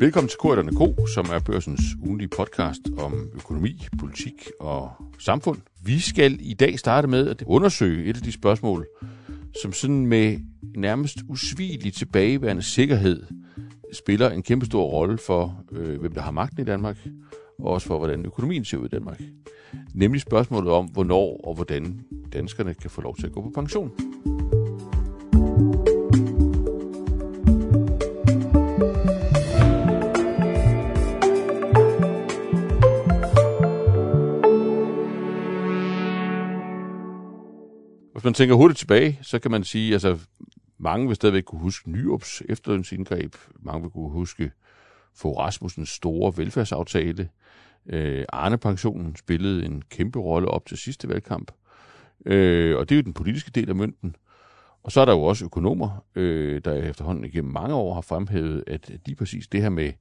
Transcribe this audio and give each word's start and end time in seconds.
Velkommen 0.00 0.28
til 0.28 0.38
Korridorne 0.38 0.72
Ko, 0.72 1.06
som 1.06 1.26
er 1.32 1.38
børsens 1.38 1.80
ugenlige 2.02 2.28
podcast 2.28 2.80
om 2.98 3.30
økonomi, 3.34 3.86
politik 3.98 4.50
og 4.60 4.90
samfund. 5.18 5.58
Vi 5.82 5.98
skal 5.98 6.38
i 6.40 6.54
dag 6.54 6.78
starte 6.78 7.08
med 7.08 7.28
at 7.28 7.42
undersøge 7.46 8.04
et 8.04 8.16
af 8.16 8.22
de 8.22 8.32
spørgsmål, 8.32 8.86
som 9.62 9.72
sådan 9.72 10.06
med 10.06 10.38
nærmest 10.76 11.16
usvigelig 11.28 11.94
tilbageværende 11.94 12.62
sikkerhed 12.62 13.26
spiller 13.92 14.30
en 14.30 14.42
kæmpe 14.42 14.66
stor 14.66 14.84
rolle 14.84 15.18
for, 15.18 15.64
øh, 15.72 16.00
hvem 16.00 16.12
der 16.12 16.20
har 16.20 16.30
magten 16.30 16.62
i 16.62 16.64
Danmark, 16.64 16.98
og 17.58 17.66
også 17.72 17.86
for, 17.86 17.98
hvordan 17.98 18.26
økonomien 18.26 18.64
ser 18.64 18.78
ud 18.78 18.86
i 18.86 18.88
Danmark. 18.88 19.20
Nemlig 19.94 20.20
spørgsmålet 20.20 20.72
om, 20.72 20.86
hvornår 20.86 21.40
og 21.44 21.54
hvordan 21.54 22.00
danskerne 22.32 22.74
kan 22.74 22.90
få 22.90 23.00
lov 23.00 23.16
til 23.16 23.26
at 23.26 23.32
gå 23.32 23.42
på 23.42 23.50
pension. 23.54 23.90
Hvis 38.20 38.24
man 38.24 38.34
tænker 38.34 38.54
hurtigt 38.54 38.78
tilbage, 38.78 39.18
så 39.22 39.38
kan 39.38 39.50
man 39.50 39.64
sige, 39.64 39.92
altså 39.92 40.18
mange 40.78 41.06
vil 41.06 41.16
stadigvæk 41.16 41.42
kunne 41.42 41.60
huske 41.60 41.90
Nyops 41.90 42.42
efterlønsindgreb. 42.48 43.34
Mange 43.60 43.82
vil 43.82 43.90
kunne 43.90 44.10
huske 44.10 44.50
Fogh 45.14 45.38
Rasmussens 45.38 45.88
store 45.88 46.32
velfærdsaftale. 46.36 47.28
Øh, 47.86 48.24
Arne-pensionen 48.28 49.16
spillede 49.16 49.64
en 49.64 49.82
kæmpe 49.90 50.18
rolle 50.18 50.48
op 50.48 50.66
til 50.66 50.78
sidste 50.78 51.08
valgkamp. 51.08 51.52
Øh, 52.26 52.76
og 52.76 52.88
det 52.88 52.94
er 52.94 52.96
jo 52.98 53.02
den 53.02 53.12
politiske 53.12 53.50
del 53.50 53.68
af 53.68 53.74
mønten. 53.74 54.16
Og 54.82 54.92
så 54.92 55.00
er 55.00 55.04
der 55.04 55.12
jo 55.12 55.22
også 55.22 55.44
økonomer, 55.44 56.04
øh, 56.14 56.60
der 56.64 56.74
efterhånden 56.74 57.24
igennem 57.24 57.52
mange 57.52 57.74
år 57.74 57.94
har 57.94 58.00
fremhævet, 58.00 58.64
at 58.66 58.90
lige 59.06 59.16
præcis 59.16 59.48
det 59.48 59.62
her 59.62 59.70
med, 59.70 59.92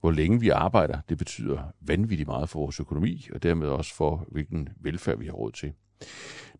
hvor 0.00 0.10
længe 0.10 0.40
vi 0.40 0.48
arbejder, 0.48 1.00
det 1.08 1.18
betyder 1.18 1.58
vanvittigt 1.80 2.28
meget 2.28 2.48
for 2.48 2.58
vores 2.58 2.80
økonomi, 2.80 3.28
og 3.34 3.42
dermed 3.42 3.68
også 3.68 3.94
for, 3.94 4.26
hvilken 4.28 4.68
velfærd 4.80 5.18
vi 5.18 5.26
har 5.26 5.32
råd 5.32 5.52
til. 5.52 5.72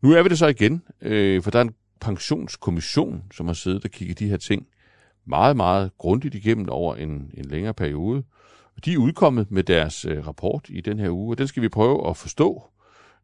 Nu 0.03 0.13
er 0.13 0.23
vi 0.23 0.29
det 0.29 0.39
så 0.39 0.47
igen, 0.47 0.83
øh, 1.01 1.43
for 1.43 1.51
der 1.51 1.59
er 1.59 1.63
en 1.63 1.75
pensionskommission, 2.01 3.23
som 3.33 3.47
har 3.47 3.55
siddet 3.55 3.85
og 3.85 3.91
kigget 3.91 4.19
de 4.19 4.29
her 4.29 4.37
ting 4.37 4.67
meget, 5.25 5.57
meget 5.57 5.91
grundigt 5.99 6.35
igennem 6.35 6.69
over 6.69 6.95
en, 6.95 7.31
en 7.35 7.45
længere 7.45 7.75
periode. 7.75 8.23
De 8.85 8.93
er 8.93 8.99
udkommet 8.99 9.51
med 9.51 9.63
deres 9.63 10.05
øh, 10.05 10.27
rapport 10.27 10.67
i 10.69 10.81
den 10.81 10.99
her 10.99 11.11
uge, 11.11 11.35
og 11.35 11.39
den 11.39 11.47
skal 11.47 11.63
vi 11.63 11.69
prøve 11.69 12.09
at 12.09 12.17
forstå. 12.17 12.63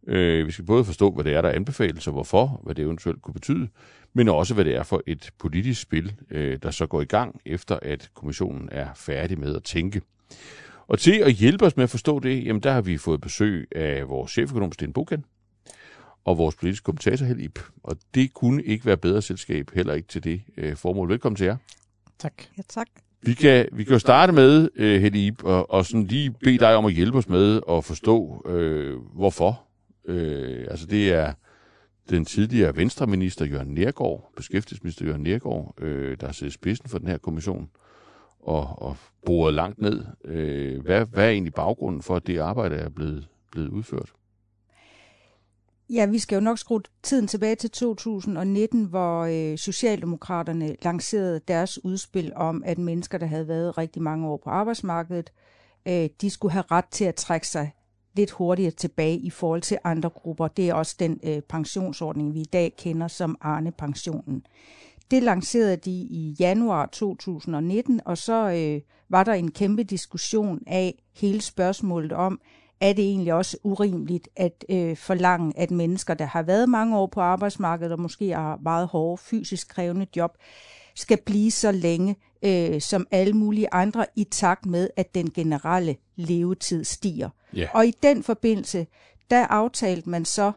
Øh, 0.07 0.47
vi 0.47 0.53
skal 0.53 0.65
både 0.65 0.85
forstå, 0.85 1.11
hvad 1.11 1.25
det 1.25 1.35
er, 1.35 1.43
der 1.43 1.49
anbefales, 1.51 2.07
og 2.07 2.13
hvorfor, 2.13 2.61
hvad 2.65 2.75
det 2.75 2.83
eventuelt 2.83 3.23
kunne 3.23 3.35
betyde, 3.35 3.69
men 4.13 4.29
også, 4.29 4.55
hvad 4.55 4.65
det 4.65 4.77
er 4.77 4.83
for 4.83 5.03
et 5.07 5.31
politisk 5.39 5.81
spil, 5.81 6.13
øh, 6.31 6.59
der 6.63 6.71
så 6.71 6.87
går 6.87 7.01
i 7.01 7.05
gang, 7.05 7.41
efter 7.47 7.79
at 7.83 8.11
kommissionen 8.15 8.69
er 8.73 8.89
færdig 8.95 9.39
med 9.39 9.57
at 9.57 9.63
tænke. 9.63 10.03
Og 10.89 10.99
til 10.99 11.15
at 11.15 11.33
hjælpe 11.33 11.67
os 11.67 11.77
med 11.77 11.85
at 11.85 11.91
forstå 11.91 12.21
det, 12.21 12.45
jamen 12.45 12.63
der 12.63 12.73
har 12.73 12.81
vi 12.81 12.99
fået 12.99 13.21
besøg 13.21 13.69
af 13.77 14.09
vores 14.09 14.31
cheføkonom 14.31 14.73
Sten 14.73 14.93
Bukan, 14.93 15.25
og 16.25 16.39
vores 16.39 16.55
politiske 16.57 16.85
kommentator 16.85 17.27
Helib. 17.27 17.59
Og 17.83 17.97
det 18.15 18.35
kunne 18.35 18.63
ikke 18.63 18.87
være 18.87 18.97
bedre 18.97 19.23
selskab, 19.23 19.71
heller 19.75 19.95
ikke 19.95 20.09
til 20.09 20.25
det 20.25 20.43
øh, 20.57 20.77
formål. 20.77 21.09
Velkommen 21.09 21.37
til 21.37 21.45
jer. 21.47 21.57
Tak. 22.19 22.33
Ja, 22.57 22.63
tak. 22.69 22.87
Vi 23.23 23.35
kan, 23.35 23.67
vi 23.73 23.85
kan 23.85 23.93
jo 23.93 23.99
starte 23.99 24.33
med, 24.33 24.69
øh, 24.77 25.01
Helib, 25.01 25.45
og, 25.45 25.71
og 25.71 25.87
sådan 25.87 26.05
lige 26.05 26.31
bede 26.31 26.59
dig 26.59 26.77
om 26.77 26.87
at 26.87 26.93
hjælpe 26.93 27.19
os 27.19 27.29
med 27.29 27.61
at 27.71 27.85
forstå, 27.85 28.43
øh, 28.47 28.97
hvorfor. 28.97 29.63
Øh, 30.05 30.67
altså 30.71 30.87
det 30.87 31.13
er 31.13 31.33
den 32.11 32.25
tidligere 32.25 32.77
venstreminister 32.77 33.45
Jørgen 33.45 33.75
Nergård, 33.75 34.33
beskæftigelsesminister 34.37 35.07
Jørgen 35.07 35.23
Nergård, 35.23 35.75
øh, 35.79 36.17
der 36.21 36.27
har 36.27 36.33
siddet 36.33 36.55
spidsen 36.55 36.89
for 36.89 36.99
den 36.99 37.09
her 37.09 37.19
kommission 37.19 37.71
og, 38.41 38.83
og 38.83 38.97
boret 39.27 39.55
langt 39.55 39.81
ned. 39.81 40.05
Øh, 40.25 40.81
hvad, 40.81 41.07
hvad 41.07 41.25
er 41.25 41.31
egentlig 41.31 41.55
baggrunden 41.55 42.03
for, 42.03 42.17
at 42.17 42.27
det 42.27 42.39
arbejde 42.39 42.77
er 42.77 42.89
blevet, 42.89 43.29
blevet 43.53 43.69
udført? 43.69 44.13
Ja, 45.91 46.07
vi 46.07 46.19
skal 46.19 46.37
jo 46.37 46.41
nok 46.41 46.59
skrue 46.59 46.83
tiden 47.03 47.27
tilbage 47.27 47.55
til 47.55 47.71
2019, 47.71 48.85
hvor 48.85 49.21
øh, 49.21 49.59
Socialdemokraterne 49.59 50.77
lancerede 50.83 51.41
deres 51.49 51.85
udspil 51.85 52.33
om, 52.37 52.63
at 52.67 52.79
mennesker, 52.79 53.19
der 53.19 53.27
havde 53.27 53.49
været 53.49 53.79
rigtig 53.79 54.03
mange 54.03 54.29
år 54.29 54.37
på 54.37 54.51
arbejdsmarkedet, 54.51 55.33
øh, 55.89 56.09
de 56.21 56.31
skulle 56.31 56.53
have 56.53 56.65
ret 56.71 56.85
til 56.91 57.05
at 57.05 57.15
trække 57.15 57.47
sig 57.47 57.73
lidt 58.17 58.31
hurtigere 58.31 58.71
tilbage 58.71 59.19
i 59.19 59.31
forhold 59.31 59.63
til 59.63 59.79
andre 59.85 60.11
grupper. 60.11 60.49
Det 60.49 60.69
er 60.69 60.75
også 60.75 60.97
den 60.99 61.21
øh, 61.23 61.41
pensionsordning, 61.43 62.35
vi 62.35 62.41
i 62.41 62.49
dag 62.53 62.75
kender 62.79 63.09
som 63.09 63.39
Arne-pensionen. 63.41 64.47
Det 65.11 65.23
lancerede 65.23 65.77
de 65.77 65.91
i 65.91 66.37
januar 66.41 66.87
2019, 66.87 68.01
og 68.05 68.19
så 68.19 68.51
øh, 68.51 68.81
var 69.09 69.25
der 69.25 69.33
en 69.33 69.51
kæmpe 69.51 69.83
diskussion 69.83 70.63
af 70.67 71.03
hele 71.17 71.41
spørgsmålet 71.41 72.13
om, 72.13 72.41
er 72.81 72.93
det 72.93 73.05
egentlig 73.05 73.35
også 73.35 73.57
urimeligt 73.63 74.29
at 74.37 74.65
øh, 74.69 74.97
forlange, 74.97 75.53
at 75.57 75.71
mennesker, 75.71 76.15
der 76.15 76.25
har 76.25 76.43
været 76.43 76.69
mange 76.69 76.99
år 76.99 77.07
på 77.07 77.21
arbejdsmarkedet 77.21 77.93
og 77.93 78.01
måske 78.01 78.31
har 78.31 78.59
meget 78.63 78.87
hårde, 78.87 79.23
fysisk 79.23 79.69
krævende 79.69 80.07
job, 80.17 80.37
skal 80.95 81.19
blive 81.27 81.51
så 81.51 81.73
længe 81.73 82.17
øh, 82.43 82.81
som 82.81 83.07
alle 83.11 83.33
mulige 83.33 83.75
andre 83.75 84.07
i 84.17 84.25
takt 84.25 84.67
med, 84.67 84.89
at 84.97 85.15
den 85.15 85.31
generelle 85.31 85.97
levetid 86.17 86.85
stiger. 86.85 87.29
Yeah. 87.57 87.69
Og 87.75 87.87
i 87.87 87.93
den 88.03 88.23
forbindelse, 88.23 88.87
der 89.31 89.47
aftalte 89.47 90.11
man 90.11 90.25
så 90.25 90.53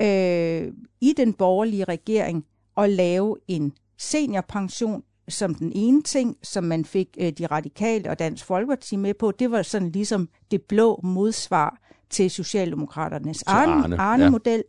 øh, 0.00 0.72
i 1.00 1.14
den 1.16 1.32
borgerlige 1.32 1.84
regering 1.84 2.46
at 2.76 2.90
lave 2.90 3.36
en 3.48 3.72
seniorpension 3.98 5.02
som 5.32 5.54
den 5.54 5.72
ene 5.74 6.02
ting, 6.02 6.36
som 6.42 6.64
man 6.64 6.84
fik 6.84 7.08
øh, 7.20 7.32
de 7.32 7.46
radikale 7.46 8.10
og 8.10 8.18
Dansk 8.18 8.44
Folkeparti 8.44 8.96
med 8.96 9.14
på, 9.14 9.30
det 9.30 9.50
var 9.50 9.62
sådan 9.62 9.90
ligesom 9.90 10.28
det 10.50 10.62
blå 10.62 11.00
modsvar 11.02 11.78
til 12.10 12.30
Socialdemokraternes 12.30 13.42
Arne, 13.42 14.00
Arne-model. 14.00 14.64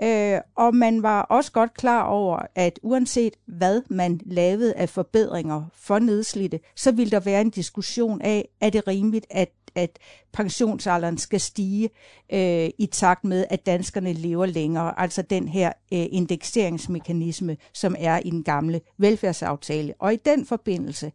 Ja. 0.00 0.34
Øh, 0.34 0.40
og 0.56 0.74
man 0.74 1.02
var 1.02 1.22
også 1.22 1.52
godt 1.52 1.74
klar 1.74 2.02
over, 2.02 2.38
at 2.54 2.78
uanset 2.82 3.32
hvad 3.46 3.82
man 3.90 4.20
lavede 4.26 4.74
af 4.74 4.88
forbedringer 4.88 5.64
for 5.74 5.98
nedslidte, 5.98 6.60
så 6.76 6.92
ville 6.92 7.10
der 7.10 7.20
være 7.20 7.40
en 7.40 7.50
diskussion 7.50 8.20
af, 8.20 8.48
er 8.60 8.70
det 8.70 8.88
rimeligt, 8.88 9.26
at 9.30 9.48
at 9.74 9.98
pensionsalderen 10.32 11.18
skal 11.18 11.40
stige 11.40 11.90
øh, 12.32 12.70
i 12.78 12.88
takt 12.92 13.24
med, 13.24 13.44
at 13.50 13.66
danskerne 13.66 14.12
lever 14.12 14.46
længere. 14.46 15.00
Altså 15.00 15.22
den 15.22 15.48
her 15.48 15.68
øh, 15.92 16.06
indekseringsmekanisme, 16.10 17.56
som 17.72 17.96
er 17.98 18.20
i 18.24 18.30
den 18.30 18.42
gamle 18.42 18.80
velfærdsaftale. 18.98 19.94
Og 19.98 20.12
i 20.12 20.16
den 20.16 20.46
forbindelse, 20.46 21.12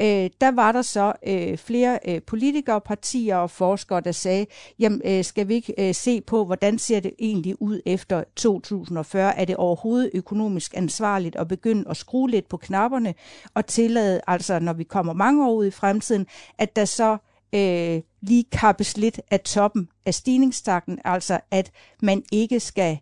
øh, 0.00 0.30
der 0.40 0.50
var 0.50 0.72
der 0.72 0.82
så 0.82 1.12
øh, 1.26 1.58
flere 1.58 1.98
øh, 2.08 2.22
politikere, 2.22 2.80
partier 2.80 3.36
og 3.36 3.50
forskere, 3.50 4.00
der 4.00 4.12
sagde, 4.12 4.46
jamen 4.78 5.02
øh, 5.04 5.24
skal 5.24 5.48
vi 5.48 5.54
ikke 5.54 5.74
øh, 5.78 5.94
se 5.94 6.20
på, 6.20 6.44
hvordan 6.44 6.78
ser 6.78 7.00
det 7.00 7.12
egentlig 7.18 7.62
ud 7.62 7.80
efter 7.86 8.24
2040? 8.36 9.38
Er 9.38 9.44
det 9.44 9.56
overhovedet 9.56 10.10
økonomisk 10.14 10.76
ansvarligt 10.76 11.36
at 11.36 11.48
begynde 11.48 11.90
at 11.90 11.96
skrue 11.96 12.30
lidt 12.30 12.48
på 12.48 12.56
knapperne 12.56 13.14
og 13.54 13.66
tillade, 13.66 14.20
altså 14.26 14.58
når 14.58 14.72
vi 14.72 14.84
kommer 14.84 15.12
mange 15.12 15.48
år 15.48 15.54
ud 15.54 15.66
i 15.66 15.70
fremtiden, 15.70 16.26
at 16.58 16.76
der 16.76 16.84
så 16.84 17.16
øh, 17.52 18.02
lige 18.20 18.44
kappes 18.52 18.96
lidt 18.96 19.20
af 19.30 19.40
toppen 19.40 19.88
af 20.06 20.14
stigningstakten, 20.14 20.98
altså 21.04 21.40
at 21.50 21.70
man 22.02 22.22
ikke 22.32 22.60
skal 22.60 22.98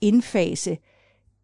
indfase 0.00 0.78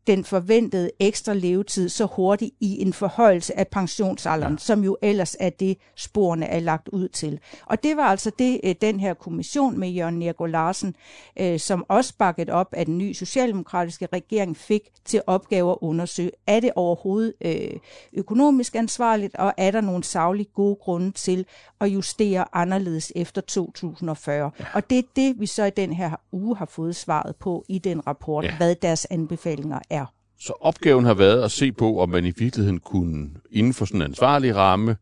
den 0.06 0.24
forventede 0.24 0.90
ekstra 1.00 1.34
levetid 1.34 1.88
så 1.88 2.06
hurtigt 2.06 2.54
i 2.60 2.82
en 2.82 2.92
forhøjelse 2.92 3.58
af 3.58 3.68
pensionsalderen, 3.68 4.52
ja. 4.52 4.58
som 4.58 4.84
jo 4.84 4.96
ellers 5.02 5.36
er 5.40 5.50
det, 5.50 5.78
sporene 5.96 6.46
er 6.46 6.60
lagt 6.60 6.88
ud 6.88 7.08
til. 7.08 7.40
Og 7.66 7.82
det 7.82 7.96
var 7.96 8.02
altså 8.02 8.30
det, 8.38 8.60
øh, 8.64 8.74
den 8.80 9.00
her 9.00 9.14
kommission 9.14 9.78
med 9.78 9.88
Jørgen 9.88 10.18
Nergård 10.18 10.50
Larsen, 10.50 10.96
øh, 11.36 11.60
som 11.60 11.84
også 11.88 12.14
bakket 12.18 12.50
op 12.50 12.68
af 12.72 12.86
den 12.86 12.98
nye 12.98 13.14
socialdemokratiske 13.14 14.08
regering, 14.12 14.56
fik 14.56 14.82
til 15.04 15.22
opgave 15.26 15.70
at 15.70 15.78
undersøge, 15.80 16.30
er 16.46 16.60
det 16.60 16.70
overhovedet 16.76 17.32
øh, 17.40 17.70
økonomisk 18.12 18.74
ansvarligt, 18.74 19.34
og 19.34 19.54
er 19.56 19.70
der 19.70 19.80
nogle 19.80 20.04
savlige 20.04 20.50
gode 20.54 20.76
grunde 20.76 21.10
til 21.10 21.46
at 21.80 21.86
justere 21.86 22.44
anderledes 22.52 23.12
efter 23.16 23.40
2040. 23.40 24.50
Ja. 24.60 24.64
Og 24.74 24.90
det 24.90 24.98
er 24.98 25.02
det, 25.16 25.40
vi 25.40 25.46
så 25.46 25.64
i 25.64 25.70
den 25.70 25.92
her 25.92 26.10
uge 26.32 26.56
har 26.56 26.66
fået 26.66 26.96
svaret 26.96 27.36
på 27.36 27.64
i 27.68 27.78
den 27.78 28.06
rapport, 28.06 28.44
ja. 28.44 28.56
hvad 28.56 28.74
deres 28.74 29.06
anbefalinger 29.10 29.78
er. 29.90 29.95
Så 30.38 30.52
opgaven 30.60 31.04
har 31.04 31.14
været 31.14 31.42
at 31.42 31.50
se 31.50 31.72
på, 31.72 32.00
om 32.00 32.08
man 32.08 32.24
i 32.24 32.32
virkeligheden 32.36 32.80
kunne, 32.80 33.30
inden 33.50 33.74
for 33.74 33.84
sådan 33.84 34.00
en 34.00 34.06
ansvarlig 34.06 34.56
ramme, 34.56 34.96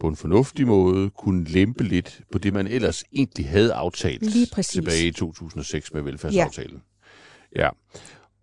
på 0.00 0.08
en 0.08 0.16
fornuftig 0.16 0.66
måde, 0.66 1.10
kunne 1.10 1.44
lempe 1.44 1.84
lidt 1.84 2.20
på 2.32 2.38
det, 2.38 2.52
man 2.52 2.66
ellers 2.66 3.04
egentlig 3.12 3.48
havde 3.48 3.72
aftalt 3.72 4.22
tilbage 4.70 5.06
i 5.06 5.12
2006 5.12 5.94
med 5.94 6.02
velfærdsaftalen. 6.02 6.82
Ja. 7.56 7.62
ja. 7.62 7.70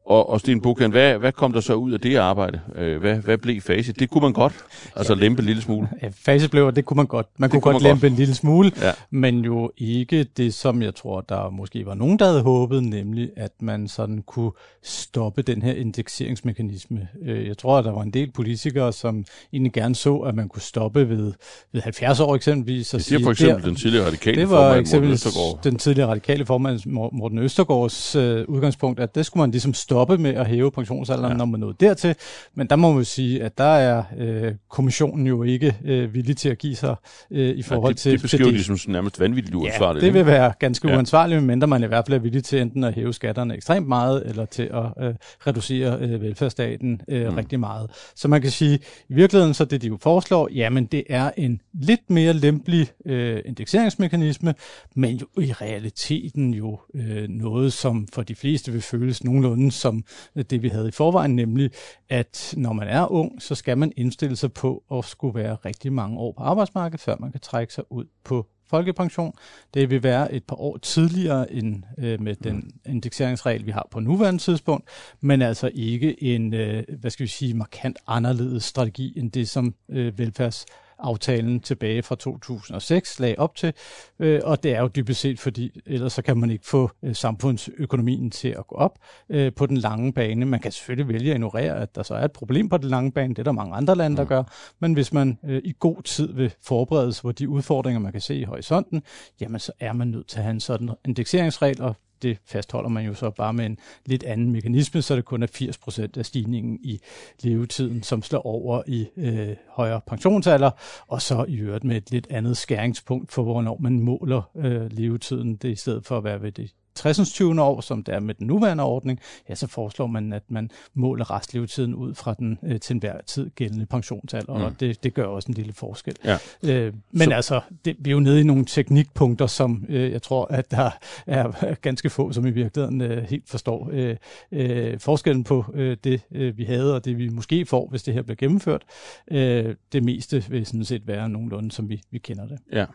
Og, 0.05 0.29
og 0.29 0.39
Sten 0.39 0.61
Bukan, 0.61 0.91
hvad, 0.91 1.17
hvad 1.17 1.31
kom 1.31 1.53
der 1.53 1.59
så 1.61 1.73
ud 1.73 1.91
af 1.91 1.99
det 1.99 2.15
arbejde? 2.15 2.59
Øh, 2.75 2.99
hvad, 2.99 3.15
hvad 3.15 3.37
blev 3.37 3.61
facit? 3.61 3.99
Det 3.99 4.09
kunne 4.09 4.21
man 4.21 4.33
godt, 4.33 4.53
altså 4.95 5.13
ja, 5.13 5.19
lempe 5.19 5.39
en 5.39 5.45
lille 5.45 5.61
smule. 5.61 5.89
Ja, 6.01 6.09
facit 6.11 6.51
blev, 6.51 6.71
det 6.71 6.85
kunne 6.85 6.95
man 6.95 7.05
godt. 7.05 7.27
Man 7.37 7.47
det 7.47 7.51
kunne, 7.51 7.61
kunne 7.61 7.73
godt 7.73 7.83
man 7.83 7.89
lempe 7.89 8.01
godt. 8.01 8.11
en 8.11 8.17
lille 8.17 8.35
smule, 8.35 8.71
ja. 8.81 8.91
men 9.09 9.45
jo 9.45 9.71
ikke 9.77 10.23
det, 10.23 10.53
som 10.53 10.81
jeg 10.81 10.95
tror, 10.95 11.21
der 11.21 11.49
måske 11.49 11.85
var 11.85 11.93
nogen, 11.93 12.19
der 12.19 12.25
havde 12.25 12.41
håbet, 12.41 12.83
nemlig 12.83 13.29
at 13.35 13.51
man 13.59 13.87
sådan 13.87 14.21
kunne 14.21 14.51
stoppe 14.83 15.41
den 15.41 15.61
her 15.61 15.73
indekseringsmekanisme. 15.73 17.07
Øh, 17.25 17.47
jeg 17.47 17.57
tror, 17.57 17.77
at 17.77 17.85
der 17.85 17.91
var 17.91 18.01
en 18.01 18.11
del 18.11 18.31
politikere, 18.31 18.93
som 18.93 19.25
egentlig 19.53 19.73
gerne 19.73 19.95
så, 19.95 20.17
at 20.17 20.35
man 20.35 20.49
kunne 20.49 20.61
stoppe 20.61 21.09
ved, 21.09 21.33
ved 21.73 21.81
70 21.81 22.19
år 22.19 22.35
eksempelvis. 22.35 22.89
Det 22.89 23.05
siger 23.05 23.19
for 23.23 23.31
eksempel 23.31 23.61
der, 23.61 23.67
den 23.67 23.75
tidligere 23.75 24.05
radikale 24.07 24.41
det 24.41 24.49
var 24.49 24.73
formand, 24.73 24.87
Morten 24.93 25.11
Østergaard. 25.11 25.63
den 25.63 25.77
tidligere 25.77 26.09
radikale 26.09 26.45
formand, 26.45 26.79
Morten 26.85 27.39
Østergaards 27.39 28.15
øh, 28.15 28.45
udgangspunkt, 28.47 28.99
at 28.99 29.15
det 29.15 29.25
skulle 29.25 29.41
man 29.41 29.51
ligesom 29.51 29.73
stoppe 29.73 29.94
med 30.19 30.33
at 30.33 30.47
hæve 30.47 30.71
pensionsalderen, 30.71 31.31
ja. 31.31 31.37
når 31.37 31.45
man 31.45 31.59
nåede 31.59 31.75
dertil. 31.79 32.15
Men 32.55 32.67
der 32.67 32.75
må 32.75 32.93
man 32.93 33.05
sige, 33.05 33.43
at 33.43 33.57
der 33.57 33.63
er 33.63 34.03
øh, 34.17 34.53
kommissionen 34.69 35.27
jo 35.27 35.43
ikke 35.43 35.75
øh, 35.85 36.13
villig 36.13 36.37
til 36.37 36.49
at 36.49 36.57
give 36.57 36.75
sig 36.75 36.95
øh, 37.31 37.49
i 37.49 37.61
forhold 37.61 37.89
ja, 37.89 37.93
det, 37.93 37.97
til... 37.97 38.11
Det 38.11 38.21
beskriver 38.21 38.51
de 38.51 38.63
som 38.63 38.77
nærmest 38.87 39.19
vanvittigt 39.19 39.55
uansvarligt. 39.55 40.03
Ja, 40.03 40.07
det 40.07 40.13
vil 40.13 40.25
være 40.25 40.53
ganske 40.59 40.89
ja. 40.89 40.95
uansvarligt, 40.95 41.39
medmindre 41.41 41.67
man 41.67 41.83
i 41.83 41.87
hvert 41.87 42.05
fald 42.07 42.17
er 42.17 42.21
villig 42.21 42.43
til 42.43 42.61
enten 42.61 42.83
at 42.83 42.93
hæve 42.93 43.13
skatterne 43.13 43.55
ekstremt 43.55 43.87
meget, 43.87 44.23
eller 44.29 44.45
til 44.45 44.63
at 44.73 45.05
øh, 45.05 45.13
reducere 45.47 45.97
øh, 46.01 46.21
velfærdsstaten 46.21 47.01
øh, 47.07 47.29
mm. 47.29 47.35
rigtig 47.35 47.59
meget. 47.59 47.91
Så 48.15 48.27
man 48.27 48.41
kan 48.41 48.51
sige, 48.51 48.79
i 49.09 49.13
virkeligheden 49.13 49.53
så 49.53 49.65
det, 49.65 49.81
de 49.81 49.87
jo 49.87 49.97
foreslår, 50.01 50.49
jamen 50.53 50.85
det 50.85 51.03
er 51.09 51.31
en 51.37 51.61
lidt 51.73 52.09
mere 52.09 52.33
lempelig 52.33 52.87
øh, 53.05 53.41
indekseringsmekanisme, 53.45 54.55
men 54.95 55.15
jo 55.15 55.41
i 55.41 55.51
realiteten 55.51 56.53
jo 56.53 56.79
øh, 56.95 57.29
noget, 57.29 57.73
som 57.73 58.07
for 58.13 58.21
de 58.23 58.35
fleste 58.35 58.71
vil 58.71 58.81
føles 58.81 59.23
nogenlunde 59.23 59.71
som 59.85 60.03
det, 60.49 60.63
vi 60.63 60.69
havde 60.69 60.87
i 60.87 60.91
forvejen, 60.91 61.35
nemlig 61.35 61.71
at 62.09 62.53
når 62.57 62.73
man 62.73 62.87
er 62.87 63.11
ung, 63.11 63.41
så 63.41 63.55
skal 63.55 63.77
man 63.77 63.91
indstille 63.97 64.35
sig 64.35 64.53
på 64.53 64.83
at 64.91 65.05
skulle 65.05 65.35
være 65.39 65.55
rigtig 65.55 65.93
mange 65.93 66.17
år 66.17 66.31
på 66.37 66.43
arbejdsmarkedet, 66.43 67.01
før 67.01 67.15
man 67.19 67.31
kan 67.31 67.41
trække 67.41 67.73
sig 67.73 67.83
ud 67.89 68.05
på 68.23 68.47
folkepension. 68.69 69.33
Det 69.73 69.89
vil 69.89 70.03
være 70.03 70.33
et 70.33 70.43
par 70.43 70.55
år 70.55 70.77
tidligere 70.77 71.51
end 71.51 71.83
øh, 71.97 72.21
med 72.21 72.35
den 72.35 72.71
indekseringsregel, 72.85 73.65
vi 73.65 73.71
har 73.71 73.87
på 73.91 73.99
nuværende 73.99 74.41
tidspunkt, 74.41 74.89
men 75.21 75.41
altså 75.41 75.71
ikke 75.73 76.23
en, 76.23 76.53
øh, 76.53 76.83
hvad 76.99 77.11
skal 77.11 77.23
vi 77.23 77.29
sige, 77.29 77.53
markant 77.53 77.97
anderledes 78.07 78.63
strategi 78.63 79.19
end 79.19 79.31
det, 79.31 79.49
som 79.49 79.75
øh, 79.89 80.19
velfærds 80.19 80.65
aftalen 80.99 81.59
tilbage 81.59 82.03
fra 82.03 82.15
2006 82.15 83.19
lagde 83.19 83.35
op 83.37 83.55
til, 83.55 83.73
øh, 84.19 84.41
og 84.43 84.63
det 84.63 84.75
er 84.75 84.81
jo 84.81 84.87
dybest 84.87 85.21
set, 85.21 85.39
fordi 85.39 85.81
ellers 85.85 86.13
så 86.13 86.21
kan 86.21 86.37
man 86.37 86.49
ikke 86.51 86.65
få 86.65 86.91
øh, 87.03 87.15
samfundsøkonomien 87.15 88.31
til 88.31 88.47
at 88.47 88.67
gå 88.67 88.75
op 88.75 88.99
øh, 89.29 89.53
på 89.53 89.65
den 89.65 89.77
lange 89.77 90.13
bane. 90.13 90.45
Man 90.45 90.59
kan 90.59 90.71
selvfølgelig 90.71 91.13
vælge 91.13 91.31
at 91.31 91.35
ignorere, 91.35 91.81
at 91.81 91.95
der 91.95 92.03
så 92.03 92.15
er 92.15 92.25
et 92.25 92.31
problem 92.31 92.69
på 92.69 92.77
den 92.77 92.89
lange 92.89 93.11
bane, 93.11 93.33
det 93.33 93.39
er 93.39 93.43
der 93.43 93.51
mange 93.51 93.75
andre 93.75 93.95
lande, 93.95 94.17
der 94.17 94.23
mm. 94.23 94.29
gør, 94.29 94.43
men 94.79 94.93
hvis 94.93 95.13
man 95.13 95.39
øh, 95.45 95.61
i 95.63 95.73
god 95.79 96.03
tid 96.03 96.33
vil 96.33 96.53
forberede 96.63 97.13
sig 97.13 97.21
på 97.21 97.31
de 97.31 97.49
udfordringer, 97.49 97.99
man 97.99 98.11
kan 98.11 98.21
se 98.21 98.35
i 98.35 98.43
horisonten, 98.43 99.03
jamen 99.41 99.59
så 99.59 99.71
er 99.79 99.93
man 99.93 100.07
nødt 100.07 100.27
til 100.27 100.37
at 100.37 100.43
have 100.43 100.53
en 100.53 100.59
sådan 100.59 100.89
indekseringsregel, 101.05 101.81
og 101.81 101.95
det 102.21 102.37
fastholder 102.45 102.89
man 102.89 103.05
jo 103.05 103.13
så 103.13 103.29
bare 103.29 103.53
med 103.53 103.65
en 103.65 103.77
lidt 104.05 104.23
anden 104.23 104.51
mekanisme, 104.51 105.01
så 105.01 105.15
det 105.15 105.25
kun 105.25 105.43
er 105.43 105.47
80 105.47 105.77
procent 105.77 106.17
af 106.17 106.25
stigningen 106.25 106.79
i 106.83 106.99
levetiden, 107.41 108.03
som 108.03 108.21
slår 108.21 108.45
over 108.45 108.83
i 108.87 109.07
øh, 109.17 109.55
højere 109.69 110.01
pensionsalder, 110.07 110.71
og 111.07 111.21
så 111.21 111.45
i 111.47 111.57
øvrigt 111.57 111.83
med 111.83 111.97
et 111.97 112.11
lidt 112.11 112.27
andet 112.29 112.57
skæringspunkt 112.57 113.31
for, 113.31 113.43
hvornår 113.43 113.77
man 113.81 113.99
måler 113.99 114.51
øh, 114.55 114.91
levetiden, 114.91 115.55
det 115.55 115.69
i 115.69 115.75
stedet 115.75 116.05
for 116.05 116.17
at 116.17 116.23
være 116.23 116.41
ved 116.41 116.51
det 116.51 116.73
60. 116.95 117.31
20. 117.31 117.61
år, 117.61 117.81
som 117.81 118.03
det 118.03 118.15
er 118.15 118.19
med 118.19 118.33
den 118.33 118.47
nuværende 118.47 118.83
ordning, 118.83 119.19
ja, 119.49 119.55
så 119.55 119.67
foreslår 119.67 120.07
man, 120.07 120.33
at 120.33 120.43
man 120.47 120.71
måler 120.93 121.31
restlevetiden 121.31 121.95
ud 121.95 122.13
fra 122.13 122.33
den 122.33 122.59
øh, 122.63 122.79
til 122.79 122.93
enhver 122.93 123.21
tid 123.21 123.49
gældende 123.49 123.85
pensionsalder, 123.85 124.57
mm. 124.57 124.63
og 124.63 124.79
det, 124.79 125.03
det 125.03 125.13
gør 125.13 125.25
også 125.25 125.47
en 125.47 125.53
lille 125.53 125.73
forskel. 125.73 126.15
Ja. 126.25 126.37
Øh, 126.63 126.93
men 127.11 127.29
så... 127.29 127.35
altså, 127.35 127.61
det, 127.85 127.95
vi 127.99 128.09
er 128.09 128.11
jo 128.11 128.19
nede 128.19 128.39
i 128.39 128.43
nogle 128.43 128.65
teknikpunkter, 128.65 129.47
som 129.47 129.85
øh, 129.89 130.11
jeg 130.11 130.21
tror, 130.21 130.45
at 130.45 130.71
der 130.71 130.89
er 131.27 131.73
ganske 131.81 132.09
få, 132.09 132.31
som 132.31 132.45
i 132.45 132.51
virkeligheden 132.51 133.01
øh, 133.01 133.23
helt 133.23 133.49
forstår 133.49 133.89
øh, 133.91 134.15
øh, 134.51 134.99
forskellen 134.99 135.43
på 135.43 135.65
øh, 135.73 135.97
det, 136.03 136.21
øh, 136.31 136.57
vi 136.57 136.63
havde, 136.63 136.95
og 136.95 137.05
det 137.05 137.17
vi 137.17 137.29
måske 137.29 137.65
får, 137.65 137.87
hvis 137.89 138.03
det 138.03 138.13
her 138.13 138.21
bliver 138.21 138.35
gennemført. 138.35 138.83
Øh, 139.31 139.75
det 139.93 140.03
meste 140.03 140.43
vil 140.49 140.65
sådan 140.65 140.85
set 140.85 141.07
være 141.07 141.29
nogenlunde, 141.29 141.71
som 141.71 141.89
vi, 141.89 142.01
vi 142.11 142.17
kender 142.17 142.47
det. 142.47 142.59
Ja, 142.71 142.85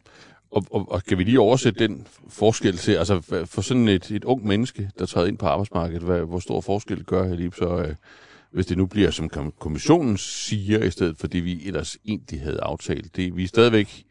og, 0.50 0.64
og, 0.70 0.92
og 0.92 1.04
kan 1.04 1.18
vi 1.18 1.24
lige 1.24 1.40
oversætte 1.40 1.88
den 1.88 2.06
forskel 2.28 2.76
til, 2.76 2.92
altså 2.92 3.20
for 3.46 3.60
sådan 3.60 3.88
et, 3.88 4.10
et 4.10 4.24
ung 4.24 4.46
menneske, 4.46 4.90
der 4.98 5.06
træder 5.06 5.26
ind 5.26 5.38
på 5.38 5.46
arbejdsmarkedet, 5.46 6.02
hvad, 6.02 6.20
hvor 6.20 6.38
stor 6.38 6.60
forskel 6.60 7.04
gør 7.04 7.34
lige 7.34 7.52
så, 7.58 7.78
øh, 7.78 7.94
hvis 8.52 8.66
det 8.66 8.78
nu 8.78 8.86
bliver, 8.86 9.10
som 9.10 9.30
kommissionen 9.58 10.16
siger, 10.16 10.84
i 10.84 10.90
stedet 10.90 11.18
for 11.18 11.26
det, 11.26 11.44
vi 11.44 11.66
ellers 11.66 11.96
egentlig 12.04 12.40
havde 12.40 12.60
aftalt. 12.62 13.16
Det, 13.16 13.36
vi 13.36 13.44
er 13.44 13.48
stadigvæk 13.48 14.04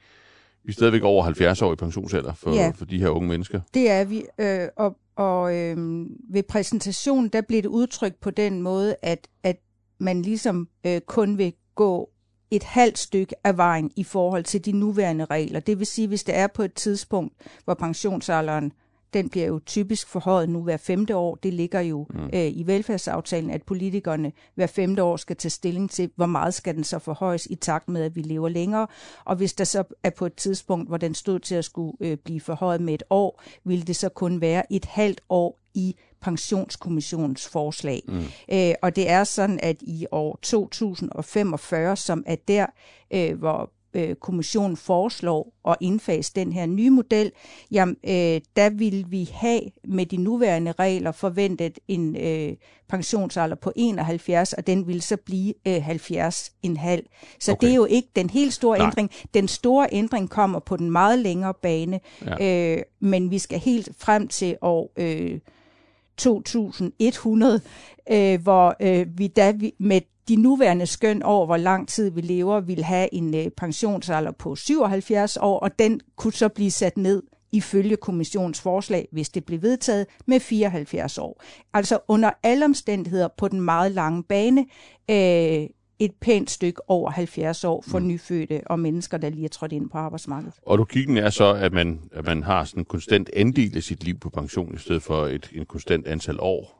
vi 0.63 0.71
er 0.71 0.73
stadigvæk 0.73 1.03
over 1.03 1.23
70 1.23 1.61
år 1.61 1.73
i 1.73 1.75
pensionsalder 1.75 2.33
for, 2.33 2.55
ja, 2.55 2.71
for 2.75 2.85
de 2.85 2.99
her 2.99 3.09
unge 3.09 3.27
mennesker. 3.27 3.61
Det 3.73 3.89
er 3.89 4.03
vi, 4.03 4.23
øh, 4.39 4.67
og, 4.75 4.97
og 5.15 5.55
øh, 5.55 6.05
ved 6.29 6.43
præsentationen, 6.43 7.29
der 7.29 7.41
blev 7.41 7.61
det 7.61 7.69
udtrykt 7.69 8.19
på 8.19 8.31
den 8.31 8.61
måde, 8.61 8.95
at, 9.01 9.27
at 9.43 9.57
man 9.99 10.21
ligesom 10.21 10.67
øh, 10.85 11.01
kun 11.01 11.37
vil 11.37 11.53
gå 11.75 12.09
et 12.51 12.63
halvt 12.63 12.97
stykke 12.97 13.35
af 13.43 13.57
vejen 13.57 13.91
i 13.95 14.03
forhold 14.03 14.43
til 14.43 14.65
de 14.65 14.71
nuværende 14.71 15.25
regler. 15.25 15.59
Det 15.59 15.79
vil 15.79 15.87
sige, 15.87 16.07
hvis 16.07 16.23
det 16.23 16.35
er 16.35 16.47
på 16.47 16.63
et 16.63 16.73
tidspunkt, 16.73 17.33
hvor 17.65 17.73
pensionsalderen 17.73 18.71
den 19.13 19.29
bliver 19.29 19.47
jo 19.47 19.59
typisk 19.65 20.07
forhøjet 20.07 20.49
nu 20.49 20.63
hver 20.63 20.77
femte 20.77 21.15
år. 21.15 21.35
Det 21.35 21.53
ligger 21.53 21.79
jo 21.79 22.07
mm. 22.09 22.29
øh, 22.33 22.47
i 22.47 22.63
velfærdsaftalen, 22.65 23.49
at 23.49 23.63
politikerne 23.63 24.31
hver 24.55 24.67
femte 24.67 25.03
år 25.03 25.17
skal 25.17 25.35
tage 25.35 25.49
stilling 25.49 25.91
til, 25.91 26.11
hvor 26.15 26.25
meget 26.25 26.53
skal 26.53 26.75
den 26.75 26.83
så 26.83 26.99
forhøjes 26.99 27.47
i 27.49 27.55
takt 27.55 27.89
med, 27.89 28.03
at 28.03 28.15
vi 28.15 28.21
lever 28.21 28.49
længere. 28.49 28.87
Og 29.25 29.35
hvis 29.35 29.53
der 29.53 29.63
så 29.63 29.83
er 30.03 30.09
på 30.09 30.25
et 30.25 30.35
tidspunkt, 30.35 30.87
hvor 30.87 30.97
den 30.97 31.13
stod 31.13 31.39
til 31.39 31.55
at 31.55 31.65
skulle 31.65 31.97
øh, 31.99 32.17
blive 32.17 32.41
forhøjet 32.41 32.81
med 32.81 32.93
et 32.93 33.03
år, 33.09 33.43
vil 33.63 33.87
det 33.87 33.95
så 33.95 34.09
kun 34.09 34.41
være 34.41 34.73
et 34.73 34.85
halvt 34.85 35.21
år 35.29 35.59
i 35.73 35.95
pensionskommissionens 36.21 37.47
forslag. 37.47 38.01
Mm. 38.07 38.23
Øh, 38.51 38.73
og 38.81 38.95
det 38.95 39.09
er 39.09 39.23
sådan, 39.23 39.59
at 39.63 39.75
i 39.81 40.05
år 40.11 40.39
2045, 40.41 41.95
som 41.95 42.23
er 42.27 42.35
der, 42.47 42.65
øh, 43.11 43.39
hvor 43.39 43.71
øh, 43.93 44.15
kommissionen 44.15 44.77
foreslår 44.77 45.53
at 45.67 45.75
indfase 45.81 46.31
den 46.35 46.53
her 46.53 46.65
nye 46.65 46.89
model, 46.89 47.31
jamen, 47.71 47.95
øh, 48.03 48.41
der 48.55 48.69
vil 48.69 49.05
vi 49.09 49.29
have 49.33 49.61
med 49.83 50.05
de 50.05 50.17
nuværende 50.17 50.71
regler 50.71 51.11
forventet 51.11 51.79
en 51.87 52.15
øh, 52.15 52.55
pensionsalder 52.89 53.55
på 53.55 53.71
71, 53.75 54.53
og 54.53 54.67
den 54.67 54.87
vil 54.87 55.01
så 55.01 55.17
blive 55.17 55.53
øh, 55.67 55.89
70,5. 55.89 55.93
Så 57.39 57.51
okay. 57.51 57.67
det 57.67 57.71
er 57.71 57.75
jo 57.75 57.85
ikke 57.85 58.09
den 58.15 58.29
helt 58.29 58.53
store 58.53 58.77
Nej. 58.77 58.87
ændring. 58.87 59.11
Den 59.33 59.47
store 59.47 59.87
ændring 59.91 60.29
kommer 60.29 60.59
på 60.59 60.77
den 60.77 60.91
meget 60.91 61.19
længere 61.19 61.53
bane, 61.53 61.99
ja. 62.25 62.75
øh, 62.75 62.83
men 62.99 63.31
vi 63.31 63.39
skal 63.39 63.59
helt 63.59 63.89
frem 63.97 64.27
til 64.27 64.57
år... 64.61 64.91
Øh, 64.97 65.39
2100, 66.19 67.61
øh, 68.11 68.41
hvor 68.41 68.75
øh, 68.81 69.07
vi 69.17 69.27
da 69.27 69.51
vi, 69.51 69.73
med 69.79 70.01
de 70.27 70.35
nuværende 70.35 70.85
skøn 70.85 71.23
over, 71.23 71.45
hvor 71.45 71.57
lang 71.57 71.87
tid 71.87 72.11
vi 72.11 72.21
lever, 72.21 72.59
vil 72.59 72.83
have 72.83 73.13
en 73.13 73.35
øh, 73.35 73.51
pensionsalder 73.57 74.31
på 74.31 74.55
77 74.55 75.37
år, 75.37 75.59
og 75.59 75.79
den 75.79 76.01
kunne 76.15 76.33
så 76.33 76.49
blive 76.49 76.71
sat 76.71 76.97
ned 76.97 77.23
ifølge 77.51 77.95
kommissionens 77.95 78.61
forslag, 78.61 79.07
hvis 79.11 79.29
det 79.29 79.45
blev 79.45 79.61
vedtaget, 79.61 80.07
med 80.25 80.39
74 80.39 81.17
år. 81.17 81.43
Altså 81.73 81.99
under 82.07 82.31
alle 82.43 82.65
omstændigheder 82.65 83.27
på 83.37 83.47
den 83.47 83.61
meget 83.61 83.91
lange 83.91 84.23
bane, 84.23 84.65
øh, 85.09 85.67
et 85.99 86.11
pænt 86.21 86.51
stykke 86.51 86.89
over 86.89 87.11
70 87.11 87.63
år 87.63 87.83
for 87.87 87.99
mm. 87.99 88.07
nyfødte 88.07 88.61
og 88.65 88.79
mennesker, 88.79 89.17
der 89.17 89.29
lige 89.29 89.45
er 89.45 89.49
trådt 89.49 89.71
ind 89.71 89.89
på 89.89 89.97
arbejdsmarkedet. 89.97 90.53
Og 90.65 90.77
logikken 90.77 91.17
er 91.17 91.29
så, 91.29 91.53
at 91.53 91.73
man, 91.73 91.99
at 92.11 92.25
man 92.25 92.43
har 92.43 92.63
sådan 92.63 92.81
en 92.81 92.85
konstant 92.85 93.29
andel 93.35 93.77
af 93.77 93.83
sit 93.83 94.03
liv 94.03 94.19
på 94.19 94.29
pension, 94.29 94.75
i 94.75 94.77
stedet 94.77 95.03
for 95.03 95.25
et 95.25 95.49
en 95.53 95.65
konstant 95.65 96.07
antal 96.07 96.39
år 96.39 96.79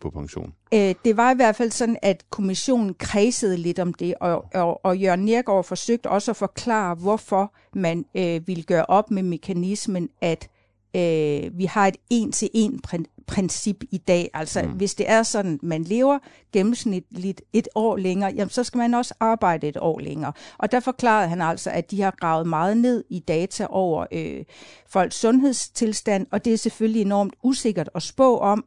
på 0.00 0.10
pension? 0.10 0.54
Øh, 0.74 0.94
det 1.04 1.16
var 1.16 1.32
i 1.32 1.36
hvert 1.36 1.56
fald 1.56 1.70
sådan, 1.70 1.96
at 2.02 2.24
kommissionen 2.30 2.94
kredsede 2.94 3.56
lidt 3.56 3.78
om 3.78 3.94
det, 3.94 4.14
og, 4.20 4.44
og, 4.54 4.84
og 4.84 4.98
Jørgen 4.98 5.24
Nergård 5.24 5.64
forsøgte 5.64 6.10
også 6.10 6.30
at 6.30 6.36
forklare, 6.36 6.94
hvorfor 6.94 7.54
man 7.74 8.04
øh, 8.14 8.48
ville 8.48 8.62
gøre 8.62 8.84
op 8.84 9.10
med 9.10 9.22
mekanismen, 9.22 10.08
at 10.20 10.48
øh, 10.94 11.58
vi 11.58 11.64
har 11.64 11.86
et 11.86 11.96
en-til-en 12.10 12.80
princip 13.26 13.84
i 13.90 13.98
dag. 13.98 14.30
Altså, 14.34 14.62
mm. 14.62 14.68
hvis 14.68 14.94
det 14.94 15.10
er 15.10 15.22
sådan, 15.22 15.58
man 15.62 15.82
lever 15.82 16.18
gennemsnitligt 16.52 17.42
et 17.52 17.68
år 17.74 17.96
længere, 17.96 18.32
jamen, 18.36 18.50
så 18.50 18.64
skal 18.64 18.78
man 18.78 18.94
også 18.94 19.14
arbejde 19.20 19.68
et 19.68 19.76
år 19.76 20.00
længere. 20.00 20.32
Og 20.58 20.72
der 20.72 20.80
forklarede 20.80 21.28
han 21.28 21.42
altså, 21.42 21.70
at 21.70 21.90
de 21.90 22.02
har 22.02 22.14
gravet 22.20 22.46
meget 22.46 22.76
ned 22.76 23.04
i 23.10 23.18
data 23.18 23.66
over 23.70 24.06
øh, 24.12 24.44
folks 24.88 25.16
sundhedstilstand, 25.16 26.26
og 26.30 26.44
det 26.44 26.52
er 26.52 26.56
selvfølgelig 26.56 27.02
enormt 27.02 27.34
usikkert 27.42 27.90
at 27.94 28.02
spå 28.02 28.38
om. 28.38 28.64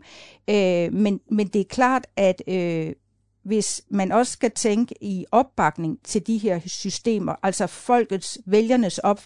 Øh, 0.49 0.93
men, 0.93 1.19
men 1.31 1.47
det 1.47 1.61
er 1.61 1.65
klart, 1.69 2.07
at 2.15 2.41
øh, 2.47 2.93
hvis 3.43 3.81
man 3.89 4.11
også 4.11 4.31
skal 4.31 4.51
tænke 4.51 4.95
i 5.01 5.25
opbakning 5.31 5.97
til 6.03 6.27
de 6.27 6.37
her 6.37 6.59
systemer, 6.65 7.35
altså 7.43 7.67
folkets, 7.67 8.39
vælgernes 8.45 8.97
op, 8.97 9.21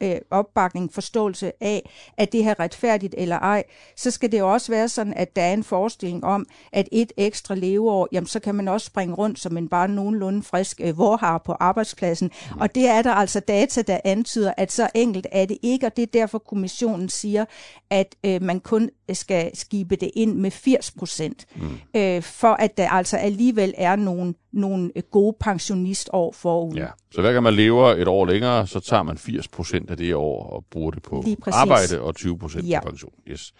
øh, 0.00 0.16
opbakning, 0.30 0.94
forståelse 0.94 1.52
af, 1.60 1.90
at 2.16 2.32
det 2.32 2.44
her 2.44 2.60
retfærdigt 2.60 3.14
eller 3.18 3.38
ej, 3.38 3.64
så 3.96 4.10
skal 4.10 4.32
det 4.32 4.38
jo 4.38 4.52
også 4.52 4.72
være 4.72 4.88
sådan, 4.88 5.14
at 5.14 5.36
der 5.36 5.42
er 5.42 5.52
en 5.52 5.64
forestilling 5.64 6.24
om, 6.24 6.46
at 6.72 6.88
et 6.92 7.12
ekstra 7.16 7.54
leveår, 7.54 8.08
jamen 8.12 8.26
så 8.26 8.40
kan 8.40 8.54
man 8.54 8.68
også 8.68 8.86
springe 8.86 9.14
rundt 9.14 9.38
som 9.38 9.56
en 9.56 9.68
bare 9.68 9.88
nogenlunde 9.88 10.42
frisk 10.42 10.80
øh, 10.84 10.98
vorhar 10.98 11.38
på 11.38 11.52
arbejdspladsen. 11.52 12.30
Mm. 12.54 12.60
Og 12.60 12.74
det 12.74 12.88
er 12.88 13.02
der 13.02 13.12
altså 13.12 13.40
data, 13.40 13.82
der 13.82 14.00
antyder, 14.04 14.52
at 14.56 14.72
så 14.72 14.88
enkelt 14.94 15.26
er 15.32 15.44
det 15.44 15.58
ikke, 15.62 15.86
og 15.86 15.96
det 15.96 16.02
er 16.02 16.06
derfor 16.06 16.38
kommissionen 16.38 17.08
siger, 17.08 17.44
at 17.90 18.14
øh, 18.24 18.42
man 18.42 18.60
kun 18.60 18.90
skal 19.16 19.50
skibe 19.54 19.96
det 19.96 20.10
ind 20.16 20.34
med 20.34 20.50
80 20.50 20.90
procent, 20.90 21.46
mm. 21.56 22.00
øh, 22.00 22.22
for 22.22 22.52
at 22.52 22.76
der 22.76 22.88
altså 22.88 23.16
alligevel 23.16 23.74
er 23.76 23.96
nogle, 23.96 24.34
nogle 24.52 24.90
gode 25.10 25.36
pensionistår 25.40 26.32
forud. 26.32 26.74
Ja, 26.74 26.86
så 27.10 27.20
hver 27.20 27.32
gang 27.32 27.42
man 27.42 27.54
lever 27.54 27.88
et 27.88 28.08
år 28.08 28.26
længere, 28.26 28.66
så 28.66 28.80
tager 28.80 29.02
man 29.02 29.18
80 29.18 29.48
procent 29.48 29.90
af 29.90 29.96
det 29.96 30.14
år 30.14 30.50
og 30.50 30.64
bruger 30.70 30.90
det 30.90 31.02
på 31.02 31.24
arbejde 31.52 32.00
og 32.00 32.14
20 32.14 32.38
procent 32.38 32.68
ja. 32.68 32.80
på 32.80 32.88
pension. 32.88 33.12
Yes. 33.28 33.52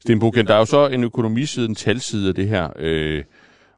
Sten 0.00 0.18
Buken, 0.18 0.46
der 0.46 0.54
er 0.54 0.58
jo 0.58 0.64
så 0.64 0.88
en 0.88 1.04
økonomiside, 1.04 1.66
en 1.66 1.74
talside 1.74 2.28
af 2.28 2.34
det 2.34 2.48
her, 2.48 2.70
øh, 2.76 3.24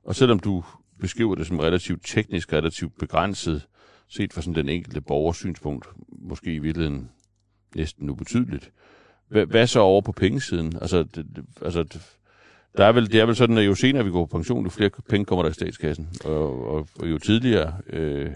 og 0.04 0.14
selvom 0.14 0.38
du 0.38 0.64
beskriver 1.00 1.34
det 1.34 1.46
som 1.46 1.58
relativt 1.58 2.06
teknisk, 2.06 2.52
relativt 2.52 2.98
begrænset, 2.98 3.66
set 4.08 4.32
fra 4.32 4.40
sådan 4.40 4.54
den 4.54 4.68
enkelte 4.68 5.00
borgers 5.00 5.36
synspunkt, 5.36 5.86
måske 6.08 6.54
i 6.54 6.58
virkeligheden 6.58 7.10
næsten 7.74 8.10
ubetydeligt. 8.10 8.70
Hvad, 9.28 9.46
hvad 9.46 9.66
så 9.66 9.80
over 9.80 10.00
på 10.00 10.12
pengesiden? 10.12 10.72
Altså, 10.80 11.02
det, 11.02 11.26
altså 11.62 11.84
der 12.76 12.84
er 12.84 12.92
vel, 12.92 13.12
det 13.12 13.20
er 13.20 13.26
vel 13.26 13.36
sådan, 13.36 13.58
at 13.58 13.66
jo 13.66 13.74
senere 13.74 14.04
vi 14.04 14.10
går 14.10 14.26
på 14.26 14.36
pension, 14.36 14.64
jo 14.64 14.70
flere 14.70 14.90
penge 15.08 15.24
kommer 15.24 15.42
der 15.42 15.50
i 15.50 15.54
statskassen, 15.54 16.08
og, 16.24 16.68
og, 16.68 16.88
og 17.00 17.10
jo 17.10 17.18
tidligere 17.18 17.74
øh, 17.90 18.30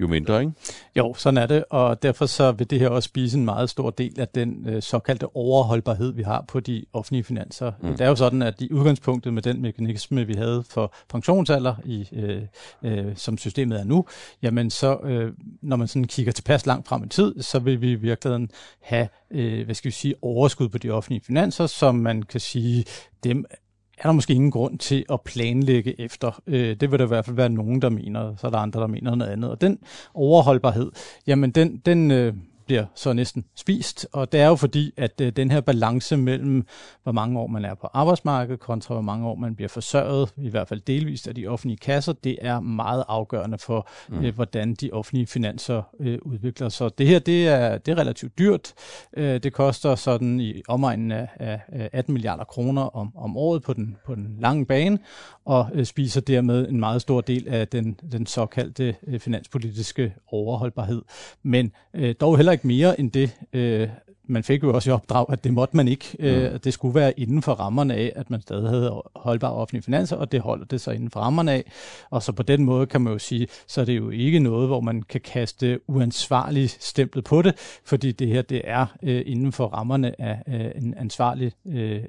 jo 0.00 0.06
mindre, 0.06 0.40
ikke? 0.40 0.52
Jo, 0.96 1.14
sådan 1.14 1.38
er 1.38 1.46
det, 1.46 1.64
og 1.70 2.02
derfor 2.02 2.26
så 2.26 2.52
vil 2.52 2.70
det 2.70 2.80
her 2.80 2.88
også 2.88 3.06
spise 3.06 3.38
en 3.38 3.44
meget 3.44 3.70
stor 3.70 3.90
del 3.90 4.20
af 4.20 4.28
den 4.28 4.68
øh, 4.68 4.82
såkaldte 4.82 5.36
overholdbarhed, 5.36 6.12
vi 6.12 6.22
har 6.22 6.44
på 6.48 6.60
de 6.60 6.84
offentlige 6.92 7.24
finanser. 7.24 7.72
Mm. 7.82 7.90
Det 7.90 8.00
er 8.00 8.08
jo 8.08 8.16
sådan, 8.16 8.42
at 8.42 8.60
i 8.60 8.72
udgangspunktet 8.72 9.34
med 9.34 9.42
den 9.42 9.62
mekanisme, 9.62 10.26
vi 10.26 10.34
havde 10.34 10.64
for 10.70 10.94
pensionsalder, 11.08 11.74
i, 11.84 12.08
øh, 12.12 12.42
øh, 12.82 13.16
som 13.16 13.38
systemet 13.38 13.80
er 13.80 13.84
nu, 13.84 14.04
jamen 14.42 14.70
så, 14.70 14.98
øh, 15.04 15.32
når 15.62 15.76
man 15.76 15.88
sådan 15.88 16.04
kigger 16.04 16.32
tilpas 16.32 16.66
langt 16.66 16.88
frem 16.88 17.04
i 17.04 17.08
tid, 17.08 17.42
så 17.42 17.58
vil 17.58 17.80
vi 17.80 17.90
i 17.90 17.94
virkeligheden 17.94 18.50
have, 18.80 19.08
øh, 19.30 19.64
hvad 19.64 19.74
skal 19.74 19.88
vi 19.88 19.94
sige, 19.94 20.14
overskud 20.22 20.68
på 20.68 20.78
de 20.78 20.90
offentlige 20.90 21.22
finanser, 21.26 21.66
som 21.66 21.94
man 21.94 22.22
kan 22.22 22.40
sige, 22.40 22.84
dem 23.24 23.44
er 23.98 24.02
der 24.02 24.12
måske 24.12 24.34
ingen 24.34 24.50
grund 24.50 24.78
til 24.78 25.04
at 25.12 25.20
planlægge 25.20 26.00
efter. 26.00 26.42
Øh, 26.46 26.76
det 26.80 26.90
vil 26.90 26.98
der 26.98 27.04
i 27.04 27.08
hvert 27.08 27.24
fald 27.24 27.36
være 27.36 27.48
nogen, 27.48 27.82
der 27.82 27.88
mener, 27.88 28.36
så 28.36 28.46
er 28.46 28.50
der 28.50 28.58
andre, 28.58 28.80
der 28.80 28.86
mener 28.86 29.14
noget 29.14 29.32
andet. 29.32 29.50
Og 29.50 29.60
den 29.60 29.78
overholdbarhed, 30.14 30.90
jamen 31.26 31.50
den, 31.50 31.82
den 31.86 32.10
øh, 32.10 32.34
bliver 32.66 32.84
så 32.94 33.12
næsten 33.12 33.44
spist, 33.54 34.06
og 34.12 34.32
det 34.32 34.40
er 34.40 34.46
jo 34.46 34.56
fordi, 34.56 34.92
at 34.96 35.20
øh, 35.20 35.32
den 35.32 35.50
her 35.50 35.60
balance 35.60 36.16
mellem, 36.16 36.66
hvor 37.02 37.12
mange 37.12 37.38
år 37.38 37.46
man 37.46 37.64
er 37.64 37.74
på 37.74 37.88
arbejdsmarkedet, 37.94 38.60
kontra 38.60 38.94
hvor 38.94 39.02
mange 39.02 39.26
år 39.26 39.34
man 39.34 39.54
bliver 39.54 39.68
forsørget, 39.68 40.34
i 40.36 40.48
hvert 40.48 40.68
fald 40.68 40.80
delvist 40.80 41.28
af 41.28 41.34
de 41.34 41.46
offentlige 41.46 41.76
kasser, 41.76 42.12
det 42.12 42.38
er 42.40 42.60
meget 42.60 43.04
afgørende 43.08 43.58
for, 43.58 43.88
mm. 44.08 44.24
øh, 44.24 44.34
hvordan 44.34 44.74
de 44.74 44.90
offentlige 44.92 45.26
finanser 45.26 45.82
øh, 46.00 46.18
udvikler 46.22 46.68
sig. 46.68 46.98
Det 46.98 47.06
her, 47.06 47.18
det 47.18 47.48
er, 47.48 47.78
det 47.78 47.92
er 47.92 47.98
relativt 47.98 48.38
dyrt. 48.38 48.74
Det 49.16 49.52
koster 49.52 49.94
sådan 49.94 50.40
i 50.40 50.62
omegnen 50.68 51.12
af, 51.12 51.28
af 51.36 51.60
18 51.92 52.12
milliarder 52.12 52.44
kroner 52.44 52.82
om, 52.82 53.12
om 53.16 53.36
året 53.36 53.62
på 53.62 53.72
den, 53.72 53.96
på 54.06 54.14
den 54.14 54.36
lange 54.40 54.66
bane, 54.66 54.98
og 55.44 55.70
spiser 55.84 56.20
dermed 56.20 56.68
en 56.68 56.80
meget 56.80 57.02
stor 57.02 57.20
del 57.20 57.48
af 57.48 57.68
den, 57.68 57.98
den 58.12 58.26
såkaldte 58.26 58.96
finanspolitiske 59.18 60.14
overholdbarhed. 60.32 61.02
Men 61.42 61.72
dog 62.20 62.36
heller 62.36 62.52
ikke 62.56 62.66
mere 62.66 63.00
end 63.00 63.10
det. 63.10 63.30
Øh, 63.52 63.88
man 64.26 64.42
fik 64.42 64.62
jo 64.62 64.74
også 64.74 64.90
i 64.90 64.92
opdrag, 64.92 65.26
at 65.28 65.44
det 65.44 65.54
måtte 65.54 65.76
man 65.76 65.88
ikke. 65.88 66.16
Øh, 66.18 66.52
mm. 66.52 66.58
Det 66.58 66.72
skulle 66.72 66.94
være 66.94 67.20
inden 67.20 67.42
for 67.42 67.52
rammerne 67.52 67.94
af, 67.94 68.12
at 68.16 68.30
man 68.30 68.40
stadig 68.40 68.68
havde 68.68 69.02
holdbare 69.16 69.52
offentlige 69.52 69.82
finanser, 69.82 70.16
og 70.16 70.32
det 70.32 70.40
holder 70.40 70.64
det 70.64 70.80
så 70.80 70.90
inden 70.90 71.10
for 71.10 71.20
rammerne 71.20 71.52
af. 71.52 71.72
Og 72.10 72.22
så 72.22 72.32
på 72.32 72.42
den 72.42 72.64
måde 72.64 72.86
kan 72.86 73.00
man 73.00 73.12
jo 73.12 73.18
sige, 73.18 73.48
så 73.66 73.80
er 73.80 73.84
det 73.84 73.96
jo 73.96 74.10
ikke 74.10 74.38
noget, 74.38 74.68
hvor 74.68 74.80
man 74.80 75.02
kan 75.02 75.20
kaste 75.20 75.80
uansvarligt 75.88 76.76
stemplet 76.80 77.24
på 77.24 77.42
det, 77.42 77.54
fordi 77.84 78.12
det 78.12 78.28
her 78.28 78.42
det 78.42 78.62
er 78.64 78.86
øh, 79.02 79.22
inden 79.26 79.52
for 79.52 79.66
rammerne 79.66 80.20
af 80.20 80.42
øh, 80.48 80.82
en 80.82 80.94
ansvarlig, 80.96 81.52
øh, 81.66 82.00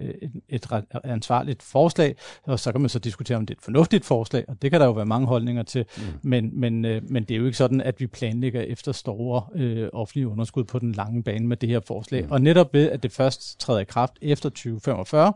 et, 0.50 0.68
ansvarligt 1.04 1.64
forslag, 1.64 2.16
og 2.44 2.60
så 2.60 2.72
kan 2.72 2.82
man 2.82 2.90
så 2.90 3.00
diskutere, 3.00 3.38
om 3.38 3.46
det 3.46 3.54
er 3.54 3.58
et 3.58 3.64
fornuftigt 3.64 4.06
forslag, 4.06 4.46
og 4.48 4.62
det 4.62 4.72
kan 4.72 4.80
der 4.80 4.86
jo 4.86 4.92
være 4.92 5.06
mange 5.06 5.28
holdninger 5.28 5.64
til, 5.64 5.86
mm. 5.98 6.04
men, 6.22 6.60
men, 6.60 6.86
øh, 6.86 7.02
men 7.10 7.24
det 7.24 7.32
er 7.32 7.38
jo 7.38 7.46
ikke 7.46 7.58
sådan, 7.58 7.82
at 7.82 8.00
vi 8.00 8.08
planlægger 8.08 8.62
efter 8.62 8.92
store 8.92 9.44
øh, 9.56 9.90
offentlige 9.94 10.28
underskud 10.28 10.64
på 10.64 10.80
den 10.80 10.92
lange 10.92 11.24
bane 11.24 11.48
med 11.48 11.58
det 11.58 11.70
her 11.70 11.80
forslag 11.88 12.07
lovforslag. 12.12 12.26
Mm. 12.26 12.32
Og 12.32 12.42
netop 12.42 12.74
ved, 12.74 12.92
at 12.92 13.04
det 13.04 13.12
først 13.12 13.60
træder 13.60 13.80
i 13.80 13.84
kraft 13.84 14.14
efter 14.22 14.50
2045, 14.50 15.34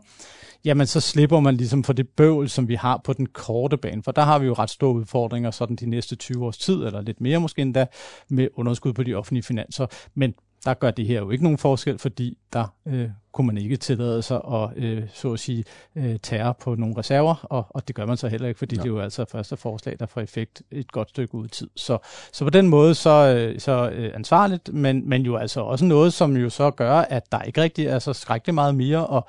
jamen 0.64 0.86
så 0.86 1.00
slipper 1.00 1.40
man 1.40 1.56
ligesom 1.56 1.84
for 1.84 1.92
det 1.92 2.08
bøvl, 2.08 2.48
som 2.48 2.68
vi 2.68 2.74
har 2.74 3.00
på 3.04 3.12
den 3.12 3.26
korte 3.26 3.76
bane. 3.76 4.02
For 4.02 4.12
der 4.12 4.22
har 4.22 4.38
vi 4.38 4.46
jo 4.46 4.52
ret 4.52 4.70
store 4.70 4.94
udfordringer 4.94 5.50
sådan 5.50 5.76
de 5.76 5.86
næste 5.86 6.16
20 6.16 6.44
års 6.44 6.58
tid, 6.58 6.84
eller 6.84 7.00
lidt 7.00 7.20
mere 7.20 7.40
måske 7.40 7.62
endda, 7.62 7.86
med 8.28 8.48
underskud 8.54 8.92
på 8.92 9.02
de 9.02 9.14
offentlige 9.14 9.42
finanser. 9.42 9.86
Men 10.14 10.34
der 10.64 10.74
gør 10.74 10.90
det 10.90 11.06
her 11.06 11.18
jo 11.18 11.30
ikke 11.30 11.44
nogen 11.44 11.58
forskel, 11.58 11.98
fordi 11.98 12.38
der 12.52 12.74
øh, 12.86 13.08
kunne 13.32 13.46
man 13.46 13.58
ikke 13.58 13.76
tillade 13.76 14.22
sig 14.22 14.40
at, 14.52 14.70
øh, 14.76 15.02
så 15.14 15.32
at 15.32 15.40
sige, 15.40 15.64
øh, 15.96 16.18
tære 16.20 16.54
på 16.54 16.74
nogle 16.74 16.98
reserver, 16.98 17.46
og, 17.50 17.66
og 17.70 17.88
det 17.88 17.96
gør 17.96 18.06
man 18.06 18.16
så 18.16 18.28
heller 18.28 18.48
ikke, 18.48 18.58
fordi 18.58 18.76
ja. 18.76 18.82
det 18.82 18.88
er 18.88 18.92
jo 18.92 19.00
altså 19.00 19.24
første 19.24 19.56
forslag, 19.56 19.96
der 19.98 20.06
får 20.06 20.20
effekt 20.20 20.62
et 20.70 20.92
godt 20.92 21.08
stykke 21.08 21.34
ud 21.34 21.46
i 21.46 21.48
tid. 21.48 21.68
Så, 21.76 21.98
så 22.32 22.44
på 22.44 22.50
den 22.50 22.68
måde 22.68 22.94
så, 22.94 23.34
øh, 23.36 23.60
så 23.60 23.90
øh, 23.90 24.10
ansvarligt, 24.14 24.72
men, 24.72 25.08
men 25.08 25.22
jo 25.22 25.36
altså 25.36 25.60
også 25.60 25.84
noget, 25.84 26.12
som 26.12 26.36
jo 26.36 26.50
så 26.50 26.70
gør, 26.70 26.94
at 26.94 27.32
der 27.32 27.42
ikke 27.42 27.62
rigtig 27.62 27.86
er 27.86 27.98
så 27.98 28.12
skrækkeligt 28.12 28.54
meget 28.54 28.74
mere 28.74 29.16
at, 29.16 29.22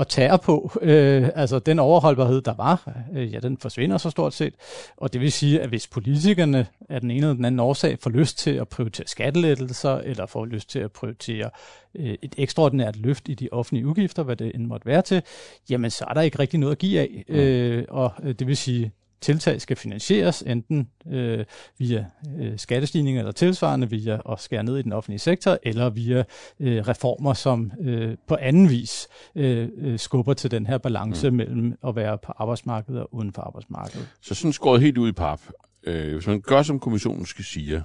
at 0.00 0.08
tære 0.08 0.38
på. 0.38 0.72
Øh, 0.80 1.28
altså 1.34 1.58
den 1.58 1.78
overholdbarhed, 1.78 2.40
der 2.40 2.54
var, 2.54 2.90
øh, 3.14 3.32
ja, 3.32 3.38
den 3.38 3.58
forsvinder 3.58 3.98
så 3.98 4.10
stort 4.10 4.34
set, 4.34 4.54
og 4.96 5.12
det 5.12 5.20
vil 5.20 5.32
sige, 5.32 5.60
at 5.60 5.68
hvis 5.68 5.86
politikerne 5.86 6.66
af 6.88 7.00
den 7.00 7.10
ene 7.10 7.20
eller 7.20 7.34
den 7.34 7.44
anden 7.44 7.60
årsag 7.60 7.98
får 8.00 8.10
lyst 8.10 8.38
til 8.38 8.50
at 8.50 8.68
prioritere 8.68 9.06
skattelettelser, 9.06 9.94
eller 9.94 10.26
får 10.26 10.44
lyst 10.44 10.70
til 10.70 10.78
at 10.78 10.92
prioritere 10.92 11.50
øh, 11.94 12.14
et 12.22 12.34
ekstraordinært 12.38 12.96
løft 12.96 13.28
i 13.28 13.34
de 13.42 13.48
offentlige 13.52 13.86
udgifter, 13.86 14.22
hvad 14.22 14.36
det 14.36 14.54
end 14.54 14.66
måtte 14.66 14.86
være 14.86 15.02
til, 15.02 15.22
jamen 15.70 15.90
så 15.90 16.04
er 16.08 16.14
der 16.14 16.20
ikke 16.20 16.38
rigtig 16.38 16.60
noget 16.60 16.72
at 16.72 16.78
give 16.78 17.00
af. 17.00 17.24
Mm. 17.28 17.34
Øh, 17.34 17.84
og 17.88 18.12
øh, 18.22 18.34
det 18.34 18.46
vil 18.46 18.56
sige, 18.56 18.92
tiltag 19.20 19.60
skal 19.60 19.76
finansieres 19.76 20.42
enten 20.46 20.88
øh, 21.10 21.44
via 21.78 22.06
øh, 22.38 22.58
skattestigninger 22.58 23.20
eller 23.20 23.32
tilsvarende 23.32 23.90
via 23.90 24.20
at 24.32 24.40
skære 24.40 24.62
ned 24.62 24.78
i 24.78 24.82
den 24.82 24.92
offentlige 24.92 25.18
sektor, 25.18 25.58
eller 25.62 25.90
via 25.90 26.24
øh, 26.60 26.88
reformer, 26.88 27.32
som 27.32 27.72
øh, 27.80 28.16
på 28.28 28.36
anden 28.40 28.70
vis 28.70 29.08
øh, 29.34 29.68
øh 29.76 29.98
skubber 29.98 30.34
til 30.34 30.50
den 30.50 30.66
her 30.66 30.78
balance 30.78 31.30
mm. 31.30 31.36
mellem 31.36 31.78
at 31.86 31.96
være 31.96 32.18
på 32.18 32.32
arbejdsmarkedet 32.36 33.00
og 33.00 33.14
uden 33.14 33.32
for 33.32 33.42
arbejdsmarkedet. 33.42 34.08
Så 34.20 34.34
sådan 34.34 34.52
skåret 34.52 34.80
helt 34.80 34.98
ud 34.98 35.08
i 35.08 35.12
pap. 35.12 35.40
Øh, 35.84 36.12
hvis 36.12 36.26
man 36.26 36.40
gør, 36.40 36.62
som 36.62 36.80
kommissionen 36.80 37.26
skal 37.26 37.44
sige, 37.44 37.82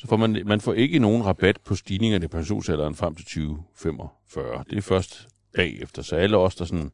så 0.00 0.06
får 0.06 0.16
man, 0.16 0.42
man 0.46 0.60
får 0.60 0.72
ikke 0.72 0.98
nogen 0.98 1.24
rabat 1.26 1.56
på 1.64 1.74
stigninger 1.74 2.18
i 2.22 2.26
pensionsalderen 2.26 2.94
frem 2.94 3.14
til 3.14 3.24
2045. 3.24 4.64
Det 4.70 4.78
er 4.78 4.82
først 4.82 5.28
bagefter, 5.56 6.02
så 6.02 6.16
alle 6.16 6.36
os, 6.36 6.54
der 6.54 6.64
sådan... 6.64 6.90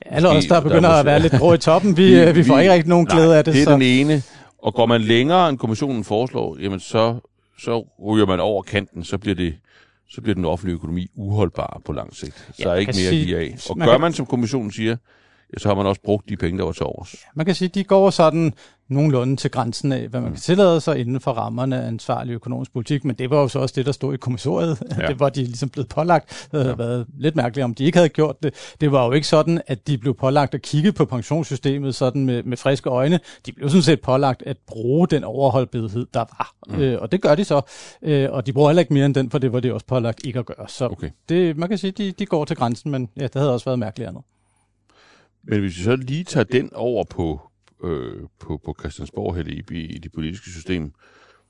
Alle 0.00 0.28
os, 0.28 0.44
der 0.44 0.60
begynder 0.60 0.88
der 0.88 0.96
at 0.96 1.06
være 1.06 1.20
lidt 1.20 1.32
grå 1.32 1.52
i 1.52 1.58
toppen, 1.58 1.96
vi, 1.96 2.14
vi, 2.26 2.32
vi 2.32 2.44
får 2.44 2.58
ikke 2.58 2.72
rigtig 2.72 2.88
nogen 2.88 3.06
glæde 3.06 3.38
af 3.38 3.44
det. 3.44 3.54
det 3.54 3.60
er 3.60 3.64
så. 3.64 3.72
den 3.72 3.82
ene. 3.82 4.22
Og 4.58 4.74
går 4.74 4.86
man 4.86 5.00
længere, 5.00 5.48
end 5.48 5.58
kommissionen 5.58 6.04
foreslår, 6.04 6.56
jamen 6.60 6.80
så, 6.80 7.20
så 7.58 7.86
ryger 8.06 8.26
man 8.26 8.40
over 8.40 8.62
kanten, 8.62 9.04
så 9.04 9.18
bliver 9.18 9.34
det 9.34 9.54
så 10.10 10.20
bliver 10.20 10.34
den 10.34 10.44
offentlige 10.44 10.74
økonomi 10.74 11.10
uholdbar 11.14 11.80
på 11.84 11.92
lang 11.92 12.16
sigt. 12.16 12.48
Så 12.54 12.62
ja, 12.62 12.68
er 12.68 12.74
ikke 12.74 12.88
mere 12.88 12.94
sige, 12.94 13.20
at 13.20 13.26
give 13.26 13.38
af. 13.38 13.56
Og 13.70 13.78
man 13.78 13.88
gør 13.88 13.98
man, 13.98 14.12
som 14.12 14.26
kommissionen 14.26 14.72
siger, 14.72 14.96
så 15.58 15.68
har 15.68 15.74
man 15.74 15.86
også 15.86 16.00
brugt 16.04 16.28
de 16.28 16.36
penge, 16.36 16.58
der 16.58 16.64
var 16.64 16.72
til 16.72 16.86
overs. 16.86 17.14
Man 17.34 17.46
kan 17.46 17.54
sige, 17.54 17.68
at 17.68 17.74
de 17.74 17.84
går 17.84 18.10
sådan 18.10 18.54
nogenlunde 18.88 19.36
til 19.36 19.50
grænsen 19.50 19.92
af, 19.92 20.08
hvad 20.08 20.20
man 20.20 20.28
mm. 20.28 20.34
kan 20.34 20.40
tillade 20.40 20.80
sig 20.80 20.98
inden 20.98 21.20
for 21.20 21.32
rammerne 21.32 21.82
af 21.82 21.86
ansvarlig 21.86 22.32
økonomisk 22.32 22.72
politik, 22.72 23.04
men 23.04 23.16
det 23.16 23.30
var 23.30 23.40
jo 23.40 23.48
så 23.48 23.58
også 23.58 23.72
det, 23.76 23.86
der 23.86 23.92
stod 23.92 24.14
i 24.14 24.16
kommissoriet. 24.16 24.82
Ja. 25.00 25.06
Det 25.06 25.20
var 25.20 25.28
de 25.28 25.42
ligesom 25.42 25.68
blevet 25.68 25.88
pålagt. 25.88 26.48
Det 26.52 26.60
havde 26.60 26.68
ja. 26.68 26.74
været 26.74 27.06
lidt 27.18 27.36
mærkeligt, 27.36 27.64
om 27.64 27.74
de 27.74 27.84
ikke 27.84 27.98
havde 27.98 28.08
gjort 28.08 28.42
det. 28.42 28.54
Det 28.80 28.92
var 28.92 29.06
jo 29.06 29.12
ikke 29.12 29.26
sådan, 29.26 29.60
at 29.66 29.86
de 29.86 29.98
blev 29.98 30.14
pålagt 30.14 30.54
at 30.54 30.62
kigge 30.62 30.92
på 30.92 31.04
pensionssystemet 31.04 31.94
sådan 31.94 32.26
med, 32.26 32.42
med 32.42 32.56
friske 32.56 32.90
øjne. 32.90 33.20
De 33.46 33.52
blev 33.52 33.68
sådan 33.68 33.82
set 33.82 34.00
pålagt 34.00 34.42
at 34.46 34.56
bruge 34.66 35.08
den 35.08 35.24
overholdbarhed, 35.24 36.06
der 36.14 36.20
var. 36.20 36.52
Mm. 36.66 36.80
Øh, 36.80 37.02
og 37.02 37.12
det 37.12 37.22
gør 37.22 37.34
de 37.34 37.44
så. 37.44 37.60
Øh, 38.02 38.28
og 38.32 38.46
de 38.46 38.52
bruger 38.52 38.68
heller 38.68 38.80
ikke 38.80 38.94
mere 38.94 39.06
end 39.06 39.14
den, 39.14 39.30
for 39.30 39.38
det 39.38 39.52
var 39.52 39.60
det 39.60 39.72
også 39.72 39.86
pålagt 39.86 40.26
ikke 40.26 40.38
at 40.38 40.46
gøre. 40.46 40.68
Så 40.68 40.88
okay. 40.88 41.10
det, 41.28 41.56
man 41.56 41.68
kan 41.68 41.78
sige, 41.78 41.90
de, 41.90 42.12
de 42.12 42.26
går 42.26 42.44
til 42.44 42.56
grænsen, 42.56 42.90
men 42.90 43.08
ja, 43.16 43.22
det 43.22 43.34
havde 43.34 43.52
også 43.52 43.64
været 43.64 43.78
mærkeligt 43.78 44.08
andet. 44.08 44.22
Men 45.48 45.60
hvis 45.60 45.78
vi 45.78 45.82
så 45.82 45.96
lige 45.96 46.24
tager 46.24 46.44
den 46.44 46.74
over 46.74 47.04
på, 47.04 47.40
øh, 47.84 48.22
på, 48.38 48.60
på 48.64 48.76
Christiansborg 48.78 49.36
her 49.36 49.44
i, 49.70 49.80
i 49.80 49.98
det 49.98 50.12
politiske 50.12 50.50
system, 50.50 50.92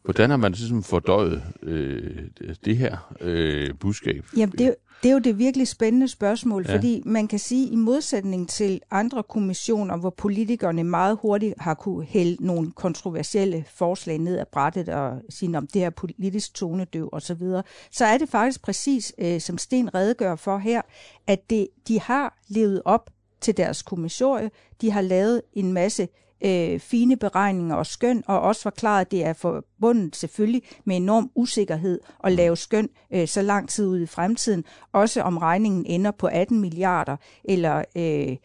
Hvordan 0.06 0.30
har 0.30 0.36
man 0.36 0.52
ligesom 0.52 0.82
fordøjet 0.82 1.42
øh, 1.62 2.24
det 2.64 2.76
her 2.76 3.14
øh, 3.20 3.74
budskab? 3.80 4.24
Jamen, 4.36 4.58
det, 4.58 4.74
det 5.02 5.08
er 5.08 5.12
jo 5.12 5.18
det 5.18 5.38
virkelig 5.38 5.68
spændende 5.68 6.08
spørgsmål, 6.08 6.64
ja. 6.68 6.76
fordi 6.76 7.02
man 7.04 7.28
kan 7.28 7.38
sige, 7.38 7.68
i 7.68 7.76
modsætning 7.76 8.48
til 8.48 8.80
andre 8.90 9.22
kommissioner, 9.22 9.96
hvor 9.96 10.10
politikerne 10.10 10.84
meget 10.84 11.18
hurtigt 11.22 11.54
har 11.58 11.74
kunne 11.74 12.04
hælde 12.04 12.46
nogle 12.46 12.72
kontroversielle 12.72 13.64
forslag 13.74 14.18
ned 14.18 14.38
ad 14.38 14.44
brættet 14.52 14.88
og 14.88 15.22
sige, 15.28 15.58
om 15.58 15.66
det 15.66 15.82
her 15.82 15.90
politisk 15.90 16.54
tonedøv 16.54 17.08
osv., 17.12 17.20
så, 17.20 17.34
videre, 17.34 17.62
så 17.90 18.04
er 18.04 18.18
det 18.18 18.28
faktisk 18.28 18.62
præcis, 18.62 19.12
øh, 19.18 19.40
som 19.40 19.58
Sten 19.58 19.94
redegør 19.94 20.36
for 20.36 20.58
her, 20.58 20.82
at 21.26 21.50
det, 21.50 21.68
de 21.88 22.00
har 22.00 22.38
levet 22.48 22.82
op 22.84 23.10
til 23.46 23.56
deres 23.56 23.82
kommissorie. 23.82 24.50
De 24.80 24.90
har 24.90 25.00
lavet 25.00 25.42
en 25.52 25.72
masse 25.72 26.08
øh, 26.44 26.80
fine 26.80 27.16
beregninger 27.16 27.76
og 27.76 27.86
skøn, 27.86 28.22
og 28.26 28.40
også 28.40 28.62
forklaret, 28.62 29.00
at 29.00 29.10
det 29.10 29.24
er 29.24 29.32
forbundet 29.32 30.16
selvfølgelig 30.16 30.62
med 30.84 30.96
enorm 30.96 31.30
usikkerhed 31.34 32.00
at 32.24 32.32
lave 32.32 32.56
skøn 32.56 32.88
øh, 33.12 33.28
så 33.28 33.42
lang 33.42 33.68
tid 33.68 33.86
ud 33.86 34.00
i 34.00 34.06
fremtiden, 34.06 34.64
også 34.92 35.22
om 35.22 35.38
regningen 35.38 35.86
ender 35.86 36.10
på 36.10 36.26
18 36.26 36.60
milliarder 36.60 37.16
eller, 37.44 37.84
øh, 37.96 38.36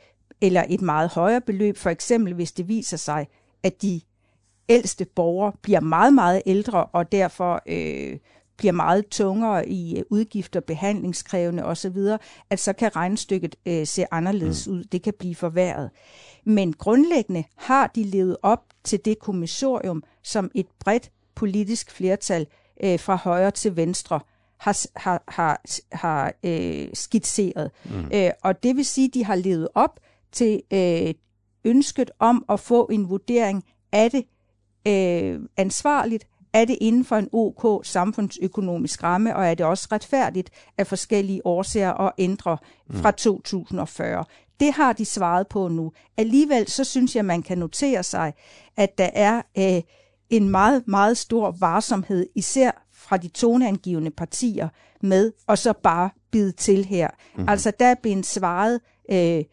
eller 0.41 0.63
et 0.70 0.81
meget 0.81 1.10
højere 1.10 1.41
beløb, 1.41 1.77
for 1.77 1.89
eksempel 1.89 2.34
hvis 2.34 2.51
det 2.51 2.67
viser 2.67 2.98
sig, 2.98 3.27
at 3.63 3.81
de 3.81 4.01
ældste 4.70 5.05
borgere 5.05 5.51
bliver 5.62 5.79
meget, 5.79 6.13
meget 6.13 6.41
ældre 6.46 6.86
og 6.86 7.12
derfor 7.12 7.62
øh, 7.67 8.17
bliver 8.62 8.72
meget 8.72 9.08
tungere 9.08 9.70
i 9.70 9.98
øh, 9.98 10.03
udgifter, 10.10 10.60
behandlingskrævende 10.60 11.65
osv., 11.65 11.98
at 12.50 12.60
så 12.60 12.74
kan 12.74 12.96
regnstykket 12.96 13.56
øh, 13.65 13.88
se 13.88 14.13
anderledes 14.13 14.68
mm. 14.68 14.74
ud. 14.74 14.84
Det 14.84 15.01
kan 15.01 15.13
blive 15.20 15.36
forværret. 15.36 15.89
Men 16.44 16.74
grundlæggende 16.74 17.44
har 17.58 17.88
de 17.88 18.03
levet 18.03 18.38
op 18.41 18.63
til 18.84 19.06
det 19.06 19.20
kommissorium, 19.20 20.03
som 20.24 20.51
et 20.56 20.68
bredt 20.80 21.12
politisk 21.36 21.91
flertal 21.91 22.48
øh, 22.84 23.00
fra 23.00 23.15
højre 23.15 23.51
til 23.51 23.75
venstre 23.75 24.20
har, 24.58 24.86
har, 24.96 25.24
har, 25.27 25.62
har 25.91 26.34
øh, 26.44 26.88
skitseret. 26.94 27.72
Mm. 27.86 28.10
Øh, 28.13 28.32
og 28.44 28.63
det 28.63 28.75
vil 28.75 28.86
sige, 28.86 29.08
at 29.08 29.13
de 29.13 29.25
har 29.25 29.36
levet 29.36 29.68
op 29.75 30.00
til 30.32 30.62
øh, 30.74 31.13
ønsket 31.65 32.12
om 32.20 32.46
at 32.50 32.60
få 32.60 32.88
en 32.91 33.10
vurdering 33.10 33.63
af 33.91 34.12
det 34.12 34.24
øh, 34.88 35.39
ansvarligt, 35.58 36.27
er 36.53 36.65
det 36.65 36.77
inden 36.81 37.05
for 37.05 37.15
en 37.15 37.29
OK 37.31 37.86
samfundsøkonomisk 37.86 39.03
ramme, 39.03 39.36
og 39.36 39.48
er 39.48 39.53
det 39.53 39.65
også 39.65 39.88
retfærdigt 39.91 40.50
af 40.77 40.88
forskellige 40.88 41.46
årsager 41.46 41.93
at 41.93 42.12
ændre 42.17 42.58
fra 42.93 43.12
2040? 43.12 44.25
Det 44.60 44.74
har 44.74 44.93
de 44.93 45.05
svaret 45.05 45.48
på 45.48 45.67
nu. 45.67 45.91
Alligevel 46.17 46.67
så 46.67 46.84
synes 46.84 47.15
jeg, 47.15 47.25
man 47.25 47.43
kan 47.43 47.58
notere 47.58 48.03
sig, 48.03 48.34
at 48.77 48.98
der 48.98 49.10
er 49.13 49.41
øh, 49.58 49.81
en 50.29 50.50
meget, 50.50 50.88
meget 50.88 51.17
stor 51.17 51.55
varsomhed, 51.60 52.27
især 52.36 52.88
fra 52.93 53.17
de 53.17 53.27
toneangivende 53.27 54.12
partier, 54.12 54.70
med 55.01 55.31
og 55.48 55.58
så 55.58 55.74
bare 55.74 56.10
bide 56.31 56.51
til 56.51 56.86
her. 56.86 57.10
Mm. 57.36 57.50
Altså 57.50 57.72
der 57.79 57.86
er 57.86 57.96
blevet 58.01 58.25
svaret 58.25 58.79
øh, 59.12 59.43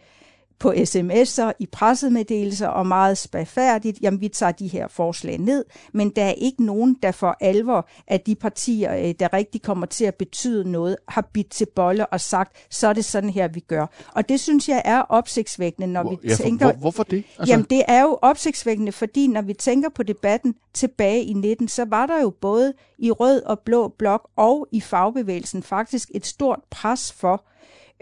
på 0.59 0.73
sms'er, 0.73 1.53
i 1.59 1.67
pressemeddelelser 1.67 2.69
og 2.69 2.87
meget 2.87 3.19
spagfærdigt, 3.19 3.99
jamen 4.03 4.21
vi 4.21 4.29
tager 4.29 4.53
de 4.53 4.69
her 4.69 4.89
forslag 4.89 5.39
ned, 5.39 5.65
men 5.93 6.11
der 6.11 6.25
er 6.25 6.33
ikke 6.33 6.65
nogen, 6.65 6.97
der 7.03 7.13
for 7.13 7.37
alvor 7.41 7.89
af 8.07 8.21
de 8.21 8.35
partier, 8.35 8.97
øh, 8.97 9.15
der 9.21 9.33
rigtig 9.33 9.63
kommer 9.63 9.87
til 9.87 10.05
at 10.05 10.15
betyde 10.15 10.71
noget, 10.71 10.97
har 11.09 11.29
bidt 11.33 11.51
til 11.51 11.67
bolle 11.77 12.07
og 12.07 12.21
sagt, 12.21 12.57
så 12.71 12.89
er 12.89 12.93
det 12.93 13.05
sådan 13.05 13.31
her, 13.31 13.49
vi 13.49 13.61
gør. 13.61 13.87
Og 14.13 14.29
det 14.29 14.41
synes 14.41 14.69
jeg 14.69 14.83
er 14.85 15.01
opsigtsvækkende, 15.01 15.87
når 15.93 16.03
hvor, 16.03 16.11
vi 16.11 16.29
ja, 16.29 16.35
tænker... 16.35 16.67
Hvor, 16.67 16.81
hvorfor 16.81 17.03
det? 17.03 17.25
Altså... 17.39 17.53
Jamen 17.53 17.67
det 17.71 17.83
er 17.89 18.03
jo 18.03 18.19
opsigtsvækkende, 18.23 18.93
fordi 18.93 19.27
når 19.27 19.43
vi 19.43 19.55
tænker 19.55 19.89
på 19.89 20.03
debatten 20.03 20.55
tilbage 20.75 21.25
i 21.25 21.33
19, 21.33 21.69
så 21.69 21.85
var 21.85 22.07
der 22.07 22.21
jo 22.21 22.31
både 22.41 22.75
i 22.99 23.11
rød 23.11 23.43
og 23.43 23.61
blå 23.61 23.89
blok 23.89 24.29
og 24.37 24.67
i 24.73 24.81
fagbevægelsen 24.81 25.63
faktisk 25.63 26.11
et 26.15 26.27
stort 26.27 26.61
pres 26.71 27.13
for, 27.13 27.45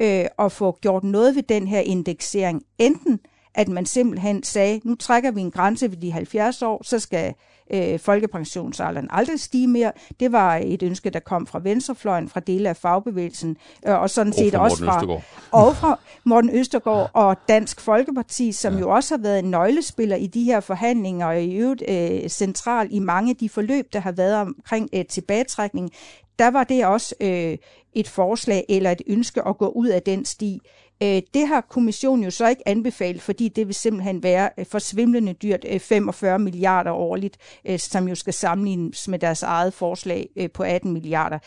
øh, 0.01 0.25
at 0.39 0.53
få 0.53 0.79
gjort 0.81 1.05
noget 1.05 1.37
ved 1.37 1.43
den 1.43 1.69
her 1.69 1.81
indeksering. 1.81 2.63
Enten 2.79 3.21
at 3.57 3.69
man 3.69 3.87
simpelthen 3.87 4.43
sagde, 4.43 4.81
nu 4.85 4.95
trækker 4.95 5.31
vi 5.31 5.41
en 5.41 5.51
grænse 5.51 5.91
ved 5.91 5.97
de 5.97 6.13
70 6.13 6.63
år, 6.63 6.83
så 6.85 6.99
skal 6.99 7.35
øh, 7.71 7.99
folkepensionsalderen 7.99 9.09
aldrig 9.11 9.41
stige 9.41 9.69
mere. 9.69 9.93
Det 10.21 10.33
var 10.33 10.57
et 10.57 10.83
ønske, 10.83 11.11
der 11.11 11.21
kom 11.21 11.47
fra 11.47 11.61
venstrefløjen, 11.63 12.29
fra 12.29 12.41
dele 12.41 12.69
af 12.69 12.77
fagbevægelsen, 12.77 13.57
øh, 13.87 14.01
og 14.01 14.11
sådan 14.11 14.33
og 14.33 14.39
set 14.39 14.55
også 14.55 14.85
fra, 14.85 15.21
og 15.51 15.77
fra 15.77 15.99
Morten 16.25 16.51
Østergaard 16.51 17.11
og 17.13 17.37
Dansk 17.49 17.81
Folkeparti, 17.81 18.53
som 18.53 18.75
ja. 18.75 18.81
jo 18.81 18.91
også 18.91 19.17
har 19.17 19.23
været 19.23 19.39
en 19.39 19.51
nøglespiller 19.51 20.17
i 20.17 20.27
de 20.27 20.45
her 20.45 20.61
forhandlinger, 20.61 21.27
og 21.27 21.43
i 21.43 21.55
øvrigt 21.55 21.83
øh, 21.89 22.29
central 22.29 22.89
i 22.91 22.99
mange 22.99 23.31
af 23.31 23.37
de 23.37 23.49
forløb, 23.49 23.93
der 23.93 24.01
har 24.01 24.13
været 24.13 24.37
omkring 24.37 24.89
øh, 24.93 25.05
tilbagetrækning 25.05 25.91
der 26.39 26.49
var 26.49 26.65
det 26.65 26.87
også 26.87 27.15
øh, 27.21 27.59
et 27.95 28.09
forslag 28.09 28.65
eller 28.69 28.91
et 28.91 29.03
ønske 29.07 29.49
at 29.49 29.59
gå 29.59 29.69
ud 29.69 29.89
af 29.89 30.03
den 30.03 30.25
sti. 30.25 30.61
Øh, 31.03 31.23
det 31.35 31.49
har 31.49 31.61
kommissionen 31.61 32.25
jo 32.25 32.31
så 32.31 32.49
ikke 32.49 32.69
anbefalet, 32.69 33.23
fordi 33.23 33.49
det 33.49 33.67
vil 33.67 33.75
simpelthen 33.75 34.23
være 34.23 34.51
øh, 34.59 34.67
for 34.67 34.79
svimlende 34.79 35.33
dyrt 35.33 35.65
øh, 35.69 35.81
45 35.81 36.39
milliarder 36.39 36.93
årligt, 36.93 37.37
øh, 37.65 37.79
som 37.79 38.09
jo 38.09 38.15
skal 38.15 38.33
sammenlignes 38.33 39.09
med 39.09 39.19
deres 39.19 39.43
eget 39.43 39.75
forslag 39.75 40.29
øh, 40.37 40.51
på 40.51 40.63
18 40.63 40.93
milliarder. 40.93 41.39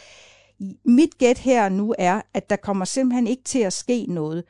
Mit 0.86 1.18
gæt 1.18 1.38
her 1.38 1.70
nu 1.70 1.96
er, 2.00 2.22
at 2.34 2.50
der 2.50 2.56
kommer 2.56 2.86
simpelthen 2.86 3.28
ikke 3.28 3.44
til 3.44 3.60
at 3.60 3.74
ske 3.74 4.06
noget 4.10 4.44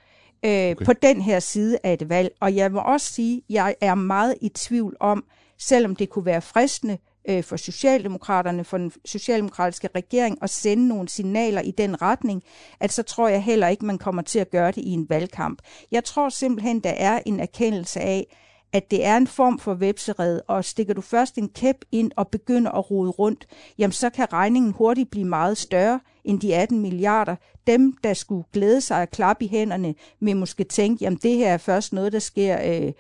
øh, 0.45 0.71
okay. 0.71 0.86
på 0.86 0.93
den 0.93 1.21
her 1.21 1.39
side 1.39 1.78
af 1.84 1.93
et 1.93 2.10
valg. 2.10 2.32
Og 2.39 2.56
jeg 2.56 2.71
må 2.71 2.80
også 2.80 3.13
sige, 3.13 3.38
at 3.38 3.43
jeg 3.49 3.75
er 3.82 3.95
meget 3.95 4.36
i 4.41 4.49
tvivl 4.49 4.97
om, 4.99 5.23
selvom 5.58 5.95
det 5.95 6.10
kunne 6.10 6.25
være 6.25 6.41
fristende 6.41 6.93
øh, 6.93 7.09
Øh, 7.30 7.44
for 7.44 7.58
Socialdemokraterne, 7.58 8.63
for 8.63 8.78
den 8.78 8.92
socialdemokratiske 9.06 9.89
regering 9.96 10.38
at 10.42 10.50
sende 10.50 10.88
nogle 10.88 11.10
signaler 11.10 11.62
i 11.62 11.72
den 11.72 12.02
retning, 12.02 12.44
at 12.80 12.94
så 12.94 13.04
tror 13.04 13.28
jeg 13.28 13.44
heller 13.44 13.68
ikke, 13.68 13.86
man 13.86 13.98
kommer 13.98 14.22
til 14.22 14.39
at 14.39 14.52
gøre 14.52 14.72
det 14.72 14.82
i 14.82 14.89
en 14.89 15.10
valgkamp. 15.10 15.62
Jeg 15.92 16.04
tror 16.04 16.30
simpelthen, 16.30 16.80
der 16.80 16.89
er 16.89 17.20
en 17.26 17.39
erkendelse 17.39 18.00
af, 18.00 18.36
at 18.74 18.92
det 18.92 19.06
er 19.06 19.18
en 19.18 19.28
form 19.28 19.60
for 19.60 19.74
vepseret, 19.74 20.42
og 20.48 20.65
stikker 20.65 20.94
du 20.94 21.02
først 21.02 21.38
en 21.38 21.50
kæp 21.50 21.76
ind 21.92 22.12
og 22.18 22.28
begynder 22.28 22.72
at 22.72 22.92
rode 22.92 23.10
rundt, 23.10 23.48
jamen 23.78 23.92
så 23.92 24.10
kan 24.10 24.34
regningen 24.34 24.72
hurtigt 24.72 25.12
blive 25.12 25.28
meget 25.28 25.58
større 25.58 26.00
end 26.24 26.39
de 26.39 26.56
18 26.56 26.80
milliarder. 26.80 27.36
Dem, 27.68 27.98
der 28.04 28.13
skulle 28.13 28.44
glæde 28.54 28.82
sig 28.82 29.02
og 29.02 29.10
klappe 29.10 29.46
i 29.46 29.48
hænderne, 29.48 29.96
vil 30.20 30.38
måske 30.38 30.63
tænke, 30.63 31.04
jamen 31.04 31.20
det 31.24 31.38
her 31.38 31.54
er 31.54 31.58
først 31.58 31.94
noget, 31.94 32.13
der 32.13 32.20
sker 32.20 32.58
øh, 32.65 32.92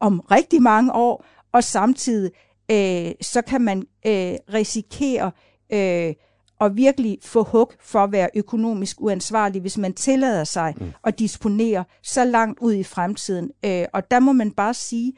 om 0.00 0.20
rigtig 0.20 0.62
mange 0.62 0.92
år, 0.92 1.24
og 1.52 1.64
samtidig 1.64 2.30
øh, 2.70 3.12
så 3.20 3.42
kan 3.42 3.60
man 3.60 3.78
øh, 4.06 4.34
risikere 4.54 5.30
øh, 5.72 6.14
at 6.60 6.76
virkelig 6.76 7.18
få 7.22 7.42
hug 7.42 7.72
for 7.80 7.98
at 7.98 8.12
være 8.12 8.30
økonomisk 8.34 9.00
uansvarlig, 9.00 9.60
hvis 9.60 9.78
man 9.78 9.94
tillader 9.94 10.44
sig 10.44 10.74
mm. 10.80 10.92
at 11.04 11.18
disponere 11.18 11.84
så 12.02 12.24
langt 12.24 12.58
ud 12.60 12.74
i 12.74 12.82
fremtiden. 12.84 13.50
Øh, 13.64 13.84
og 13.92 14.10
der 14.10 14.20
må 14.20 14.32
man 14.32 14.50
bare 14.50 14.74
sige, 14.74 15.12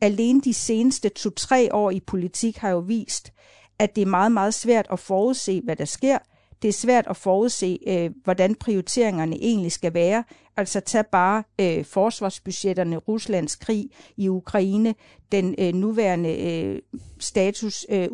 alene 0.00 0.40
de 0.40 0.54
seneste 0.54 1.08
to-tre 1.08 1.68
år 1.72 1.90
i 1.90 2.00
politik 2.00 2.56
har 2.56 2.70
jo 2.70 2.78
vist, 2.78 3.32
at 3.78 3.96
det 3.96 4.02
er 4.02 4.06
meget, 4.06 4.32
meget 4.32 4.54
svært 4.54 4.86
at 4.92 4.98
forudse, 4.98 5.60
hvad 5.64 5.76
der 5.76 5.84
sker. 5.84 6.18
Det 6.62 6.68
er 6.68 6.72
svært 6.72 7.06
at 7.06 7.16
forudse, 7.16 7.78
øh, 7.86 8.10
hvordan 8.24 8.54
prioriteringerne 8.54 9.36
egentlig 9.36 9.72
skal 9.72 9.94
være. 9.94 10.24
Altså 10.56 10.80
tag 10.80 11.06
bare 11.06 11.44
øh, 11.60 11.84
forsvarsbudgetterne, 11.84 12.96
Ruslands 12.96 13.56
krig 13.56 13.90
i 14.16 14.28
Ukraine, 14.28 14.94
den 15.32 15.54
øh, 15.58 15.74
nuværende 15.74 16.38
øh, 16.38 16.82
status 17.18 17.86
øh, 17.88 18.08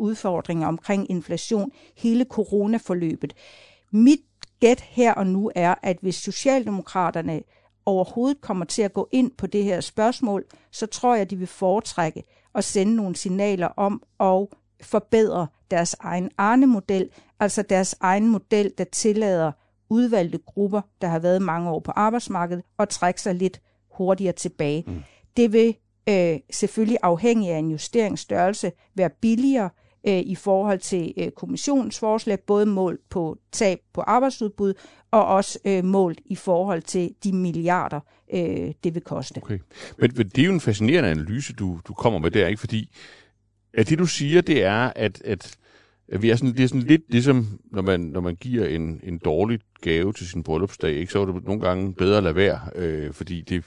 omkring 0.65 1.11
inflation, 1.11 1.71
hele 1.97 2.25
coronaforløbet. 2.29 3.33
Mit 3.91 4.19
gæt 4.59 4.81
her 4.81 5.13
og 5.13 5.27
nu 5.27 5.51
er, 5.55 5.75
at 5.83 5.97
hvis 6.01 6.15
Socialdemokraterne 6.15 7.41
overhovedet 7.85 8.41
kommer 8.41 8.65
til 8.65 8.81
at 8.81 8.93
gå 8.93 9.09
ind 9.11 9.31
på 9.37 9.47
det 9.47 9.63
her 9.63 9.81
spørgsmål, 9.81 10.45
så 10.71 10.85
tror 10.85 11.15
jeg, 11.15 11.29
de 11.29 11.35
vil 11.37 11.47
foretrække 11.47 12.23
at 12.55 12.63
sende 12.63 12.95
nogle 12.95 13.15
signaler 13.15 13.67
om 13.67 14.03
at 14.19 14.47
forbedre 14.81 15.47
deres 15.71 15.95
egen 15.99 16.31
Arne-model, 16.37 17.09
altså 17.39 17.61
deres 17.61 17.95
egen 17.99 18.27
model, 18.27 18.71
der 18.77 18.83
tillader 18.83 19.51
udvalgte 19.89 20.37
grupper, 20.37 20.81
der 21.01 21.07
har 21.07 21.19
været 21.19 21.41
mange 21.41 21.69
år 21.69 21.79
på 21.79 21.91
arbejdsmarkedet, 21.91 22.63
og 22.77 22.89
trække 22.89 23.21
sig 23.21 23.35
lidt 23.35 23.61
hurtigere 23.91 24.33
tilbage. 24.33 24.83
Mm. 24.87 25.03
Det 25.37 25.53
vil 25.53 25.75
øh, 26.09 26.39
selvfølgelig 26.51 26.97
afhængig 27.03 27.49
af 27.49 27.57
en 27.57 27.71
justeringsstørrelse 27.71 28.71
være 28.95 29.09
billigere 29.09 29.69
øh, 30.07 30.19
i 30.19 30.35
forhold 30.35 30.79
til 30.79 31.13
øh, 31.17 31.31
kommissionens 31.31 31.99
forslag, 31.99 32.39
både 32.39 32.65
målt 32.65 33.09
på 33.09 33.37
tab 33.51 33.79
på 33.93 34.01
arbejdsudbud, 34.01 34.73
og 35.11 35.25
også 35.25 35.59
øh, 35.65 35.83
målt 35.83 36.19
i 36.25 36.35
forhold 36.35 36.81
til 36.81 37.15
de 37.23 37.33
milliarder, 37.33 37.99
øh, 38.33 38.73
det 38.83 38.93
vil 38.93 39.01
koste. 39.01 39.37
Okay. 39.37 39.59
Men, 39.97 40.11
men 40.15 40.29
det 40.29 40.41
er 40.41 40.45
jo 40.45 40.53
en 40.53 40.61
fascinerende 40.61 41.09
analyse, 41.09 41.53
du, 41.53 41.79
du 41.87 41.93
kommer 41.93 42.19
med 42.19 42.31
der, 42.31 42.47
ikke? 42.47 42.59
Fordi 42.59 42.89
at 43.75 43.89
det, 43.89 43.99
du 43.99 44.05
siger, 44.05 44.41
det 44.41 44.63
er, 44.63 44.91
at, 44.95 45.21
at 45.25 45.57
vi 46.19 46.29
er 46.29 46.35
sådan, 46.35 46.53
det 46.53 46.63
er 46.63 46.67
sådan 46.67 46.81
lidt 46.81 47.01
ligesom, 47.09 47.59
når 47.71 47.81
man, 47.81 47.99
når 47.99 48.21
man 48.21 48.35
giver 48.35 48.65
en, 48.65 48.99
en 49.03 49.17
dårlig 49.17 49.59
gave 49.81 50.13
til 50.13 50.27
sin 50.27 50.43
bryllupsdag, 50.43 50.93
ikke? 50.93 51.11
så 51.11 51.21
er 51.21 51.25
det 51.25 51.45
nogle 51.45 51.61
gange 51.61 51.93
bedre 51.93 52.17
at 52.17 52.23
lade 52.23 52.35
være, 52.35 52.59
øh, 52.75 53.13
fordi 53.13 53.41
det, 53.41 53.63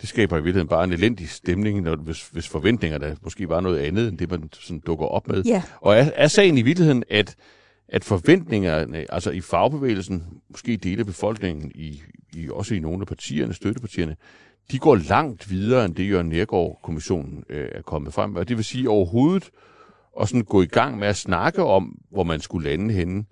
det 0.00 0.08
skaber 0.08 0.36
i 0.36 0.40
virkeligheden 0.40 0.68
bare 0.68 0.84
en 0.84 0.92
elendig 0.92 1.28
stemning, 1.28 1.80
når, 1.80 1.96
hvis, 1.96 2.28
hvis 2.28 2.48
forventningerne 2.48 3.16
måske 3.22 3.48
var 3.48 3.60
noget 3.60 3.78
andet, 3.78 4.08
end 4.08 4.18
det 4.18 4.30
man 4.30 4.48
sådan 4.52 4.82
dukker 4.86 5.06
op 5.06 5.28
med. 5.28 5.42
Ja. 5.44 5.62
Og 5.80 5.96
er, 5.96 6.10
er 6.14 6.28
sagen 6.28 6.58
i 6.58 6.62
virkeligheden, 6.62 7.04
at, 7.10 7.36
at 7.88 8.04
forventningerne, 8.04 9.06
altså 9.12 9.30
i 9.30 9.40
fagbevægelsen, 9.40 10.24
måske 10.50 10.76
dele 10.76 11.00
af 11.00 11.06
befolkningen, 11.06 11.72
i, 11.74 12.02
i, 12.32 12.48
også 12.50 12.74
i 12.74 12.78
nogle 12.78 13.00
af 13.00 13.06
partierne, 13.06 13.54
støttepartierne, 13.54 14.16
de 14.70 14.78
går 14.78 14.96
langt 14.96 15.50
videre, 15.50 15.84
end 15.84 15.94
det 15.94 16.10
Jørgen 16.10 16.28
Nergård-kommissionen 16.28 17.44
øh, 17.48 17.68
er 17.72 17.82
kommet 17.82 18.14
frem 18.14 18.30
med. 18.30 18.40
Og 18.40 18.48
det 18.48 18.56
vil 18.56 18.64
sige 18.64 18.90
overhovedet 18.90 19.50
at 20.20 20.28
sådan 20.28 20.44
gå 20.44 20.62
i 20.62 20.66
gang 20.66 20.98
med 20.98 21.08
at 21.08 21.16
snakke 21.16 21.64
om, 21.64 21.98
hvor 22.10 22.24
man 22.24 22.40
skulle 22.40 22.70
lande 22.70 22.94
henne, 22.94 23.24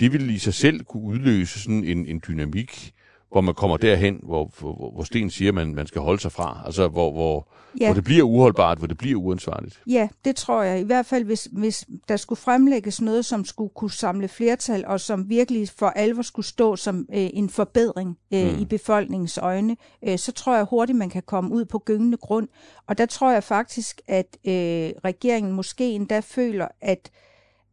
det 0.00 0.12
ville 0.12 0.32
i 0.32 0.38
sig 0.38 0.54
selv 0.54 0.84
kunne 0.84 1.02
udløse 1.02 1.60
sådan 1.60 1.84
en, 1.84 2.06
en 2.06 2.22
dynamik, 2.28 2.94
hvor 3.34 3.40
man 3.40 3.54
kommer 3.54 3.76
derhen, 3.76 4.20
hvor, 4.22 4.50
hvor, 4.60 4.90
hvor 4.94 5.04
Sten 5.04 5.30
siger, 5.30 5.50
at 5.50 5.54
man, 5.54 5.74
man 5.74 5.86
skal 5.86 6.02
holde 6.02 6.20
sig 6.20 6.32
fra. 6.32 6.62
Altså, 6.66 6.88
hvor, 6.88 7.12
hvor, 7.12 7.48
ja. 7.80 7.86
hvor 7.86 7.94
det 7.94 8.04
bliver 8.04 8.22
uholdbart, 8.22 8.78
hvor 8.78 8.86
det 8.86 8.98
bliver 8.98 9.20
uansvarligt. 9.20 9.82
Ja, 9.86 10.08
det 10.24 10.36
tror 10.36 10.62
jeg. 10.62 10.80
I 10.80 10.82
hvert 10.82 11.06
fald, 11.06 11.24
hvis, 11.24 11.48
hvis 11.52 11.86
der 12.08 12.16
skulle 12.16 12.38
fremlægges 12.38 13.00
noget, 13.00 13.24
som 13.24 13.44
skulle 13.44 13.70
kunne 13.74 13.90
samle 13.90 14.28
flertal, 14.28 14.84
og 14.86 15.00
som 15.00 15.28
virkelig 15.28 15.68
for 15.68 15.86
alvor 15.86 16.22
skulle 16.22 16.46
stå 16.46 16.76
som 16.76 17.06
øh, 17.14 17.30
en 17.32 17.48
forbedring 17.48 18.18
øh, 18.34 18.52
mm. 18.52 18.58
i 18.58 18.64
befolkningens 18.64 19.38
øjne, 19.38 19.76
øh, 20.08 20.18
så 20.18 20.32
tror 20.32 20.56
jeg 20.56 20.64
hurtigt, 20.64 20.98
man 20.98 21.10
kan 21.10 21.22
komme 21.26 21.50
ud 21.50 21.64
på 21.64 21.78
gyngende 21.78 22.16
grund. 22.16 22.48
Og 22.86 22.98
der 22.98 23.06
tror 23.06 23.32
jeg 23.32 23.44
faktisk, 23.44 24.00
at 24.08 24.36
øh, 24.46 24.52
regeringen 25.04 25.52
måske 25.52 25.90
endda 25.90 26.20
føler, 26.20 26.68
at 26.80 27.10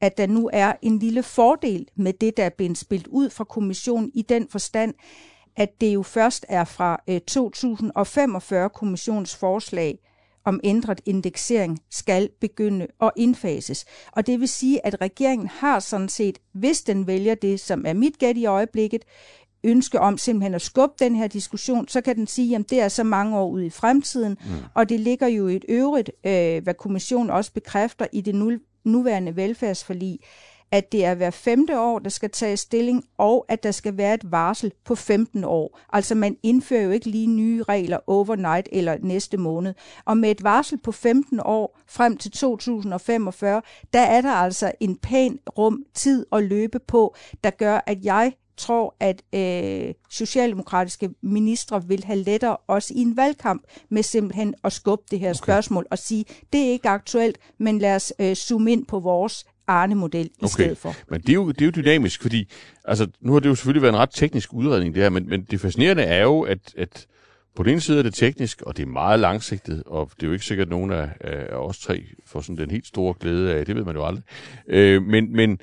at 0.01 0.17
der 0.17 0.27
nu 0.27 0.49
er 0.53 0.73
en 0.81 0.99
lille 0.99 1.23
fordel 1.23 1.87
med 1.95 2.13
det, 2.13 2.37
der 2.37 2.43
er 2.43 2.49
blevet 2.49 2.77
spillet 2.77 3.07
ud 3.07 3.29
fra 3.29 3.43
kommissionen 3.43 4.11
i 4.13 4.21
den 4.21 4.47
forstand, 4.49 4.93
at 5.57 5.81
det 5.81 5.93
jo 5.93 6.03
først 6.03 6.45
er 6.49 6.63
fra 6.63 7.01
2045 7.27 8.63
øh, 8.63 9.27
forslag 9.27 9.99
om 10.45 10.59
ændret 10.63 11.01
indeksering 11.05 11.79
skal 11.91 12.29
begynde 12.41 12.87
at 13.01 13.11
indfases. 13.15 13.85
Og 14.11 14.27
det 14.27 14.39
vil 14.39 14.47
sige, 14.47 14.85
at 14.85 15.01
regeringen 15.01 15.47
har 15.47 15.79
sådan 15.79 16.09
set, 16.09 16.37
hvis 16.53 16.81
den 16.81 17.07
vælger 17.07 17.35
det, 17.35 17.59
som 17.59 17.85
er 17.87 17.93
mit 17.93 18.19
gæt 18.19 18.37
i 18.37 18.45
øjeblikket, 18.45 19.05
ønske 19.63 19.99
om 19.99 20.17
simpelthen 20.17 20.53
at 20.53 20.61
skubbe 20.61 20.95
den 20.99 21.15
her 21.15 21.27
diskussion, 21.27 21.87
så 21.87 22.01
kan 22.01 22.15
den 22.15 22.27
sige, 22.27 22.55
at 22.55 22.69
det 22.69 22.81
er 22.81 22.87
så 22.87 23.03
mange 23.03 23.37
år 23.37 23.49
ude 23.49 23.65
i 23.65 23.69
fremtiden, 23.69 24.37
mm. 24.45 24.51
og 24.73 24.89
det 24.89 24.99
ligger 24.99 25.27
jo 25.27 25.47
i 25.47 25.55
et 25.55 25.65
øvrigt, 25.69 26.11
øh, 26.25 26.63
hvad 26.63 26.73
kommissionen 26.73 27.29
også 27.29 27.53
bekræfter 27.53 28.07
i 28.13 28.21
det 28.21 28.57
nuværende 28.83 29.35
velfærdsforlig, 29.35 30.19
at 30.71 30.91
det 30.91 31.05
er 31.05 31.13
hver 31.13 31.29
femte 31.29 31.79
år, 31.79 31.99
der 31.99 32.09
skal 32.09 32.29
tages 32.29 32.59
stilling, 32.59 33.03
og 33.17 33.45
at 33.49 33.63
der 33.63 33.71
skal 33.71 33.97
være 33.97 34.13
et 34.13 34.31
varsel 34.31 34.71
på 34.85 34.95
15 34.95 35.43
år. 35.43 35.79
Altså 35.93 36.15
man 36.15 36.37
indfører 36.43 36.83
jo 36.83 36.91
ikke 36.91 37.09
lige 37.09 37.27
nye 37.27 37.63
regler 37.63 37.97
overnight 38.07 38.69
eller 38.71 38.97
næste 39.01 39.37
måned. 39.37 39.73
Og 40.05 40.17
med 40.17 40.31
et 40.31 40.43
varsel 40.43 40.77
på 40.77 40.91
15 40.91 41.39
år 41.45 41.79
frem 41.87 42.17
til 42.17 42.31
2045, 42.31 43.61
der 43.93 43.99
er 43.99 44.21
der 44.21 44.31
altså 44.31 44.71
en 44.79 44.97
pæn 44.97 45.39
rum 45.57 45.83
tid 45.93 46.25
at 46.31 46.43
løbe 46.43 46.79
på, 46.79 47.15
der 47.43 47.49
gør, 47.49 47.79
at 47.87 48.05
jeg 48.05 48.33
tror, 48.57 48.95
at 48.99 49.21
øh, 49.33 49.93
socialdemokratiske 50.09 51.09
ministre 51.21 51.87
vil 51.87 52.03
have 52.03 52.19
lettere 52.19 52.57
også 52.57 52.93
i 52.93 52.99
en 52.99 53.17
valgkamp 53.17 53.63
med 53.89 54.03
simpelthen 54.03 54.53
at 54.63 54.73
skubbe 54.73 55.03
det 55.11 55.19
her 55.19 55.29
okay. 55.29 55.37
spørgsmål 55.37 55.85
og 55.91 55.97
sige, 55.97 56.25
det 56.53 56.61
er 56.61 56.71
ikke 56.71 56.89
aktuelt, 56.89 57.37
men 57.57 57.79
lad 57.79 57.95
os 57.95 58.13
øh, 58.19 58.35
zoome 58.35 58.71
ind 58.71 58.85
på 58.85 58.99
vores 58.99 59.45
Arne-model 59.71 60.25
i 60.25 60.29
okay. 60.41 60.47
stedet 60.47 60.77
for. 60.77 60.95
Men 61.09 61.21
det 61.21 61.29
er, 61.29 61.33
jo, 61.33 61.51
det 61.51 61.61
er 61.61 61.65
jo 61.65 61.71
dynamisk, 61.71 62.21
fordi 62.21 62.51
altså, 62.85 63.07
nu 63.21 63.33
har 63.33 63.39
det 63.39 63.49
jo 63.49 63.55
selvfølgelig 63.55 63.81
været 63.81 63.93
en 63.93 63.99
ret 63.99 64.09
teknisk 64.13 64.53
udredning 64.53 64.95
det 64.95 65.03
her, 65.03 65.09
men, 65.09 65.29
men 65.29 65.43
det 65.51 65.61
fascinerende 65.61 66.03
er 66.03 66.23
jo, 66.23 66.41
at, 66.41 66.73
at 66.77 67.07
på 67.55 67.63
den 67.63 67.71
ene 67.71 67.81
side 67.81 67.99
er 67.99 68.03
det 68.03 68.13
teknisk, 68.13 68.61
og 68.61 68.77
det 68.77 68.83
er 68.83 68.87
meget 68.87 69.19
langsigtet, 69.19 69.83
og 69.85 70.11
det 70.15 70.23
er 70.23 70.27
jo 70.27 70.33
ikke 70.33 70.45
sikkert, 70.45 70.65
at 70.67 70.69
nogen 70.69 70.91
af, 70.91 71.09
af 71.21 71.55
os 71.55 71.79
tre 71.79 72.03
får 72.25 72.41
sådan 72.41 72.57
den 72.57 72.71
helt 72.71 72.87
store 72.87 73.13
glæde 73.19 73.53
af, 73.53 73.65
det 73.65 73.75
ved 73.75 73.83
man 73.83 73.95
jo 73.95 74.05
aldrig. 74.05 74.23
Øh, 74.67 75.03
men, 75.03 75.33
men, 75.35 75.59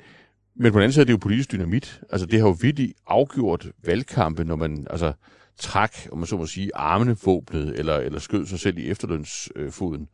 men 0.55 0.71
på 0.71 0.77
den 0.77 0.83
anden 0.83 0.91
side 0.91 1.03
er 1.03 1.05
det 1.05 1.13
jo 1.13 1.17
politisk 1.17 1.51
dynamit. 1.51 2.01
Altså 2.11 2.25
det 2.25 2.39
har 2.39 2.47
jo 2.47 2.57
virkelig 2.61 2.93
afgjort 3.07 3.67
valgkampe, 3.85 4.43
når 4.43 4.55
man 4.55 4.87
altså 4.89 5.13
trak, 5.59 5.95
om 6.11 6.17
man 6.17 6.27
så 6.27 6.37
må 6.37 6.45
sige, 6.45 6.75
armene 6.75 7.17
våbnet, 7.25 7.79
eller, 7.79 7.97
eller 7.97 8.19
skød 8.19 8.45
sig 8.45 8.59
selv 8.59 8.77
i 8.77 8.89
efterlønsfoden. 8.89 10.01
Øh, 10.01 10.07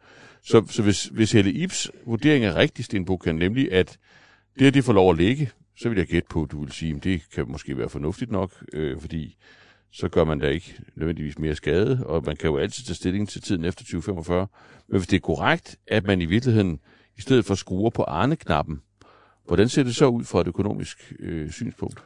så, 0.44 0.66
så 0.70 0.84
hvis, 0.84 1.06
hvis 1.06 1.32
Helle 1.32 1.52
Ibs 1.52 1.92
vurdering 2.06 2.46
er 2.46 2.56
rigtig, 2.56 2.86
Sten 2.86 3.06
Buchan, 3.06 3.36
nemlig 3.36 3.72
at 3.72 3.98
det 4.60 4.68
at 4.68 4.74
de 4.74 4.82
får 4.82 4.94
lov 4.94 5.12
at 5.12 5.18
ligge, 5.18 5.52
så 5.78 5.90
vil 5.90 5.98
jeg 5.98 6.08
gætte 6.08 6.28
på, 6.30 6.44
at 6.44 6.52
du 6.52 6.64
vil 6.64 6.72
sige, 6.72 6.96
at 6.96 7.04
det 7.04 7.22
kan 7.36 7.46
måske 7.48 7.78
være 7.78 7.90
fornuftigt 7.90 8.32
nok, 8.32 8.52
øh, 8.74 9.00
fordi 9.00 9.38
så 9.92 10.10
gør 10.10 10.24
man 10.24 10.40
da 10.40 10.48
ikke 10.48 10.76
nødvendigvis 10.96 11.40
mere 11.40 11.56
skade, 11.56 12.06
og 12.06 12.24
man 12.26 12.36
kan 12.36 12.50
jo 12.50 12.58
altid 12.58 12.84
tage 12.84 12.96
stilling 12.96 13.30
til 13.30 13.42
tiden 13.42 13.66
efter 13.66 13.84
2045. 13.84 14.48
Men 14.88 14.98
hvis 14.98 15.08
det 15.08 15.16
er 15.16 15.22
korrekt, 15.22 15.78
at 15.88 16.04
man 16.04 16.22
i 16.22 16.26
virkeligheden, 16.26 16.80
i 17.18 17.22
stedet 17.22 17.46
for 17.46 17.56
skruer 17.56 17.90
på 17.90 18.04
Arne-knappen, 18.04 18.82
hvordan 19.46 19.70
ser 19.70 19.84
det 19.84 19.96
så 19.96 20.08
ud 20.08 20.24
fra 20.24 20.42
et 20.42 20.48
økonomisk 20.48 21.14
øh, 21.20 21.52
synspunkt? 21.52 22.04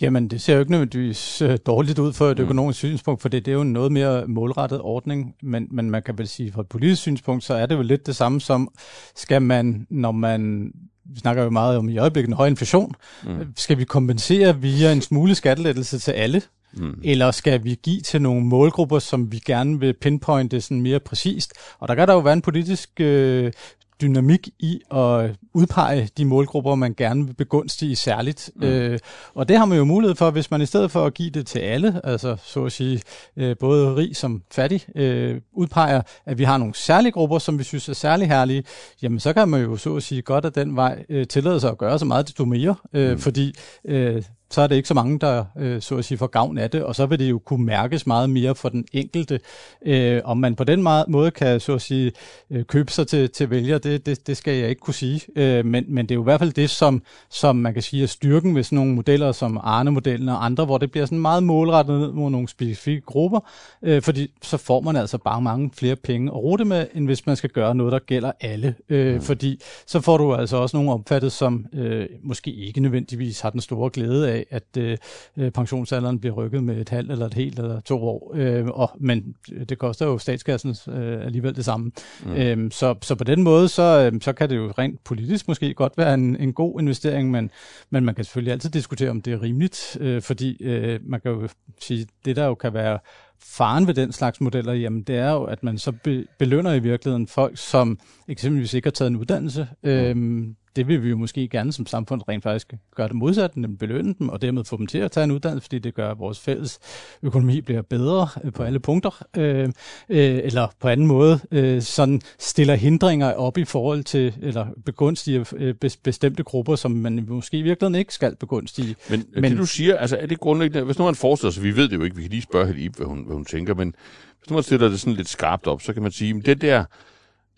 Jamen, 0.00 0.28
det 0.28 0.40
ser 0.40 0.54
jo 0.54 0.60
ikke 0.60 0.70
nødvendigvis 0.70 1.42
øh, 1.42 1.58
dårligt 1.66 1.98
ud 1.98 2.12
for 2.12 2.30
et 2.30 2.38
mm. 2.38 2.44
økonomisk 2.44 2.78
synspunkt, 2.78 3.22
for 3.22 3.28
det, 3.28 3.44
det 3.44 3.52
er 3.52 3.54
jo 3.54 3.60
en 3.60 3.72
noget 3.72 3.92
mere 3.92 4.26
målrettet 4.26 4.80
ordning, 4.80 5.34
men, 5.42 5.68
men 5.70 5.90
man 5.90 6.02
kan 6.02 6.18
vel 6.18 6.28
sige, 6.28 6.52
fra 6.52 6.60
et 6.60 6.68
politisk 6.68 7.02
synspunkt, 7.02 7.44
så 7.44 7.54
er 7.54 7.66
det 7.66 7.74
jo 7.74 7.82
lidt 7.82 8.06
det 8.06 8.16
samme 8.16 8.40
som, 8.40 8.68
skal 9.16 9.42
man, 9.42 9.86
når 9.90 10.12
man 10.12 10.72
vi 11.04 11.20
snakker 11.20 11.42
jo 11.42 11.50
meget 11.50 11.76
om 11.76 11.88
i 11.88 11.98
øjeblikket 11.98 12.28
en 12.28 12.36
høj 12.36 12.46
inflation, 12.46 12.94
mm. 13.24 13.52
skal 13.56 13.78
vi 13.78 13.84
kompensere 13.84 14.60
via 14.60 14.92
en 14.92 15.00
smule 15.00 15.34
skattelettelse 15.34 15.98
til 15.98 16.12
alle, 16.12 16.42
Mm. 16.72 17.00
Eller 17.04 17.30
skal 17.30 17.64
vi 17.64 17.78
give 17.82 18.00
til 18.00 18.22
nogle 18.22 18.44
målgrupper, 18.44 18.98
som 18.98 19.32
vi 19.32 19.38
gerne 19.38 19.80
vil 19.80 19.92
pinpointe 19.92 20.60
sådan 20.60 20.80
mere 20.80 21.00
præcist? 21.00 21.52
Og 21.78 21.88
der 21.88 21.94
kan 21.94 22.08
der 22.08 22.14
jo 22.14 22.20
være 22.20 22.32
en 22.32 22.42
politisk 22.42 23.00
øh, 23.00 23.52
dynamik 24.00 24.48
i 24.58 24.80
at 24.90 25.30
udpege 25.54 26.08
de 26.16 26.24
målgrupper, 26.24 26.74
man 26.74 26.94
gerne 26.94 27.26
vil 27.26 27.34
begunstige 27.34 27.96
særligt. 27.96 28.50
Mm. 28.56 28.62
Øh, 28.62 28.98
og 29.34 29.48
det 29.48 29.58
har 29.58 29.64
man 29.64 29.78
jo 29.78 29.84
mulighed 29.84 30.16
for, 30.16 30.30
hvis 30.30 30.50
man 30.50 30.62
i 30.62 30.66
stedet 30.66 30.90
for 30.90 31.06
at 31.06 31.14
give 31.14 31.30
det 31.30 31.46
til 31.46 31.58
alle, 31.58 32.00
altså 32.04 32.36
så 32.44 32.64
at 32.64 32.72
sige 32.72 33.02
øh, 33.36 33.56
både 33.60 33.96
rig 33.96 34.16
som 34.16 34.42
fattig, 34.52 34.86
øh, 34.96 35.40
udpeger, 35.52 36.02
at 36.26 36.38
vi 36.38 36.44
har 36.44 36.58
nogle 36.58 36.74
særlige 36.74 37.12
grupper, 37.12 37.38
som 37.38 37.58
vi 37.58 37.64
synes 37.64 37.88
er 37.88 37.92
særlig 37.92 38.28
herlige, 38.28 38.64
jamen 39.02 39.20
så 39.20 39.32
kan 39.32 39.48
man 39.48 39.62
jo 39.62 39.76
så 39.76 39.96
at 39.96 40.02
sige 40.02 40.22
godt 40.22 40.44
af 40.44 40.52
den 40.52 40.76
vej 40.76 41.04
øh, 41.08 41.26
tillade 41.26 41.60
sig 41.60 41.70
at 41.70 41.78
gøre 41.78 41.98
så 41.98 42.04
meget 42.04 42.26
desto 42.26 42.44
mere, 42.44 42.74
øh, 42.92 43.12
mm. 43.12 43.18
fordi 43.18 43.54
øh, 43.84 44.22
så 44.50 44.60
er 44.60 44.66
det 44.66 44.76
ikke 44.76 44.88
så 44.88 44.94
mange, 44.94 45.18
der 45.18 45.44
øh, 45.58 45.82
så 45.82 45.96
at 45.96 46.04
sige 46.04 46.18
får 46.18 46.26
gavn 46.26 46.58
af 46.58 46.70
det, 46.70 46.84
og 46.84 46.94
så 46.94 47.06
vil 47.06 47.18
det 47.18 47.30
jo 47.30 47.38
kunne 47.38 47.64
mærkes 47.64 48.06
meget 48.06 48.30
mere 48.30 48.54
for 48.54 48.68
den 48.68 48.84
enkelte. 48.92 49.40
Øh, 49.86 50.20
om 50.24 50.36
man 50.36 50.54
på 50.54 50.64
den 50.64 50.86
måde 51.08 51.30
kan 51.30 51.60
så 51.60 51.74
at 51.74 51.82
sige 51.82 52.12
øh, 52.50 52.64
købe 52.64 52.92
sig 52.92 53.06
til, 53.06 53.30
til 53.30 53.50
vælger, 53.50 53.78
det, 53.78 54.06
det, 54.06 54.26
det 54.26 54.36
skal 54.36 54.54
jeg 54.54 54.68
ikke 54.68 54.80
kunne 54.80 54.94
sige. 54.94 55.20
Øh, 55.36 55.64
men, 55.64 55.84
men 55.88 56.06
det 56.06 56.10
er 56.10 56.14
jo 56.14 56.22
i 56.22 56.24
hvert 56.24 56.40
fald 56.40 56.52
det, 56.52 56.70
som, 56.70 57.02
som 57.30 57.56
man 57.56 57.74
kan 57.74 57.82
sige 57.82 58.02
er 58.02 58.06
styrken 58.06 58.54
ved 58.54 58.62
sådan 58.62 58.76
nogle 58.76 58.94
modeller 58.94 59.32
som 59.32 59.60
Arne-modellen 59.62 60.28
og 60.28 60.44
andre, 60.44 60.64
hvor 60.64 60.78
det 60.78 60.90
bliver 60.90 61.06
sådan 61.06 61.18
meget 61.18 61.42
målrettet 61.42 62.00
ned 62.00 62.12
mod 62.12 62.30
nogle 62.30 62.48
specifikke 62.48 63.00
grupper, 63.00 63.40
øh, 63.82 64.02
fordi 64.02 64.30
så 64.42 64.56
får 64.56 64.80
man 64.80 64.96
altså 64.96 65.18
bare 65.18 65.42
mange 65.42 65.70
flere 65.74 65.96
penge 65.96 66.30
at 66.30 66.36
rute 66.36 66.64
med, 66.64 66.86
end 66.94 67.06
hvis 67.06 67.26
man 67.26 67.36
skal 67.36 67.50
gøre 67.50 67.74
noget, 67.74 67.92
der 67.92 67.98
gælder 67.98 68.32
alle. 68.40 68.74
Øh, 68.88 69.14
mm. 69.14 69.20
Fordi 69.20 69.60
så 69.86 70.00
får 70.00 70.16
du 70.16 70.34
altså 70.34 70.56
også 70.56 70.76
nogle 70.76 70.92
opfattet, 70.92 71.32
som 71.32 71.66
øh, 71.72 72.06
måske 72.22 72.50
ikke 72.50 72.80
nødvendigvis 72.80 73.40
har 73.40 73.50
den 73.50 73.60
store 73.60 73.90
glæde 73.90 74.30
af, 74.32 74.39
af, 74.40 74.46
at 74.50 74.76
øh, 74.78 74.98
øh, 75.36 75.50
pensionsalderen 75.50 76.20
bliver 76.20 76.34
rykket 76.34 76.64
med 76.64 76.76
et 76.80 76.88
halvt 76.88 77.12
eller 77.12 77.26
et 77.26 77.34
helt 77.34 77.58
eller 77.58 77.80
to 77.80 78.02
år. 78.02 78.32
Øh, 78.34 78.66
og, 78.66 78.90
men 79.00 79.34
det 79.68 79.78
koster 79.78 80.06
jo 80.06 80.18
statskassen 80.18 80.76
øh, 80.88 81.24
alligevel 81.26 81.56
det 81.56 81.64
samme. 81.64 81.92
Mm. 82.24 82.32
Øh, 82.32 82.70
så, 82.70 82.94
så 83.02 83.14
på 83.14 83.24
den 83.24 83.42
måde, 83.42 83.68
så, 83.68 84.10
øh, 84.12 84.20
så 84.20 84.32
kan 84.32 84.50
det 84.50 84.56
jo 84.56 84.72
rent 84.78 85.04
politisk 85.04 85.48
måske 85.48 85.74
godt 85.74 85.92
være 85.98 86.14
en, 86.14 86.36
en 86.36 86.52
god 86.52 86.80
investering, 86.80 87.30
men, 87.30 87.50
men 87.90 88.04
man 88.04 88.14
kan 88.14 88.24
selvfølgelig 88.24 88.52
altid 88.52 88.70
diskutere, 88.70 89.10
om 89.10 89.22
det 89.22 89.32
er 89.32 89.42
rimeligt, 89.42 89.96
øh, 90.00 90.22
fordi 90.22 90.62
øh, 90.62 91.00
man 91.02 91.20
kan 91.20 91.30
jo 91.30 91.48
sige, 91.80 92.06
det 92.24 92.36
der 92.36 92.46
jo 92.46 92.54
kan 92.54 92.74
være 92.74 92.98
faren 93.42 93.86
ved 93.86 93.94
den 93.94 94.12
slags 94.12 94.40
modeller, 94.40 94.72
jamen 94.72 95.02
det 95.02 95.16
er 95.16 95.30
jo, 95.30 95.44
at 95.44 95.62
man 95.62 95.78
så 95.78 95.92
be, 95.92 96.24
belønner 96.38 96.72
i 96.72 96.78
virkeligheden 96.78 97.26
folk, 97.26 97.58
som 97.58 97.98
eksempelvis 98.28 98.74
ikke 98.74 98.86
har 98.86 98.90
taget 98.90 99.10
en 99.10 99.16
uddannelse. 99.16 99.68
Mm. 99.82 99.88
Øhm, 99.88 100.56
det 100.76 100.88
vil 100.88 101.02
vi 101.02 101.08
jo 101.08 101.16
måske 101.16 101.48
gerne 101.48 101.72
som 101.72 101.86
samfund 101.86 102.22
rent 102.28 102.42
faktisk 102.42 102.74
gøre 102.96 103.08
det 103.08 103.16
modsatte, 103.16 103.60
nemlig 103.60 103.78
belønne 103.78 104.14
dem, 104.18 104.28
og 104.28 104.42
dermed 104.42 104.64
få 104.64 104.76
dem 104.76 104.86
til 104.86 104.98
at 104.98 105.10
tage 105.10 105.24
en 105.24 105.30
uddannelse, 105.30 105.64
fordi 105.64 105.78
det 105.78 105.94
gør, 105.94 106.10
at 106.10 106.18
vores 106.18 106.40
fælles 106.40 106.78
økonomi 107.22 107.60
bliver 107.60 107.82
bedre 107.82 108.28
øh, 108.44 108.52
på 108.52 108.62
alle 108.62 108.80
punkter, 108.80 109.26
øh, 109.36 109.68
øh, 110.08 110.40
eller 110.44 110.68
på 110.80 110.88
anden 110.88 111.06
måde 111.06 111.40
øh, 111.50 111.82
sådan 111.82 112.20
stiller 112.38 112.74
hindringer 112.74 113.32
op 113.32 113.58
i 113.58 113.64
forhold 113.64 114.04
til, 114.04 114.34
eller 114.42 114.66
begunstiger 114.84 115.52
øh, 115.56 115.74
bestemte 116.02 116.42
grupper, 116.42 116.76
som 116.76 116.90
man 116.90 117.24
måske 117.28 117.58
i 117.58 117.62
virkeligheden 117.62 117.98
ikke 117.98 118.14
skal 118.14 118.36
begunstige. 118.36 118.96
Men, 119.10 119.24
men 119.34 119.50
det 119.50 119.58
du 119.58 119.66
siger, 119.66 119.96
altså 119.96 120.16
er 120.16 120.26
det 120.26 120.40
grundlæggende, 120.40 120.84
hvis 120.84 120.98
nu 120.98 121.04
man 121.04 121.14
forestiller 121.14 121.52
sig, 121.52 121.62
vi 121.62 121.76
ved 121.76 121.88
det 121.88 121.96
jo 121.96 122.02
ikke, 122.02 122.16
vi 122.16 122.22
kan 122.22 122.30
lige 122.30 122.42
spørge 122.42 122.66
Helib, 122.66 122.96
hvad 122.96 123.06
hun, 123.06 123.24
hvad 123.26 123.34
hun 123.34 123.44
tænker, 123.44 123.74
men 123.74 123.94
hvis 124.38 124.50
nu 124.50 124.54
man 124.54 124.62
stiller 124.62 124.88
det 124.88 125.00
sådan 125.00 125.14
lidt 125.14 125.28
skarpt 125.28 125.66
op, 125.66 125.82
så 125.82 125.92
kan 125.92 126.02
man 126.02 126.12
sige, 126.12 126.34
at 126.36 126.46
det 126.46 126.60
der 126.60 126.84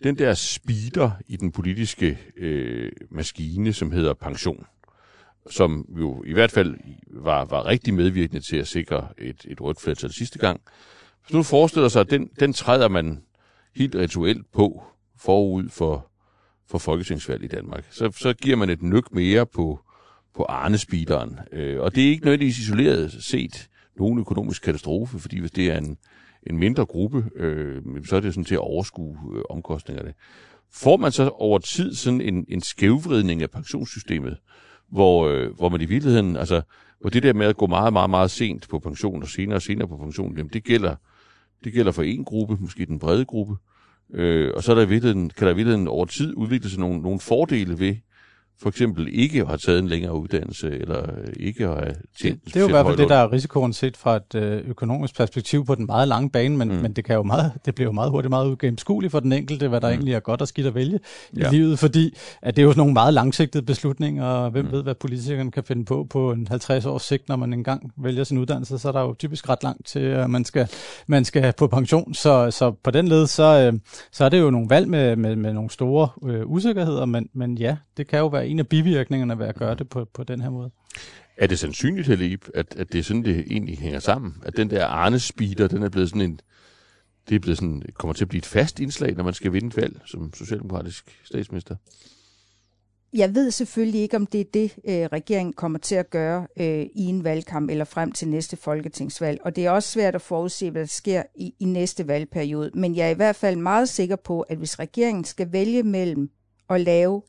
den 0.03 0.17
der 0.17 0.33
speeder 0.33 1.11
i 1.27 1.35
den 1.35 1.51
politiske 1.51 2.19
øh, 2.37 2.91
maskine, 3.11 3.73
som 3.73 3.91
hedder 3.91 4.13
pension, 4.13 4.65
som 5.49 5.85
jo 5.99 6.23
i 6.23 6.33
hvert 6.33 6.51
fald 6.51 6.75
var, 7.07 7.45
var 7.45 7.65
rigtig 7.65 7.93
medvirkende 7.93 8.41
til 8.41 8.57
at 8.57 8.67
sikre 8.67 9.07
et, 9.17 9.45
et 9.47 9.61
rødt 9.61 9.81
flertal 9.81 10.11
sidste 10.11 10.39
gang, 10.39 10.61
Hvis 11.21 11.33
nu 11.33 11.43
forestiller 11.43 11.89
sig, 11.89 11.99
at 11.99 12.09
den, 12.09 12.29
den 12.39 12.53
træder 12.53 12.87
man 12.87 13.23
helt 13.75 13.95
rituelt 13.95 14.51
på 14.51 14.83
forud 15.17 15.69
for, 15.69 16.11
for 16.69 16.77
folketingsvalg 16.77 17.43
i 17.43 17.47
Danmark, 17.47 17.87
så, 17.91 18.11
så 18.11 18.33
giver 18.33 18.55
man 18.55 18.69
et 18.69 18.81
nyk 18.81 19.13
mere 19.13 19.45
på, 19.45 19.79
på 20.35 20.43
Arne-speederen. 20.43 21.39
Øh, 21.51 21.81
og 21.81 21.95
det 21.95 22.05
er 22.05 22.09
ikke 22.09 22.25
nødvendigvis 22.25 22.59
isoleret 22.59 23.11
set 23.11 23.69
nogen 23.95 24.19
økonomisk 24.19 24.61
katastrofe, 24.61 25.19
fordi 25.19 25.39
hvis 25.39 25.51
det 25.51 25.71
er 25.71 25.77
en, 25.77 25.97
en 26.47 26.57
mindre 26.57 26.85
gruppe, 26.85 27.25
øh, 27.35 27.81
så 28.05 28.15
er 28.15 28.19
det 28.19 28.33
sådan 28.33 28.45
til 28.45 28.55
at 28.55 28.59
overskue 28.59 29.17
øh, 29.35 29.41
omkostningerne. 29.49 30.13
Får 30.71 30.97
man 30.97 31.11
så 31.11 31.29
over 31.29 31.59
tid 31.59 31.93
sådan 31.93 32.21
en, 32.21 32.45
en 32.49 32.61
skævvridning 32.61 33.41
af 33.41 33.51
pensionssystemet, 33.51 34.37
hvor, 34.89 35.27
øh, 35.27 35.55
hvor 35.55 35.69
man 35.69 35.81
i 35.81 35.85
virkeligheden, 35.85 36.35
altså, 36.35 36.61
hvor 37.01 37.09
det 37.09 37.23
der 37.23 37.33
med 37.33 37.45
at 37.45 37.57
gå 37.57 37.67
meget, 37.67 37.93
meget, 37.93 38.09
meget 38.09 38.31
sent 38.31 38.69
på 38.69 38.79
pension 38.79 39.21
og 39.21 39.27
senere 39.27 39.55
og 39.55 39.61
senere 39.61 39.87
på 39.87 39.97
pension, 39.97 40.37
jamen 40.37 40.51
det 40.53 40.63
gælder, 40.63 40.95
det 41.63 41.73
gælder 41.73 41.91
for 41.91 42.03
en 42.03 42.25
gruppe, 42.25 42.57
måske 42.59 42.85
den 42.85 42.99
brede 42.99 43.25
gruppe, 43.25 43.55
øh, 44.13 44.51
og 44.55 44.63
så 44.63 44.71
er 44.71 44.75
der 44.75 44.81
i 44.81 44.89
virkeligheden, 44.89 45.29
kan 45.29 45.47
der 45.47 45.53
i 45.53 45.55
virkeligheden 45.55 45.87
over 45.87 46.05
tid 46.05 46.33
udvikle 46.35 46.69
sig 46.69 46.79
nogle, 46.79 47.01
nogle 47.01 47.19
fordele 47.19 47.79
ved, 47.79 47.95
for 48.63 48.69
eksempel 48.69 49.07
ikke 49.11 49.45
har 49.45 49.57
taget 49.57 49.79
en 49.79 49.87
længere 49.87 50.13
uddannelse, 50.13 50.69
eller 50.69 51.05
ikke 51.39 51.67
har 51.67 51.93
tjent 52.21 52.45
Det, 52.45 52.53
det 52.53 52.55
er 52.55 52.59
jo 52.59 52.67
i 52.67 52.71
hvert 52.71 52.85
fald 52.85 52.97
det, 52.97 53.09
der 53.09 53.15
er 53.15 53.31
risikoen 53.31 53.73
set 53.73 53.97
fra 53.97 54.15
et 54.15 54.35
øh, 54.35 54.69
økonomisk 54.69 55.17
perspektiv 55.17 55.65
på 55.65 55.75
den 55.75 55.85
meget 55.85 56.07
lange 56.07 56.29
bane, 56.29 56.57
men, 56.57 56.67
mm. 56.67 56.75
men 56.75 56.93
det, 56.93 57.05
kan 57.05 57.15
jo 57.15 57.23
meget, 57.23 57.51
det 57.65 57.75
bliver 57.75 57.87
jo 57.87 57.91
meget 57.91 58.11
hurtigt 58.11 58.29
meget 58.29 58.45
ugennemskueligt 58.45 59.11
for 59.11 59.19
den 59.19 59.33
enkelte, 59.33 59.67
hvad 59.67 59.81
der 59.81 59.87
mm. 59.87 59.93
egentlig 59.93 60.13
er 60.13 60.19
godt 60.19 60.41
og 60.41 60.47
skidt 60.47 60.67
at 60.67 60.75
vælge 60.75 60.99
ja. 61.37 61.47
i 61.47 61.51
livet, 61.51 61.79
fordi 61.79 62.17
at 62.41 62.55
det 62.55 62.61
er 62.61 62.65
jo 62.65 62.73
nogle 62.77 62.93
meget 62.93 63.13
langsigtede 63.13 63.63
beslutninger, 63.63 64.25
og 64.25 64.51
hvem 64.51 64.65
mm. 64.65 64.71
ved, 64.71 64.83
hvad 64.83 64.95
politikerne 64.95 65.51
kan 65.51 65.63
finde 65.63 65.85
på 65.85 66.07
på 66.09 66.31
en 66.31 66.47
50 66.47 66.85
års 66.85 67.03
sigt, 67.03 67.29
når 67.29 67.35
man 67.35 67.53
engang 67.53 67.93
vælger 67.97 68.23
sin 68.23 68.37
uddannelse, 68.37 68.77
så 68.77 68.87
er 68.87 68.91
der 68.91 69.01
jo 69.01 69.13
typisk 69.13 69.49
ret 69.49 69.63
langt 69.63 69.87
til, 69.87 69.99
at 69.99 70.29
man 70.29 70.45
skal, 70.45 70.67
man 71.07 71.25
skal 71.25 71.53
på 71.57 71.67
pension, 71.67 72.13
så, 72.13 72.51
så 72.51 72.71
på 72.83 72.91
den 72.91 73.07
led, 73.07 73.27
så, 73.27 73.43
øh, 73.43 73.79
så 74.11 74.25
er 74.25 74.29
det 74.29 74.39
jo 74.39 74.49
nogle 74.49 74.69
valg 74.69 74.89
med, 74.89 75.15
med, 75.15 75.35
med 75.35 75.53
nogle 75.53 75.69
store 75.69 76.09
øh, 76.25 76.41
usikkerheder, 76.45 77.05
men, 77.05 77.29
men 77.33 77.57
ja, 77.57 77.75
det 77.97 78.07
kan 78.07 78.19
jo 78.19 78.27
være 78.27 78.47
en 78.53 78.59
af 78.59 78.67
bivirkningerne 78.67 79.39
ved 79.39 79.45
at 79.45 79.55
gøre 79.55 79.75
det 79.75 79.89
på, 79.89 80.05
på 80.13 80.23
den 80.23 80.41
her 80.41 80.49
måde. 80.49 80.71
Er 81.37 81.47
det 81.47 81.59
sandsynligt, 81.59 82.07
Helib, 82.07 82.45
at, 82.53 82.75
at 82.77 82.93
det 82.93 82.99
er 82.99 83.03
sådan, 83.03 83.25
det 83.25 83.39
egentlig 83.39 83.77
hænger 83.77 83.99
sammen? 83.99 84.33
At 84.45 84.57
den 84.57 84.69
der 84.69 84.85
Arne-speeder, 84.85 85.67
den 85.67 85.83
er 85.83 85.89
blevet 85.89 86.09
sådan 86.09 86.21
en, 86.21 86.39
det 87.29 87.35
er 87.35 87.39
blevet 87.39 87.57
sådan, 87.57 87.83
kommer 87.93 88.13
til 88.13 88.25
at 88.25 88.29
blive 88.29 88.39
et 88.39 88.45
fast 88.45 88.79
indslag, 88.79 89.15
når 89.15 89.23
man 89.23 89.33
skal 89.33 89.53
vinde 89.53 89.67
et 89.67 89.77
valg 89.77 90.01
som 90.05 90.33
socialdemokratisk 90.33 91.19
statsminister? 91.23 91.75
Jeg 93.13 93.35
ved 93.35 93.51
selvfølgelig 93.51 94.01
ikke, 94.01 94.17
om 94.17 94.25
det 94.25 94.41
er 94.41 94.45
det, 94.53 94.75
øh, 94.87 95.05
regeringen 95.05 95.53
kommer 95.53 95.79
til 95.79 95.95
at 95.95 96.09
gøre 96.09 96.47
øh, 96.57 96.85
i 96.95 97.05
en 97.05 97.23
valgkamp 97.23 97.69
eller 97.69 97.85
frem 97.85 98.11
til 98.11 98.27
næste 98.27 98.57
folketingsvalg. 98.57 99.39
Og 99.43 99.55
det 99.55 99.65
er 99.65 99.71
også 99.71 99.89
svært 99.89 100.15
at 100.15 100.21
forudse, 100.21 100.71
hvad 100.71 100.81
der 100.81 100.87
sker 100.87 101.23
i, 101.35 101.53
i 101.59 101.65
næste 101.65 102.07
valgperiode. 102.07 102.71
Men 102.73 102.95
jeg 102.95 103.05
er 103.05 103.11
i 103.11 103.15
hvert 103.15 103.35
fald 103.35 103.55
meget 103.55 103.89
sikker 103.89 104.15
på, 104.15 104.41
at 104.41 104.57
hvis 104.57 104.79
regeringen 104.79 105.23
skal 105.23 105.51
vælge 105.51 105.83
mellem 105.83 106.29
at 106.69 106.81
lave 106.81 107.21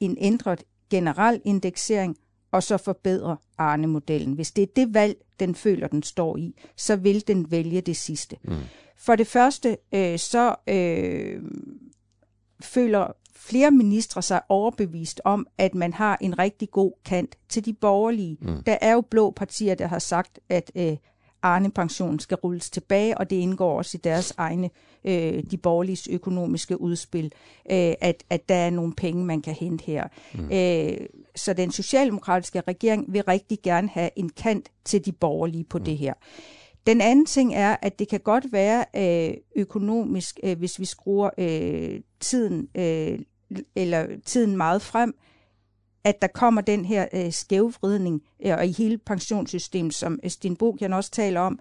en 0.00 0.16
ændret 0.20 0.64
generel 0.90 1.40
indeksering 1.44 2.16
og 2.52 2.62
så 2.62 2.76
forbedre 2.76 3.36
Arne-modellen. 3.58 4.32
Hvis 4.32 4.50
det 4.50 4.62
er 4.62 4.66
det 4.76 4.94
valg, 4.94 5.16
den 5.40 5.54
føler, 5.54 5.88
den 5.88 6.02
står 6.02 6.36
i, 6.36 6.54
så 6.76 6.96
vil 6.96 7.26
den 7.26 7.50
vælge 7.50 7.80
det 7.80 7.96
sidste. 7.96 8.36
Mm. 8.42 8.56
For 8.96 9.16
det 9.16 9.26
første, 9.26 9.76
øh, 9.94 10.18
så 10.18 10.54
øh, 10.66 11.42
føler 12.60 13.12
flere 13.36 13.70
ministre 13.70 14.22
sig 14.22 14.40
overbevist 14.48 15.20
om, 15.24 15.46
at 15.58 15.74
man 15.74 15.92
har 15.92 16.18
en 16.20 16.38
rigtig 16.38 16.70
god 16.70 16.92
kant 17.04 17.36
til 17.48 17.64
de 17.64 17.72
borgerlige. 17.72 18.36
Mm. 18.40 18.62
Der 18.62 18.78
er 18.80 18.92
jo 18.92 19.00
blå 19.00 19.30
partier, 19.30 19.74
der 19.74 19.86
har 19.86 19.98
sagt, 19.98 20.38
at 20.48 20.72
øh, 20.74 20.96
Arne-pensionen 21.42 22.18
skal 22.18 22.36
rulles 22.36 22.70
tilbage, 22.70 23.18
og 23.18 23.30
det 23.30 23.36
indgår 23.36 23.78
også 23.78 23.96
i 23.96 24.00
deres 24.04 24.34
egne, 24.36 24.70
øh, 25.04 25.42
de 25.50 25.56
borgerlige 25.56 26.12
økonomiske 26.12 26.80
udspil, 26.80 27.24
øh, 27.70 27.94
at, 28.00 28.24
at 28.30 28.48
der 28.48 28.54
er 28.54 28.70
nogle 28.70 28.92
penge, 28.94 29.24
man 29.24 29.42
kan 29.42 29.54
hente 29.54 29.84
her. 29.84 30.08
Mm. 30.34 30.52
Øh, 30.52 31.06
så 31.36 31.52
den 31.52 31.70
socialdemokratiske 31.70 32.60
regering 32.60 33.12
vil 33.12 33.22
rigtig 33.22 33.58
gerne 33.62 33.88
have 33.88 34.10
en 34.16 34.28
kant 34.28 34.68
til 34.84 35.04
de 35.04 35.12
borgerlige 35.12 35.64
på 35.64 35.78
mm. 35.78 35.84
det 35.84 35.98
her. 35.98 36.14
Den 36.86 37.00
anden 37.00 37.26
ting 37.26 37.54
er, 37.54 37.76
at 37.82 37.98
det 37.98 38.08
kan 38.08 38.20
godt 38.20 38.52
være 38.52 38.84
øh, 38.96 39.36
økonomisk, 39.56 40.40
øh, 40.42 40.58
hvis 40.58 40.80
vi 40.80 40.84
skruer 40.84 41.30
øh, 41.38 42.00
tiden 42.20 42.68
øh, 42.74 43.18
eller 43.76 44.06
tiden 44.26 44.56
meget 44.56 44.82
frem, 44.82 45.14
at 46.04 46.22
der 46.22 46.28
kommer 46.28 46.60
den 46.60 46.84
her 46.84 47.06
øh, 47.12 47.32
skævvridning 47.32 48.22
øh, 48.46 48.52
og 48.52 48.66
i 48.66 48.72
hele 48.72 48.98
pensionssystemet, 48.98 49.94
som 49.94 50.20
øh, 50.24 50.30
Sten 50.30 50.56
Bogian 50.56 50.92
også 50.92 51.10
taler 51.10 51.40
om. 51.40 51.58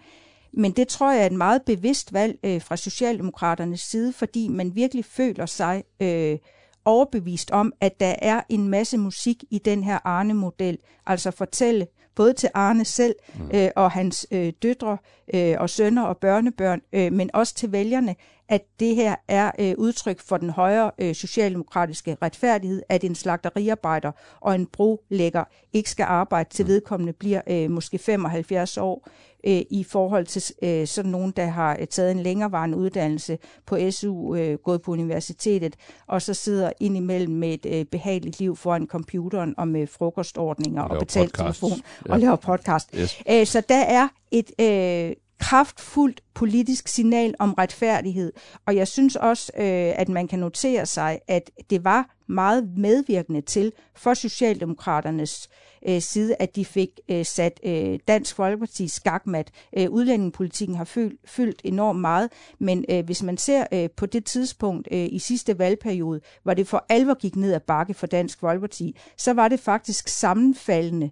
Men 0.54 0.72
det 0.72 0.88
tror 0.88 1.12
jeg 1.12 1.22
er 1.22 1.26
et 1.26 1.32
meget 1.32 1.62
bevidst 1.66 2.14
valg 2.14 2.40
øh, 2.44 2.62
fra 2.62 2.78
Socialdemokraternes 2.78 3.82
side, 3.82 4.14
fordi 4.14 4.48
man 4.48 4.76
virkelig 4.76 5.06
føler 5.06 5.46
sig 5.46 5.84
øh, 6.00 6.38
overbevist 6.86 7.52
om, 7.52 7.74
at 7.82 8.00
der 8.00 8.16
er 8.22 8.42
en 8.50 8.68
masse 8.68 8.98
musik 8.98 9.44
i 9.50 9.58
den 9.58 9.84
her 9.84 10.00
Arne-model. 10.04 10.78
Altså 11.06 11.32
fortælle 11.32 11.88
både 12.16 12.34
til 12.34 12.50
Arne 12.54 12.86
selv 12.86 13.16
mm. 13.36 13.50
øh, 13.54 13.70
og 13.76 13.92
hans 13.92 14.28
øh, 14.32 14.54
døtre 14.64 14.98
øh, 15.34 15.56
og 15.60 15.70
sønner 15.70 16.04
og 16.04 16.18
børnebørn, 16.18 16.82
øh, 16.94 17.14
men 17.14 17.30
også 17.34 17.56
til 17.56 17.72
vælgerne, 17.72 18.16
at 18.50 18.62
det 18.80 18.96
her 18.96 19.16
er 19.28 19.52
øh, 19.60 19.74
udtryk 19.78 20.20
for 20.20 20.38
den 20.38 20.50
højere 20.50 20.92
øh, 21.00 21.16
socialdemokratiske 21.16 22.18
retfærdighed, 22.22 22.82
at 22.90 23.04
en 23.04 23.16
slagteriarbejder 23.16 24.12
og 24.40 24.56
en 24.56 24.66
brolægger 24.66 25.44
ikke 25.74 25.90
skal 25.90 26.04
arbejde 26.04 26.50
til 26.50 26.66
mm. 26.66 26.70
vedkommende 26.70 27.14
bliver 27.14 27.42
øh, 27.48 27.72
måske 27.72 27.98
75 27.98 28.78
år, 28.78 29.08
øh, 29.48 29.62
i 29.70 29.84
forhold 29.84 30.26
til 30.26 30.44
øh, 30.64 30.88
sådan 30.88 31.12
nogen, 31.12 31.32
der 31.32 31.46
har 31.46 31.78
øh, 31.80 31.88
taget 31.88 32.12
en 32.12 32.20
længerevarende 32.20 32.78
uddannelse 32.78 33.38
på 33.66 33.78
SU, 33.92 34.36
øh, 34.36 34.58
gået 34.58 34.82
på 34.82 34.92
universitetet, 34.92 35.76
og 36.08 36.22
så 36.22 36.34
sidder 36.34 36.72
indimellem 36.80 37.34
med 37.34 37.54
et 37.54 37.66
øh, 37.66 37.86
behageligt 37.86 38.40
liv 38.40 38.56
foran 38.56 38.88
computeren 38.88 39.54
og 39.58 39.68
med 39.68 39.88
frokostordninger 39.88 40.82
og, 40.82 40.90
og 40.90 41.00
betalt 41.00 41.36
telefon 41.36 41.72
ja. 42.08 42.14
og 42.14 42.20
laver 42.20 42.36
podcast. 42.36 42.90
Yes. 42.96 43.22
Æ, 43.28 43.40
øh, 43.40 43.46
så 43.46 43.62
der 43.70 43.84
er 43.84 44.08
et 44.32 44.52
øh, 44.62 45.16
kraftfuldt 45.40 46.22
politisk 46.34 46.88
signal 46.88 47.36
om 47.40 47.54
retfærdighed. 47.54 48.34
Og 48.66 48.76
jeg 48.76 48.88
synes 48.88 49.16
også, 49.16 49.52
øh, 49.58 49.94
at 50.00 50.10
man 50.10 50.28
kan 50.28 50.40
notere 50.40 50.86
sig, 50.86 51.20
at 51.28 51.52
det 51.70 51.84
var 51.84 52.16
meget 52.28 52.70
medvirkende 52.78 53.42
til 53.42 53.72
for 53.96 54.14
Socialdemokraternes 54.14 55.50
øh, 55.88 56.02
side, 56.02 56.36
at 56.40 56.56
de 56.56 56.66
fik 56.66 56.90
øh, 57.10 57.26
sat 57.26 57.60
øh, 57.64 58.00
Dansk 58.08 58.36
Folkeparti 58.36 58.88
skakmat. 58.88 59.52
Øh, 59.78 59.90
udlændingepolitikken 59.90 60.78
har 60.78 60.86
fyldt, 60.86 61.30
fyldt 61.30 61.62
enormt 61.64 62.00
meget, 62.00 62.32
men 62.60 62.86
øh, 62.90 63.06
hvis 63.06 63.24
man 63.24 63.38
ser 63.38 63.66
øh, 63.74 63.90
på 63.98 64.06
det 64.06 64.26
tidspunkt 64.26 64.88
øh, 64.92 65.08
i 65.12 65.20
sidste 65.20 65.60
valgperiode, 65.60 66.22
hvor 66.44 66.54
det 66.54 66.68
for 66.68 66.86
alvor 66.90 67.14
gik 67.14 67.36
ned 67.36 67.54
ad 67.54 67.60
bakke 67.60 67.94
for 67.94 68.08
Dansk 68.08 68.40
Folkeparti, 68.40 68.98
så 69.18 69.34
var 69.34 69.48
det 69.48 69.60
faktisk 69.60 70.08
sammenfaldende 70.08 71.12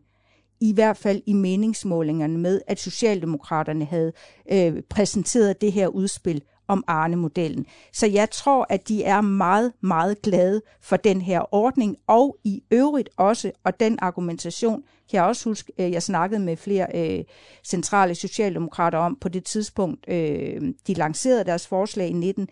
i 0.60 0.74
hvert 0.74 0.98
fald 0.98 1.22
i 1.26 1.34
meningsmålingerne 1.34 2.38
med, 2.38 2.62
at 2.68 2.80
Socialdemokraterne 2.80 3.86
havde 3.86 4.14
øh, 4.52 4.82
præsenteret 4.90 5.62
det 5.62 5.72
her 5.72 5.88
udspil 5.88 6.42
om 6.68 6.84
Arne-modellen. 6.88 7.66
Så 7.94 8.08
jeg 8.08 8.30
tror, 8.30 8.66
at 8.70 8.88
de 8.88 9.04
er 9.04 9.22
meget, 9.22 9.72
meget 9.82 10.22
glade 10.22 10.62
for 10.82 10.98
den 10.98 11.22
her 11.22 11.56
ordning, 11.56 11.98
og 12.08 12.38
i 12.44 12.64
øvrigt 12.72 13.10
også, 13.18 13.52
og 13.64 13.80
den 13.80 14.00
argumentation 14.02 14.84
kan 15.10 15.18
jeg 15.18 15.24
også 15.24 15.50
huske, 15.50 15.72
øh, 15.80 15.92
jeg 15.92 16.04
snakkede 16.04 16.40
med 16.40 16.58
flere 16.58 16.88
øh, 16.96 17.24
centrale 17.64 18.16
socialdemokrater 18.16 18.98
om 18.98 19.18
på 19.22 19.30
det 19.30 19.44
tidspunkt, 19.44 20.06
øh, 20.10 20.62
de 20.88 20.94
lancerede 20.94 21.44
deres 21.44 21.68
forslag 21.68 22.10
i 22.10 22.14
19, 22.14 22.48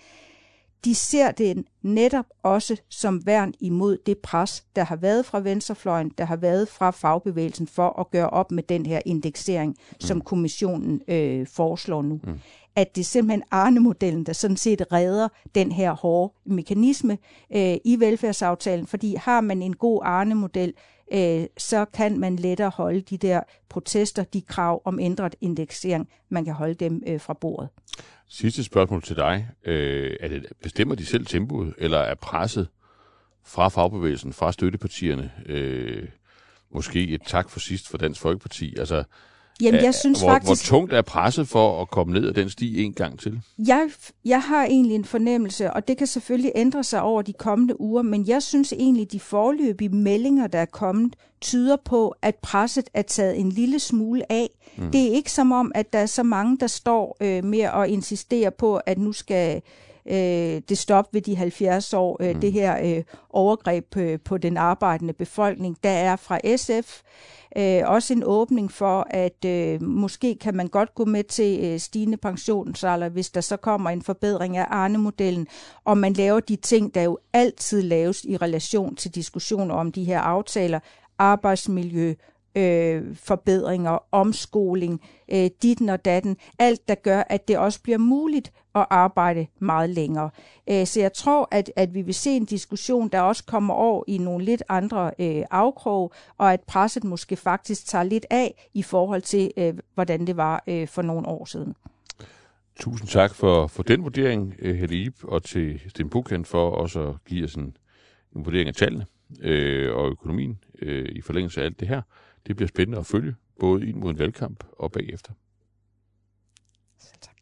de 0.85 0.95
ser 0.95 1.31
det 1.31 1.65
netop 1.81 2.25
også 2.43 2.81
som 2.89 3.25
værn 3.25 3.53
imod 3.59 3.97
det 4.05 4.17
pres, 4.17 4.63
der 4.75 4.83
har 4.83 4.95
været 4.95 5.25
fra 5.25 5.39
venstrefløjen, 5.39 6.11
der 6.17 6.25
har 6.25 6.35
været 6.35 6.67
fra 6.67 6.91
fagbevægelsen 6.91 7.67
for 7.67 7.99
at 7.99 8.11
gøre 8.11 8.29
op 8.29 8.51
med 8.51 8.63
den 8.63 8.85
her 8.85 9.01
indeksering, 9.05 9.69
mm. 9.69 9.95
som 9.99 10.21
kommissionen 10.21 11.01
øh, 11.07 11.47
foreslår 11.47 12.01
nu. 12.01 12.19
Mm. 12.23 12.39
At 12.75 12.95
det 12.95 13.01
er 13.01 13.05
simpelthen 13.05 13.43
Arne-modellen, 13.51 14.23
der 14.23 14.33
sådan 14.33 14.57
set 14.57 14.85
redder 14.91 15.27
den 15.55 15.71
her 15.71 15.91
hårde 15.91 16.33
mekanisme 16.45 17.17
øh, 17.55 17.77
i 17.85 17.99
velfærdsaftalen, 17.99 18.87
fordi 18.87 19.15
har 19.15 19.41
man 19.41 19.61
en 19.61 19.75
god 19.75 20.01
Arne-model, 20.03 20.73
øh, 21.13 21.45
så 21.57 21.85
kan 21.85 22.19
man 22.19 22.35
lettere 22.35 22.69
holde 22.69 23.01
de 23.01 23.17
der 23.17 23.41
protester, 23.69 24.23
de 24.23 24.41
krav 24.41 24.81
om 24.85 24.99
ændret 24.99 25.35
indeksering, 25.41 26.09
man 26.29 26.45
kan 26.45 26.53
holde 26.53 26.73
dem 26.73 27.03
øh, 27.07 27.19
fra 27.19 27.33
bordet. 27.33 27.69
Sidste 28.27 28.63
spørgsmål 28.63 29.01
til 29.01 29.15
dig. 29.15 29.47
Øh, 29.65 30.15
er 30.19 30.27
det, 30.27 30.45
bestemmer 30.63 30.95
de 30.95 31.05
selv 31.05 31.25
tempoet, 31.25 31.73
eller 31.77 31.97
er 31.97 32.15
presset 32.15 32.67
fra 33.45 33.67
fagbevægelsen, 33.67 34.33
fra 34.33 34.51
støttepartierne, 34.51 35.31
øh, 35.45 36.07
måske 36.71 37.07
et 37.07 37.21
tak 37.25 37.49
for 37.49 37.59
sidst 37.59 37.89
for 37.89 37.97
Dansk 37.97 38.21
Folkeparti? 38.21 38.75
Altså, 38.77 39.03
Jamen, 39.61 39.83
jeg 39.83 39.95
synes 39.95 40.19
hvor, 40.19 40.29
faktisk... 40.29 40.69
Hvor 40.69 40.77
tungt 40.77 40.93
er 40.93 41.01
presset 41.01 41.47
for 41.47 41.81
at 41.81 41.89
komme 41.89 42.13
ned 42.13 42.27
ad 42.27 42.33
den 42.33 42.49
sti 42.49 42.83
en 42.83 42.93
gang 42.93 43.19
til? 43.19 43.41
Jeg, 43.57 43.89
jeg 44.25 44.41
har 44.41 44.65
egentlig 44.65 44.95
en 44.95 45.05
fornemmelse, 45.05 45.73
og 45.73 45.87
det 45.87 45.97
kan 45.97 46.07
selvfølgelig 46.07 46.51
ændre 46.55 46.83
sig 46.83 47.01
over 47.01 47.21
de 47.21 47.33
kommende 47.33 47.81
uger, 47.81 48.01
men 48.01 48.27
jeg 48.27 48.43
synes 48.43 48.73
egentlig, 48.73 49.11
de 49.11 49.19
forløbige 49.19 49.89
meldinger, 49.89 50.47
der 50.47 50.59
er 50.59 50.65
kommet, 50.65 51.15
tyder 51.41 51.77
på, 51.85 52.15
at 52.21 52.35
presset 52.35 52.89
er 52.93 53.01
taget 53.01 53.39
en 53.39 53.49
lille 53.49 53.79
smule 53.79 54.31
af. 54.31 54.49
Mm. 54.77 54.91
Det 54.91 55.07
er 55.07 55.11
ikke 55.11 55.31
som 55.31 55.51
om, 55.51 55.71
at 55.75 55.93
der 55.93 55.99
er 55.99 56.05
så 56.05 56.23
mange, 56.23 56.57
der 56.59 56.67
står 56.67 57.17
øh, 57.21 57.43
med 57.43 57.59
at 57.59 57.89
insistere 57.89 58.51
på, 58.51 58.77
at 58.77 58.97
nu 58.97 59.11
skal 59.11 59.61
øh, 60.05 60.61
det 60.69 60.77
stoppe 60.77 61.09
ved 61.13 61.21
de 61.21 61.35
70 61.35 61.93
år, 61.93 62.17
øh, 62.23 62.35
mm. 62.35 62.41
det 62.41 62.51
her 62.51 62.97
øh, 62.97 63.03
overgreb 63.29 63.97
øh, 63.97 64.19
på 64.19 64.37
den 64.37 64.57
arbejdende 64.57 65.13
befolkning. 65.13 65.77
Der 65.83 65.89
er 65.89 66.15
fra 66.15 66.39
SF 66.57 67.01
øh, 67.57 67.81
også 67.85 68.13
en 68.13 68.23
åbning 68.25 68.71
for, 68.71 69.07
at 69.09 69.45
øh, 69.45 69.81
måske 69.81 70.35
kan 70.35 70.55
man 70.55 70.67
godt 70.67 70.95
gå 70.95 71.05
med 71.05 71.23
til 71.23 71.59
øh, 71.63 71.79
stigende 71.79 72.17
pensionsalder, 72.17 73.09
hvis 73.09 73.29
der 73.29 73.41
så 73.41 73.57
kommer 73.57 73.89
en 73.89 74.01
forbedring 74.01 74.57
af 74.57 74.65
Arne-modellen, 74.69 75.47
og 75.85 75.97
man 75.97 76.13
laver 76.13 76.39
de 76.39 76.55
ting, 76.55 76.95
der 76.95 77.01
jo 77.01 77.17
altid 77.33 77.81
laves 77.81 78.23
i 78.23 78.37
relation 78.37 78.95
til 78.95 79.15
diskussioner 79.15 79.75
om 79.75 79.91
de 79.91 80.03
her 80.03 80.19
aftaler, 80.19 80.79
arbejdsmiljø, 81.17 82.13
øh, 82.55 83.15
forbedringer, 83.15 83.97
omskoling, 84.11 85.01
øh, 85.31 85.49
ditten 85.61 85.89
og 85.89 86.05
datten, 86.05 86.37
alt 86.59 86.87
der 86.87 86.95
gør, 86.95 87.23
at 87.29 87.47
det 87.47 87.57
også 87.57 87.81
bliver 87.81 87.97
muligt 87.97 88.51
at 88.75 88.85
arbejde 88.89 89.47
meget 89.59 89.89
længere. 89.89 90.29
Øh, 90.69 90.85
så 90.85 90.99
jeg 91.01 91.13
tror, 91.13 91.47
at, 91.51 91.71
at 91.75 91.93
vi 91.93 92.01
vil 92.01 92.13
se 92.13 92.29
en 92.29 92.45
diskussion, 92.45 93.07
der 93.07 93.21
også 93.21 93.43
kommer 93.45 93.73
over 93.73 94.03
i 94.07 94.17
nogle 94.17 94.45
lidt 94.45 94.63
andre 94.69 95.11
øh, 95.19 95.43
afkrog, 95.51 96.13
og 96.37 96.53
at 96.53 96.61
presset 96.61 97.03
måske 97.03 97.35
faktisk 97.35 97.87
tager 97.87 98.03
lidt 98.03 98.25
af 98.29 98.69
i 98.73 98.83
forhold 98.83 99.21
til, 99.21 99.51
øh, 99.57 99.73
hvordan 99.93 100.27
det 100.27 100.37
var 100.37 100.63
øh, 100.67 100.87
for 100.87 101.01
nogle 101.01 101.27
år 101.27 101.45
siden. 101.45 101.75
Tusind 102.79 103.09
tak 103.09 103.35
for, 103.35 103.67
for 103.67 103.83
den 103.83 104.03
vurdering, 104.03 104.55
øh, 104.59 104.75
Helle 104.75 104.95
Ip, 104.95 105.23
og 105.23 105.43
til 105.43 105.81
Sten 105.87 106.09
Buchen 106.09 106.45
for 106.45 106.69
også 106.69 107.07
at 107.07 107.15
give 107.25 107.45
os 107.45 107.55
en, 107.55 107.77
en 108.35 108.45
vurdering 108.45 108.67
af 108.67 108.75
tallene 108.75 109.05
øh, 109.41 109.95
og 109.95 110.09
økonomien 110.09 110.59
øh, 110.81 111.05
i 111.05 111.21
forlængelse 111.21 111.61
af 111.61 111.65
alt 111.65 111.79
det 111.79 111.87
her. 111.87 112.01
Det 112.47 112.56
bliver 112.56 112.67
spændende 112.67 112.99
at 112.99 113.06
følge, 113.06 113.36
både 113.60 113.88
ind 113.88 113.97
mod 113.97 114.12
en 114.12 114.19
valgkamp 114.19 114.63
og 114.79 114.91
bagefter. 114.91 115.32
Selv 116.99 117.19
tak. 117.21 117.36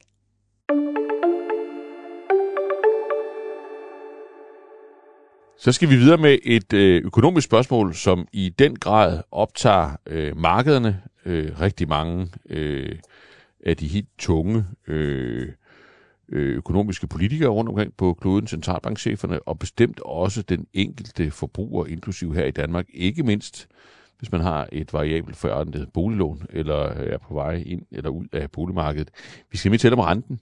Så 5.57 5.71
skal 5.71 5.89
vi 5.89 5.95
videre 5.95 6.17
med 6.17 6.37
et 6.43 6.73
øh, 6.73 7.01
økonomisk 7.05 7.45
spørgsmål, 7.45 7.93
som 7.93 8.27
i 8.33 8.49
den 8.49 8.75
grad 8.75 9.21
optager 9.31 9.95
øh, 10.05 10.37
markederne. 10.37 11.01
Øh, 11.25 11.61
rigtig 11.61 11.87
mange 11.87 12.27
øh, 12.49 12.99
af 13.65 13.77
de 13.77 13.87
helt 13.87 14.09
tunge 14.17 14.65
øh, 14.87 15.51
øh, 16.29 16.55
økonomiske 16.55 17.07
politikere 17.07 17.49
rundt 17.49 17.69
omkring 17.69 17.93
på 17.97 18.13
kloden, 18.13 18.47
centralbankcheferne, 18.47 19.47
og 19.47 19.59
bestemt 19.59 19.99
også 19.99 20.41
den 20.41 20.67
enkelte 20.73 21.31
forbruger, 21.31 21.85
inklusiv 21.85 22.33
her 22.33 22.45
i 22.45 22.51
Danmark, 22.51 22.85
ikke 22.93 23.23
mindst 23.23 23.67
hvis 24.21 24.31
man 24.31 24.41
har 24.41 24.67
et 24.71 24.93
variabelt 24.93 25.37
forrentet 25.37 25.87
boliglån, 25.93 26.45
eller 26.49 26.75
er 26.85 27.17
på 27.17 27.33
vej 27.33 27.63
ind 27.65 27.81
eller 27.91 28.09
ud 28.09 28.25
af 28.33 28.51
boligmarkedet. 28.51 29.09
Vi 29.51 29.57
skal 29.57 29.71
med 29.71 29.79
tælle 29.79 29.97
om 29.97 29.99
renten. 29.99 30.39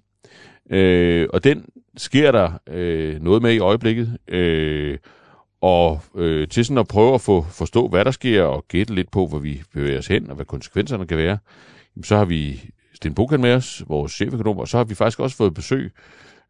Øh, 0.70 1.28
og 1.34 1.44
den 1.44 1.66
sker 1.98 2.32
der 2.32 2.52
øh, 2.68 3.22
noget 3.22 3.42
med 3.42 3.54
i 3.54 3.60
øjeblikket. 3.60 4.18
Øh, 4.28 4.98
og 5.62 6.02
øh, 6.16 6.48
til 6.48 6.66
sådan 6.66 6.78
at 6.78 6.88
prøve 6.88 7.14
at 7.14 7.22
få 7.22 7.42
forstå, 7.42 7.88
hvad 7.88 8.06
der 8.06 8.12
sker, 8.12 8.44
og 8.44 8.66
gætte 8.68 8.96
lidt 8.96 9.12
på, 9.12 9.28
hvor 9.28 9.40
vi 9.40 9.62
bevæger 9.74 9.98
os 9.98 10.08
hen, 10.08 10.30
og 10.30 10.36
hvad 10.36 10.46
konsekvenserne 10.46 11.08
kan 11.08 11.18
være, 11.18 11.38
så 12.04 12.18
har 12.18 12.26
vi 12.26 12.70
Sten 12.94 13.14
Bokan 13.14 13.42
med 13.42 13.54
os, 13.54 13.84
vores 13.88 14.12
cheføkonom, 14.12 14.58
og 14.58 14.68
så 14.68 14.78
har 14.78 14.84
vi 14.84 14.96
faktisk 14.96 15.20
også 15.20 15.38
fået 15.38 15.54
besøg, 15.54 15.92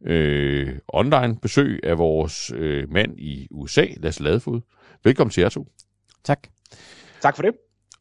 øh, 0.06 0.74
online 0.88 1.38
besøg 1.42 1.80
af 1.84 1.98
vores 1.98 2.52
øh, 2.56 2.92
mand 2.92 3.20
i 3.20 3.48
USA, 3.52 3.86
Lasse 3.98 4.24
Ladefod. 4.24 4.62
Velkommen 5.04 5.32
til 5.32 5.42
jer 5.42 5.50
to. 5.50 5.68
Tak. 6.24 6.48
Tak 7.21 7.36
for 7.36 7.43
det. 7.43 7.51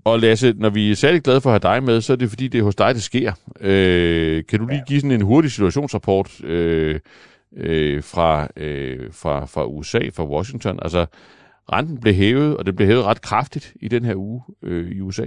Og 0.05 0.21
Lasse, 0.21 0.55
når 0.57 0.71
vi 0.71 0.91
er 0.91 0.95
særlig 0.95 1.23
glade 1.23 1.41
for 1.41 1.51
at 1.51 1.65
have 1.65 1.75
dig 1.75 1.85
med, 1.85 2.01
så 2.01 2.13
er 2.13 2.17
det 2.17 2.29
fordi, 2.29 2.49
det 2.49 2.59
er 2.59 2.63
hos 2.63 2.75
dig, 2.75 2.95
det 2.95 3.03
sker. 3.03 3.33
Øh, 3.61 4.45
kan 4.49 4.59
du 4.59 4.67
lige 4.67 4.83
give 4.87 5.01
sådan 5.01 5.13
en 5.13 5.23
hurtig 5.23 5.51
situationsrapport 5.51 6.45
øh, 6.45 7.01
øh, 7.57 8.03
fra, 8.03 8.49
øh, 8.57 9.13
fra, 9.13 9.45
fra 9.45 9.67
USA, 9.67 10.01
fra 10.15 10.25
Washington? 10.25 10.79
Altså, 10.83 11.07
renten 11.73 12.01
blev 12.01 12.15
hævet, 12.15 12.57
og 12.57 12.67
den 12.67 12.77
blev 12.77 12.89
hævet 12.89 13.05
ret 13.05 13.23
kraftigt 13.23 13.73
i 13.81 13.89
den 13.89 14.05
her 14.05 14.15
uge 14.15 14.43
øh, 14.63 14.91
i 14.91 15.01
USA. 15.01 15.27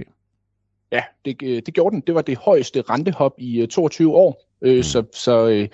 Ja, 0.92 1.02
det, 1.24 1.42
øh, 1.42 1.62
det 1.66 1.74
gjorde 1.74 1.94
den. 1.94 2.02
Det 2.06 2.14
var 2.14 2.22
det 2.22 2.38
højeste 2.38 2.82
rentehop 2.90 3.32
i 3.38 3.66
22 3.70 4.08
øh, 4.08 4.14
år. 4.14 4.48
Øh, 4.62 4.76
mm. 4.76 4.82
Så, 4.82 5.04
så 5.14 5.68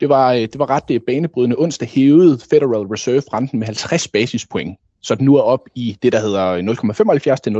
det, 0.00 0.08
var, 0.08 0.32
det 0.32 0.58
var 0.58 0.70
ret 0.70 1.02
banebrydende. 1.06 1.56
Onsdag 1.58 1.88
hævede 1.88 2.38
Federal 2.50 2.86
Reserve 2.86 3.22
renten 3.32 3.58
med 3.58 3.66
50 3.66 4.08
basispoint 4.08 4.78
så 5.02 5.14
den 5.14 5.24
nu 5.24 5.36
er 5.36 5.42
op 5.42 5.60
i 5.74 5.98
det, 6.02 6.12
der 6.12 6.20
hedder 6.20 6.62
0,75 7.34 7.36
til 7.36 7.50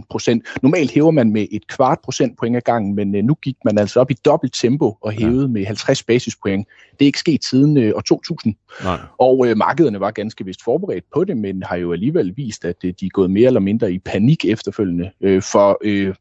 0,1 0.00 0.06
procent. 0.10 0.46
Normalt 0.62 0.90
hæver 0.90 1.10
man 1.10 1.30
med 1.30 1.46
et 1.50 1.66
kvart 1.66 1.98
procent 2.04 2.38
point 2.38 2.56
ad 2.56 2.60
gangen, 2.60 2.94
men 2.94 3.14
øh, 3.14 3.24
nu 3.24 3.34
gik 3.34 3.56
man 3.64 3.78
altså 3.78 4.00
op 4.00 4.10
i 4.10 4.14
dobbelt 4.14 4.54
tempo 4.54 4.96
og 5.00 5.12
hævede 5.12 5.42
ja. 5.42 5.48
med 5.48 5.66
50 5.66 6.02
basispoint. 6.02 6.68
Det 6.92 7.04
er 7.04 7.06
ikke 7.06 7.18
sket 7.18 7.44
siden 7.44 7.76
øh, 7.76 7.92
år 7.96 8.00
2000. 8.00 8.54
Nej. 8.84 8.98
Og 9.18 9.46
øh, 9.46 9.56
markederne 9.56 10.00
var 10.00 10.10
ganske 10.10 10.44
vist 10.44 10.64
forberedt 10.64 11.04
på 11.14 11.24
det, 11.24 11.36
men 11.36 11.62
har 11.62 11.76
jo 11.76 11.92
alligevel 11.92 12.36
vist, 12.36 12.64
at 12.64 12.76
øh, 12.84 12.94
de 13.00 13.06
er 13.06 13.10
gået 13.10 13.30
mere 13.30 13.46
eller 13.46 13.60
mindre 13.60 13.92
i 13.92 13.98
panik 13.98 14.44
efterfølgende. 14.44 15.10
Øh, 15.20 15.42
for 15.42 15.78
øh, 15.84 16.14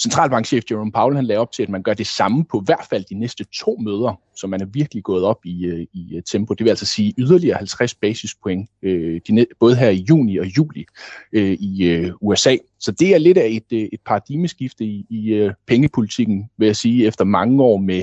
centralbankchef 0.00 0.64
Jerome 0.70 0.92
Powell 0.92 1.16
han 1.16 1.24
lagde 1.24 1.40
op 1.40 1.52
til, 1.52 1.62
at 1.62 1.68
man 1.68 1.82
gør 1.82 1.94
det 1.94 2.06
samme 2.06 2.44
på 2.44 2.60
hvert 2.60 2.86
fald 2.90 3.04
de 3.04 3.14
næste 3.14 3.44
to 3.44 3.76
møder, 3.80 4.20
så 4.36 4.46
man 4.46 4.60
er 4.60 4.66
virkelig 4.66 5.02
gået 5.02 5.24
op 5.24 5.38
i, 5.44 5.66
øh, 5.66 5.86
i 5.92 6.16
øh, 6.16 6.22
tempo. 6.22 6.54
Det 6.54 6.64
vil 6.64 6.70
altså 6.70 6.86
sige 6.86 7.14
yderligere 7.18 7.56
50 7.56 7.94
basispoint, 7.94 8.70
øh, 8.82 9.20
de, 9.28 9.46
både 9.60 9.76
her 9.76 9.88
i 9.88 10.04
juni 10.08 10.36
og 10.36 10.46
juli 10.46 10.84
øh, 11.32 11.52
i 11.52 11.84
øh, 11.84 12.12
USA. 12.20 12.56
Så 12.80 12.92
det 12.92 13.14
er 13.14 13.18
lidt 13.18 13.38
af 13.38 13.46
et, 13.46 13.72
øh, 13.72 13.88
et 13.92 14.00
paradigmeskifte 14.06 14.84
i, 14.84 15.06
i 15.10 15.28
øh, 15.28 15.52
pengepolitikken, 15.66 16.50
vil 16.56 16.66
jeg 16.66 16.76
sige, 16.76 17.06
efter 17.06 17.24
mange 17.24 17.62
år 17.62 17.76
med, 17.76 18.02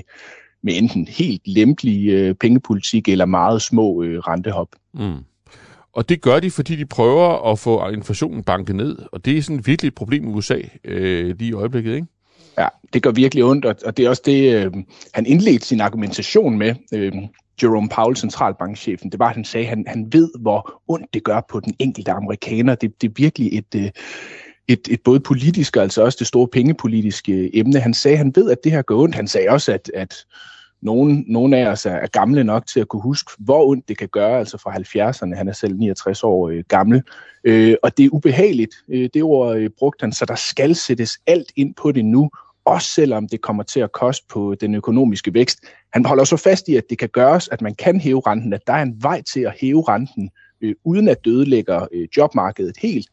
med 0.63 0.77
enten 0.77 1.07
helt 1.07 1.47
lempelig 1.47 2.09
øh, 2.09 2.35
pengepolitik 2.35 3.09
eller 3.09 3.25
meget 3.25 3.61
små 3.61 4.03
øh, 4.03 4.19
rentehop. 4.19 4.69
Mm. 4.93 5.23
Og 5.97 6.09
det 6.09 6.21
gør 6.21 6.39
de, 6.39 6.51
fordi 6.51 6.75
de 6.75 6.85
prøver 6.85 7.51
at 7.51 7.59
få 7.59 7.89
inflationen 7.89 8.43
banket 8.43 8.75
ned. 8.75 8.97
Og 9.11 9.25
det 9.25 9.37
er 9.37 9.41
sådan 9.41 9.65
virkelig 9.65 9.87
et 9.87 9.95
problem 9.95 10.23
i 10.23 10.31
USA 10.31 10.59
øh, 10.83 11.35
lige 11.39 11.49
i 11.49 11.53
øjeblikket, 11.53 11.95
ikke? 11.95 12.07
Ja, 12.57 12.67
det 12.93 13.03
gør 13.03 13.11
virkelig 13.11 13.43
ondt, 13.43 13.65
og 13.65 13.97
det 13.97 14.05
er 14.05 14.09
også 14.09 14.21
det, 14.25 14.55
øh, 14.55 14.71
han 15.13 15.25
indledte 15.25 15.65
sin 15.67 15.81
argumentation 15.81 16.57
med, 16.57 16.75
øh, 16.93 17.13
Jerome 17.63 17.89
Powell, 17.89 18.17
centralbankchefen. 18.17 19.11
Det 19.11 19.19
var, 19.19 19.27
at 19.27 19.35
han 19.35 19.45
sagde, 19.45 19.65
at 19.65 19.69
han, 19.69 19.83
han 19.87 20.07
ved, 20.11 20.29
hvor 20.39 20.81
ondt 20.87 21.13
det 21.13 21.23
gør 21.23 21.41
på 21.49 21.59
den 21.59 21.73
enkelte 21.79 22.11
amerikaner. 22.11 22.75
Det, 22.75 23.01
det 23.01 23.09
er 23.09 23.13
virkelig 23.15 23.57
et, 23.57 23.75
øh, 23.75 23.89
et, 24.67 24.87
et 24.89 25.01
både 25.03 25.19
politisk 25.19 25.77
og 25.77 25.83
altså 25.83 26.03
også 26.03 26.17
det 26.19 26.27
store 26.27 26.47
pengepolitiske 26.47 27.33
øh, 27.33 27.49
emne. 27.53 27.79
Han 27.79 27.93
sagde, 27.93 28.15
at 28.15 28.17
han 28.17 28.31
ved, 28.35 28.51
at 28.51 28.57
det 28.63 28.71
her 28.71 28.81
gør 28.81 28.95
ondt. 28.95 29.15
Han 29.15 29.27
sagde 29.27 29.49
også, 29.49 29.71
at, 29.71 29.91
at 29.93 30.15
nogen, 30.81 31.25
nogen 31.27 31.53
af 31.53 31.67
os 31.67 31.85
er, 31.85 31.91
er 31.91 32.07
gamle 32.07 32.43
nok 32.43 32.67
til 32.67 32.79
at 32.79 32.87
kunne 32.87 33.01
huske, 33.01 33.31
hvor 33.39 33.67
ondt 33.67 33.87
det 33.87 33.97
kan 33.97 34.07
gøre, 34.07 34.39
altså 34.39 34.57
fra 34.57 34.71
70'erne. 34.71 35.35
Han 35.35 35.47
er 35.47 35.53
selv 35.53 35.75
69 35.77 36.23
år 36.23 36.49
øh, 36.49 36.63
gammel. 36.67 37.03
Øh, 37.43 37.75
og 37.83 37.97
det 37.97 38.05
er 38.05 38.09
ubehageligt. 38.11 38.75
Øh, 38.89 39.09
det 39.13 39.23
ord 39.23 39.57
øh, 39.57 39.69
brugte 39.79 40.03
han, 40.03 40.11
så 40.11 40.25
der 40.25 40.35
skal 40.35 40.75
sættes 40.75 41.17
alt 41.27 41.51
ind 41.55 41.75
på 41.75 41.91
det 41.91 42.05
nu, 42.05 42.29
også 42.65 42.91
selvom 42.91 43.27
det 43.27 43.41
kommer 43.41 43.63
til 43.63 43.79
at 43.79 43.91
koste 43.91 44.25
på 44.29 44.55
den 44.61 44.75
økonomiske 44.75 45.33
vækst. 45.33 45.59
Han 45.93 46.05
holder 46.05 46.23
så 46.23 46.37
fast 46.37 46.67
i, 46.67 46.75
at 46.75 46.83
det 46.89 46.97
kan 46.97 47.09
gøres, 47.09 47.47
at 47.47 47.61
man 47.61 47.75
kan 47.75 47.99
hæve 47.99 48.21
renten, 48.27 48.53
at 48.53 48.67
der 48.67 48.73
er 48.73 48.81
en 48.81 49.03
vej 49.03 49.21
til 49.21 49.39
at 49.39 49.53
hæve 49.59 49.83
renten, 49.87 50.29
øh, 50.61 50.75
uden 50.83 51.07
at 51.07 51.25
dødelægger 51.25 51.87
øh, 51.93 52.07
jobmarkedet 52.17 52.77
helt. 52.81 53.07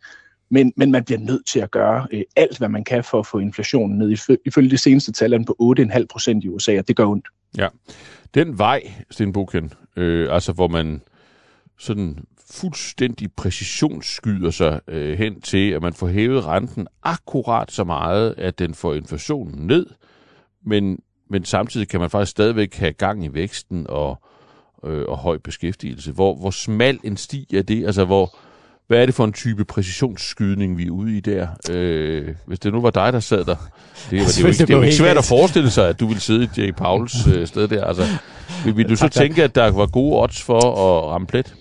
Men, 0.50 0.72
men 0.76 0.90
man 0.90 1.04
bliver 1.04 1.18
nødt 1.18 1.46
til 1.46 1.60
at 1.60 1.70
gøre 1.70 2.06
øh, 2.12 2.22
alt, 2.36 2.58
hvad 2.58 2.68
man 2.68 2.84
kan 2.84 3.04
for 3.04 3.18
at 3.18 3.26
få 3.26 3.38
inflationen 3.38 3.98
ned. 3.98 4.38
Ifølge 4.46 4.70
det 4.70 4.80
seneste 4.80 5.12
tal 5.12 5.32
er 5.32 5.36
den 5.36 5.46
på 5.46 5.56
8,5 5.78 6.04
procent 6.10 6.44
i 6.44 6.48
USA, 6.48 6.78
og 6.78 6.88
det 6.88 6.96
gør 6.96 7.06
ondt. 7.06 7.28
Ja, 7.58 7.68
den 8.34 8.58
vej, 8.58 8.92
Sten 9.10 9.32
Buchen, 9.32 9.72
øh, 9.96 10.34
altså 10.34 10.52
hvor 10.52 10.68
man 10.68 11.02
sådan 11.78 12.24
fuldstændig 12.50 13.32
præcisionsskyder 13.32 14.50
sig 14.50 14.80
øh, 14.88 15.18
hen 15.18 15.40
til, 15.40 15.70
at 15.70 15.82
man 15.82 15.92
får 15.92 16.08
hævet 16.08 16.46
renten 16.46 16.86
akkurat 17.02 17.72
så 17.72 17.84
meget, 17.84 18.34
at 18.38 18.58
den 18.58 18.74
får 18.74 18.94
inflationen 18.94 19.66
ned, 19.66 19.86
men, 20.62 20.98
men 21.28 21.44
samtidig 21.44 21.88
kan 21.88 22.00
man 22.00 22.10
faktisk 22.10 22.30
stadigvæk 22.30 22.74
have 22.74 22.92
gang 22.92 23.24
i 23.24 23.28
væksten 23.34 23.86
og, 23.88 24.22
øh, 24.84 25.04
og 25.08 25.18
høj 25.18 25.38
beskæftigelse. 25.38 26.12
Hvor, 26.12 26.34
hvor 26.34 26.50
smal 26.50 26.98
en 27.04 27.16
sti 27.16 27.46
er 27.54 27.62
det? 27.62 27.86
Altså, 27.86 28.04
hvor, 28.04 28.36
hvad 28.86 28.98
er 29.02 29.06
det 29.06 29.14
for 29.14 29.24
en 29.24 29.32
type 29.32 29.64
præcisionsskydning, 29.64 30.78
vi 30.78 30.86
er 30.86 30.90
ude 30.90 31.16
i 31.16 31.20
der? 31.20 31.48
Øh, 31.70 32.28
hvis 32.46 32.58
det 32.58 32.72
nu 32.72 32.80
var 32.80 32.90
dig, 32.90 33.12
der 33.12 33.20
sad 33.20 33.44
der. 33.44 33.44
Det, 33.44 34.18
var, 34.18 34.26
det, 34.26 34.36
det, 34.36 34.44
det, 34.44 34.68
det 34.68 34.74
er 34.74 34.76
jo 34.76 34.82
ikke 34.82 34.96
svært 34.96 35.18
at 35.18 35.24
forestille 35.24 35.70
sig, 35.70 35.88
at 35.88 36.00
du 36.00 36.06
ville 36.06 36.20
sidde 36.20 36.48
i 36.56 36.60
J. 36.60 36.72
Pauls 36.72 37.26
øh, 37.26 37.46
sted 37.46 37.68
der. 37.68 37.84
Altså, 37.84 38.02
vil, 38.64 38.76
vil 38.76 38.88
du 38.88 38.96
så 39.04 39.08
tænke, 39.08 39.44
at 39.44 39.54
der 39.54 39.70
var 39.70 39.86
gode 39.86 40.22
odds 40.22 40.42
for 40.42 40.60
at 40.60 41.10
ramme 41.10 41.26
plet? 41.26 41.54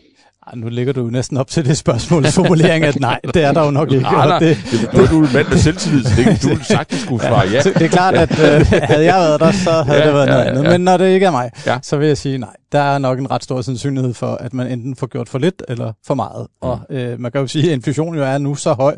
Ej, 0.48 0.56
nu 0.56 0.70
ligger 0.70 0.94
du 0.94 1.10
næsten 1.10 1.38
op 1.38 1.48
til 1.48 1.66
det 1.66 1.78
spørgsmål 1.78 2.26
formulering, 2.26 2.86
at 2.86 3.00
nej, 3.00 3.20
det 3.34 3.44
er 3.44 3.52
der 3.52 3.66
jo 3.66 3.72
nok 3.72 3.92
ikke. 3.92 4.04
Nej, 4.04 4.28
nej, 4.28 4.40
det, 4.40 4.58
det, 4.72 5.10
du 5.10 5.22
er 5.22 5.28
en 5.28 5.34
mand 5.34 5.48
med 5.48 5.58
selvtillid, 5.58 6.04
så 6.04 6.12
det, 6.18 6.58
du 6.58 6.64
sagtens 6.64 7.02
skulle 7.02 7.24
svare 7.24 7.48
ja. 7.50 7.62
Det 7.62 7.82
er 7.82 7.88
klart, 7.88 8.14
at 8.16 8.32
øh, 8.32 8.68
havde 8.84 9.06
jeg 9.06 9.16
været 9.16 9.40
der, 9.40 9.52
så 9.52 9.72
havde 9.72 10.00
ja, 10.00 10.06
det 10.06 10.14
været 10.14 10.28
ja, 10.28 10.32
noget 10.32 10.46
andet. 10.46 10.64
Ja. 10.64 10.70
Men 10.70 10.82
når 10.82 10.98
det 10.98 11.10
ikke 11.14 11.26
er 11.26 11.32
mig, 11.32 11.52
ja. 11.66 11.80
så 11.82 11.98
vil 11.98 12.08
jeg 12.08 12.18
sige 12.18 12.38
nej. 12.38 12.56
Der 12.72 12.80
er 12.80 12.98
nok 12.98 13.20
en 13.20 13.32
ret 13.32 13.44
stor 13.44 13.62
sandsynlighed 13.62 14.14
for, 14.14 14.36
at 14.36 14.54
man 14.54 14.68
enten 14.68 14.96
får 14.96 15.08
gjort 15.08 15.30
for 15.30 15.40
lidt 15.40 15.64
eller 15.68 15.94
for 16.06 16.14
meget. 16.14 16.48
Mm. 16.64 16.70
Og 16.70 16.80
øh, 16.90 17.20
man 17.20 17.32
kan 17.32 17.42
jo 17.42 17.48
sige, 17.48 17.66
at 17.66 17.74
inflationen 17.74 18.16
jo 18.16 18.24
er 18.24 18.38
nu 18.38 18.56
så 18.56 18.74
høj, 18.74 18.98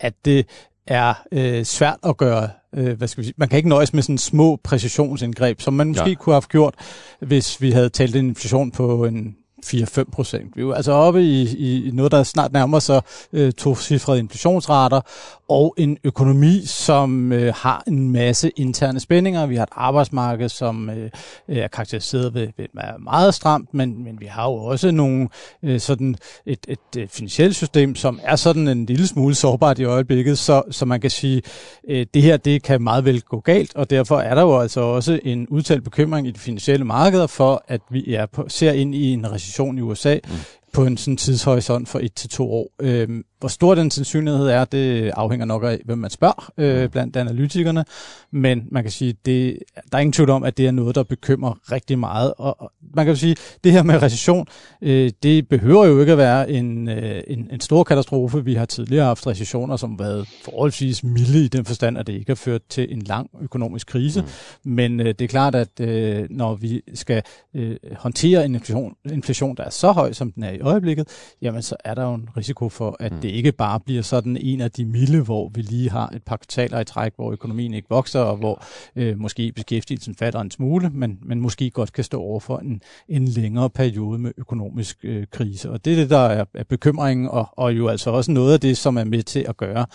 at 0.00 0.12
det 0.24 0.46
er 0.86 1.14
øh, 1.32 1.64
svært 1.64 1.96
at 2.06 2.16
gøre 2.16 2.48
øh, 2.76 2.98
hvad 2.98 3.08
skal 3.08 3.22
vi 3.22 3.26
sige, 3.26 3.34
man 3.36 3.48
kan 3.48 3.56
ikke 3.56 3.68
nøjes 3.68 3.94
med 3.94 4.02
sådan 4.02 4.18
små 4.18 4.58
præcisionsindgreb, 4.64 5.60
som 5.60 5.74
man 5.74 5.88
måske 5.88 6.08
ja. 6.08 6.14
kunne 6.14 6.34
have 6.34 6.42
gjort, 6.42 6.74
hvis 7.20 7.60
vi 7.60 7.70
havde 7.70 7.88
talt 7.88 8.16
en 8.16 8.28
inflation 8.28 8.70
på 8.70 9.04
en 9.04 9.34
4-5 9.74 10.10
procent. 10.12 10.56
Vi 10.56 10.60
er 10.60 10.64
jo 10.64 10.72
altså 10.72 10.92
oppe 10.92 11.22
i, 11.22 11.56
i 11.86 11.90
noget, 11.90 12.12
der 12.12 12.22
snart 12.22 12.52
nærmer 12.52 12.78
sig 12.78 13.02
øh, 13.32 13.52
tocifrede 13.52 14.18
inflationsrater, 14.18 15.00
og 15.48 15.74
en 15.78 15.98
økonomi, 16.04 16.62
som 16.64 17.32
øh, 17.32 17.54
har 17.56 17.82
en 17.86 18.10
masse 18.10 18.50
interne 18.56 19.00
spændinger. 19.00 19.46
Vi 19.46 19.56
har 19.56 19.62
et 19.62 19.68
arbejdsmarked, 19.72 20.48
som 20.48 20.90
øh, 20.90 21.10
er 21.48 21.68
karakteriseret 21.68 22.34
ved, 22.34 22.48
ved 22.56 22.66
meget 22.98 23.34
stramt, 23.34 23.74
men, 23.74 24.04
men 24.04 24.20
vi 24.20 24.26
har 24.26 24.44
jo 24.44 24.54
også 24.54 24.90
nogle, 24.90 25.28
øh, 25.62 25.80
sådan 25.80 26.16
et, 26.46 26.58
et, 26.68 26.78
et 26.96 27.10
finansielt 27.10 27.56
system, 27.56 27.94
som 27.94 28.20
er 28.22 28.36
sådan 28.36 28.68
en 28.68 28.86
lille 28.86 29.06
smule 29.06 29.34
sårbart 29.34 29.78
i 29.78 29.84
øjeblikket, 29.84 30.38
så, 30.38 30.62
så 30.70 30.84
man 30.84 31.00
kan 31.00 31.10
sige, 31.10 31.42
øh, 31.88 32.06
det 32.14 32.22
her 32.22 32.36
det 32.36 32.62
kan 32.62 32.82
meget 32.82 33.04
vel 33.04 33.22
gå 33.22 33.40
galt, 33.40 33.76
og 33.76 33.90
derfor 33.90 34.18
er 34.20 34.34
der 34.34 34.42
jo 34.42 34.58
altså 34.58 34.80
også 34.80 35.20
en 35.24 35.46
udtalt 35.48 35.84
bekymring 35.84 36.26
i 36.26 36.30
de 36.30 36.38
finansielle 36.38 36.84
markeder 36.84 37.26
for, 37.26 37.64
at 37.68 37.80
vi 37.90 38.14
er 38.14 38.26
på, 38.26 38.44
ser 38.48 38.72
ind 38.72 38.94
i 38.94 39.12
en 39.12 39.32
recession 39.32 39.55
i 39.78 39.80
USA, 39.80 40.18
mm 40.24 40.30
på 40.76 40.84
en 40.84 40.96
sådan 40.96 41.16
tidshorisont 41.16 41.88
for 41.88 41.98
et 41.98 42.14
til 42.14 42.30
to 42.30 42.52
år. 42.52 42.70
Øh, 42.82 43.08
hvor 43.40 43.48
stor 43.48 43.74
den 43.74 43.90
sandsynlighed 43.90 44.46
er, 44.46 44.64
det 44.64 45.10
afhænger 45.14 45.46
nok 45.46 45.64
af, 45.64 45.80
hvem 45.84 45.98
man 45.98 46.10
spørger 46.10 46.52
øh, 46.58 46.82
mm. 46.82 46.90
blandt 46.90 47.16
analytikerne, 47.16 47.84
men 48.30 48.64
man 48.70 48.82
kan 48.82 48.92
sige, 48.92 49.14
det, 49.26 49.58
der 49.92 49.98
er 49.98 50.00
ingen 50.00 50.12
tvivl 50.12 50.30
om, 50.30 50.44
at 50.44 50.56
det 50.56 50.66
er 50.66 50.70
noget, 50.70 50.94
der 50.94 51.02
bekymrer 51.02 51.72
rigtig 51.72 51.98
meget. 51.98 52.34
Og, 52.38 52.60
og 52.60 52.72
man 52.94 53.06
kan 53.06 53.16
sige, 53.16 53.36
det 53.64 53.72
her 53.72 53.82
med 53.82 54.02
recession, 54.02 54.46
øh, 54.82 55.10
det 55.22 55.48
behøver 55.48 55.86
jo 55.86 56.00
ikke 56.00 56.12
at 56.12 56.18
være 56.18 56.50
en, 56.50 56.88
øh, 56.88 57.22
en, 57.26 57.48
en 57.52 57.60
stor 57.60 57.84
katastrofe. 57.84 58.44
Vi 58.44 58.54
har 58.54 58.64
tidligere 58.64 59.04
haft 59.04 59.26
recessioner, 59.26 59.76
som 59.76 59.90
har 59.90 59.96
været 59.96 60.28
forholdsvis 60.44 61.04
milde 61.04 61.44
i 61.44 61.48
den 61.48 61.64
forstand, 61.64 61.98
at 61.98 62.06
det 62.06 62.12
ikke 62.12 62.30
har 62.30 62.34
ført 62.34 62.62
til 62.68 62.92
en 62.92 63.02
lang 63.02 63.30
økonomisk 63.42 63.86
krise. 63.86 64.20
Mm. 64.20 64.72
Men 64.72 65.00
øh, 65.00 65.06
det 65.06 65.22
er 65.22 65.28
klart, 65.28 65.54
at 65.54 65.80
øh, 65.80 66.26
når 66.30 66.54
vi 66.54 66.82
skal 66.94 67.22
øh, 67.54 67.76
håndtere 67.96 68.44
en 68.44 68.54
inflation, 68.54 68.94
inflation, 69.12 69.56
der 69.56 69.64
er 69.64 69.70
så 69.70 69.92
høj, 69.92 70.12
som 70.12 70.32
den 70.32 70.42
er 70.42 70.50
i 70.50 70.60
øjeblikket, 70.60 71.08
jamen 71.42 71.62
så 71.62 71.76
er 71.84 71.94
der 71.94 72.02
jo 72.02 72.14
en 72.14 72.28
risiko 72.36 72.68
for, 72.68 72.96
at 73.00 73.12
mm 73.12 73.20
det 73.26 73.32
ikke 73.32 73.52
bare 73.52 73.80
bliver 73.80 74.02
sådan 74.02 74.36
en 74.36 74.60
af 74.60 74.70
de 74.70 74.84
milde, 74.84 75.20
hvor 75.20 75.50
vi 75.54 75.62
lige 75.62 75.90
har 75.90 76.08
et 76.08 76.22
par 76.22 76.36
kvartaler 76.36 76.80
i 76.80 76.84
træk, 76.84 77.12
hvor 77.16 77.32
økonomien 77.32 77.74
ikke 77.74 77.88
vokser, 77.90 78.20
og 78.20 78.36
hvor 78.36 78.64
øh, 78.96 79.18
måske 79.18 79.52
beskæftigelsen 79.52 80.14
fatter 80.14 80.40
en 80.40 80.50
smule, 80.50 80.90
men, 80.94 81.18
men 81.22 81.40
måske 81.40 81.70
godt 81.70 81.92
kan 81.92 82.04
stå 82.04 82.20
over 82.20 82.40
for 82.40 82.58
en, 82.58 82.82
en 83.08 83.28
længere 83.28 83.70
periode 83.70 84.18
med 84.18 84.32
økonomisk 84.38 84.96
øh, 85.04 85.26
krise. 85.32 85.70
Og 85.70 85.84
det 85.84 85.92
er 85.92 85.96
det, 85.96 86.10
der 86.10 86.18
er, 86.18 86.44
er 86.54 86.64
bekymringen, 86.64 87.28
og, 87.28 87.48
og 87.52 87.76
jo 87.76 87.88
altså 87.88 88.10
også 88.10 88.30
noget 88.30 88.52
af 88.52 88.60
det, 88.60 88.76
som 88.76 88.96
er 88.96 89.04
med 89.04 89.22
til 89.22 89.44
at 89.48 89.56
gøre, 89.56 89.86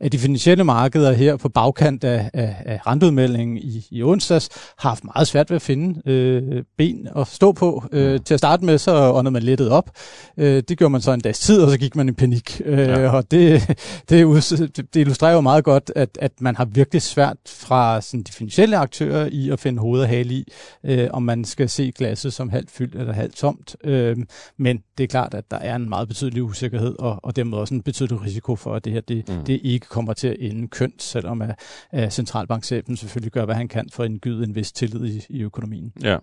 at 0.00 0.12
de 0.12 0.18
finansielle 0.18 0.64
markeder 0.64 1.12
her 1.12 1.36
på 1.36 1.48
bagkant 1.48 2.04
af, 2.04 2.30
af, 2.34 2.56
af 2.66 2.86
renteudmeldingen 2.86 3.56
i, 3.58 3.86
i 3.90 4.02
onsdags 4.02 4.48
har 4.78 4.88
haft 4.88 5.04
meget 5.04 5.28
svært 5.28 5.50
ved 5.50 5.56
at 5.56 5.62
finde 5.62 6.10
øh, 6.10 6.62
ben 6.78 7.08
at 7.16 7.26
stå 7.26 7.52
på. 7.52 7.84
Øh, 7.92 8.20
til 8.24 8.34
at 8.34 8.40
starte 8.40 8.64
med, 8.64 8.78
så 8.78 9.12
åndede 9.12 9.32
man 9.32 9.42
lettet 9.42 9.70
op. 9.70 9.90
Øh, 10.36 10.62
det 10.68 10.78
gjorde 10.78 10.90
man 10.90 11.00
så 11.00 11.12
en 11.12 11.20
dags 11.20 11.38
tid, 11.38 11.62
og 11.62 11.70
så 11.70 11.78
gik 11.78 11.96
man 11.96 12.08
i 12.08 12.12
panik. 12.12 12.60
Øh, 12.64 12.77
ja. 12.82 13.10
Og 13.10 13.30
det, 13.30 13.68
det, 14.08 14.76
det 14.76 15.00
illustrerer 15.00 15.32
jo 15.32 15.40
meget 15.40 15.64
godt, 15.64 15.92
at, 15.96 16.18
at 16.20 16.32
man 16.40 16.56
har 16.56 16.64
virkelig 16.64 17.02
svært 17.02 17.36
fra 17.46 18.00
sådan, 18.00 18.22
de 18.22 18.32
finansielle 18.32 18.76
aktører 18.76 19.28
i 19.32 19.50
at 19.50 19.60
finde 19.60 19.80
hoved 19.80 20.00
og 20.00 20.08
hale 20.08 20.34
i, 20.34 20.52
øh, 20.84 21.08
om 21.12 21.22
man 21.22 21.44
skal 21.44 21.68
se 21.68 21.92
glasset 21.92 22.32
som 22.32 22.48
halvt 22.48 22.70
fyldt 22.70 22.94
eller 22.94 23.12
halvt 23.12 23.34
tomt. 23.34 23.76
Øh, 23.84 24.16
men 24.56 24.82
det 24.98 25.04
er 25.04 25.08
klart, 25.08 25.34
at 25.34 25.50
der 25.50 25.56
er 25.56 25.76
en 25.76 25.88
meget 25.88 26.08
betydelig 26.08 26.42
usikkerhed, 26.42 26.96
og, 26.98 27.20
og 27.22 27.36
dermed 27.36 27.58
også 27.58 27.74
en 27.74 27.82
betydelig 27.82 28.22
risiko 28.22 28.56
for, 28.56 28.74
at 28.74 28.84
det 28.84 28.92
her 28.92 29.00
det, 29.00 29.28
mm. 29.28 29.44
det 29.44 29.60
ikke 29.62 29.86
kommer 29.86 30.12
til 30.12 30.28
at 30.28 30.36
ende 30.40 30.68
kønt, 30.68 31.02
selvom 31.02 31.42
at, 31.42 31.54
at 31.90 32.12
centralbankchefen 32.12 32.96
selvfølgelig 32.96 33.32
gør, 33.32 33.44
hvad 33.44 33.54
han 33.54 33.68
kan 33.68 33.88
for 33.92 34.04
at 34.04 34.10
gyde 34.20 34.44
en 34.44 34.54
vis 34.54 34.72
tillid 34.72 35.06
i, 35.06 35.26
i 35.28 35.42
økonomien. 35.42 35.92
Ja. 36.02 36.16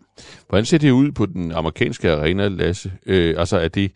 Hvordan 0.49 0.66
ser 0.66 0.78
det 0.78 0.91
ud 0.91 1.12
på 1.12 1.26
den 1.26 1.51
amerikanske 1.51 2.12
arena, 2.12 2.47
Lasse? 2.47 2.91
Øh, 3.06 3.36
altså 3.38 3.58
er 3.58 3.68
det 3.68 3.91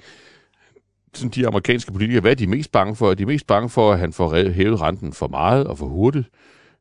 sådan 1.13 1.31
de 1.31 1.47
amerikanske 1.47 1.91
politikere, 1.91 2.21
hvad 2.21 2.31
er 2.31 2.35
de 2.35 2.47
mest 2.47 2.71
bange 2.71 2.95
for? 2.95 3.11
Er 3.11 3.15
de 3.15 3.25
mest 3.25 3.47
bange 3.47 3.69
for, 3.69 3.93
at 3.93 3.99
han 3.99 4.13
får 4.13 4.51
hævet 4.51 4.81
renten 4.81 5.13
for 5.13 5.27
meget 5.27 5.67
og 5.67 5.77
for 5.77 5.85
hurtigt, 5.85 6.27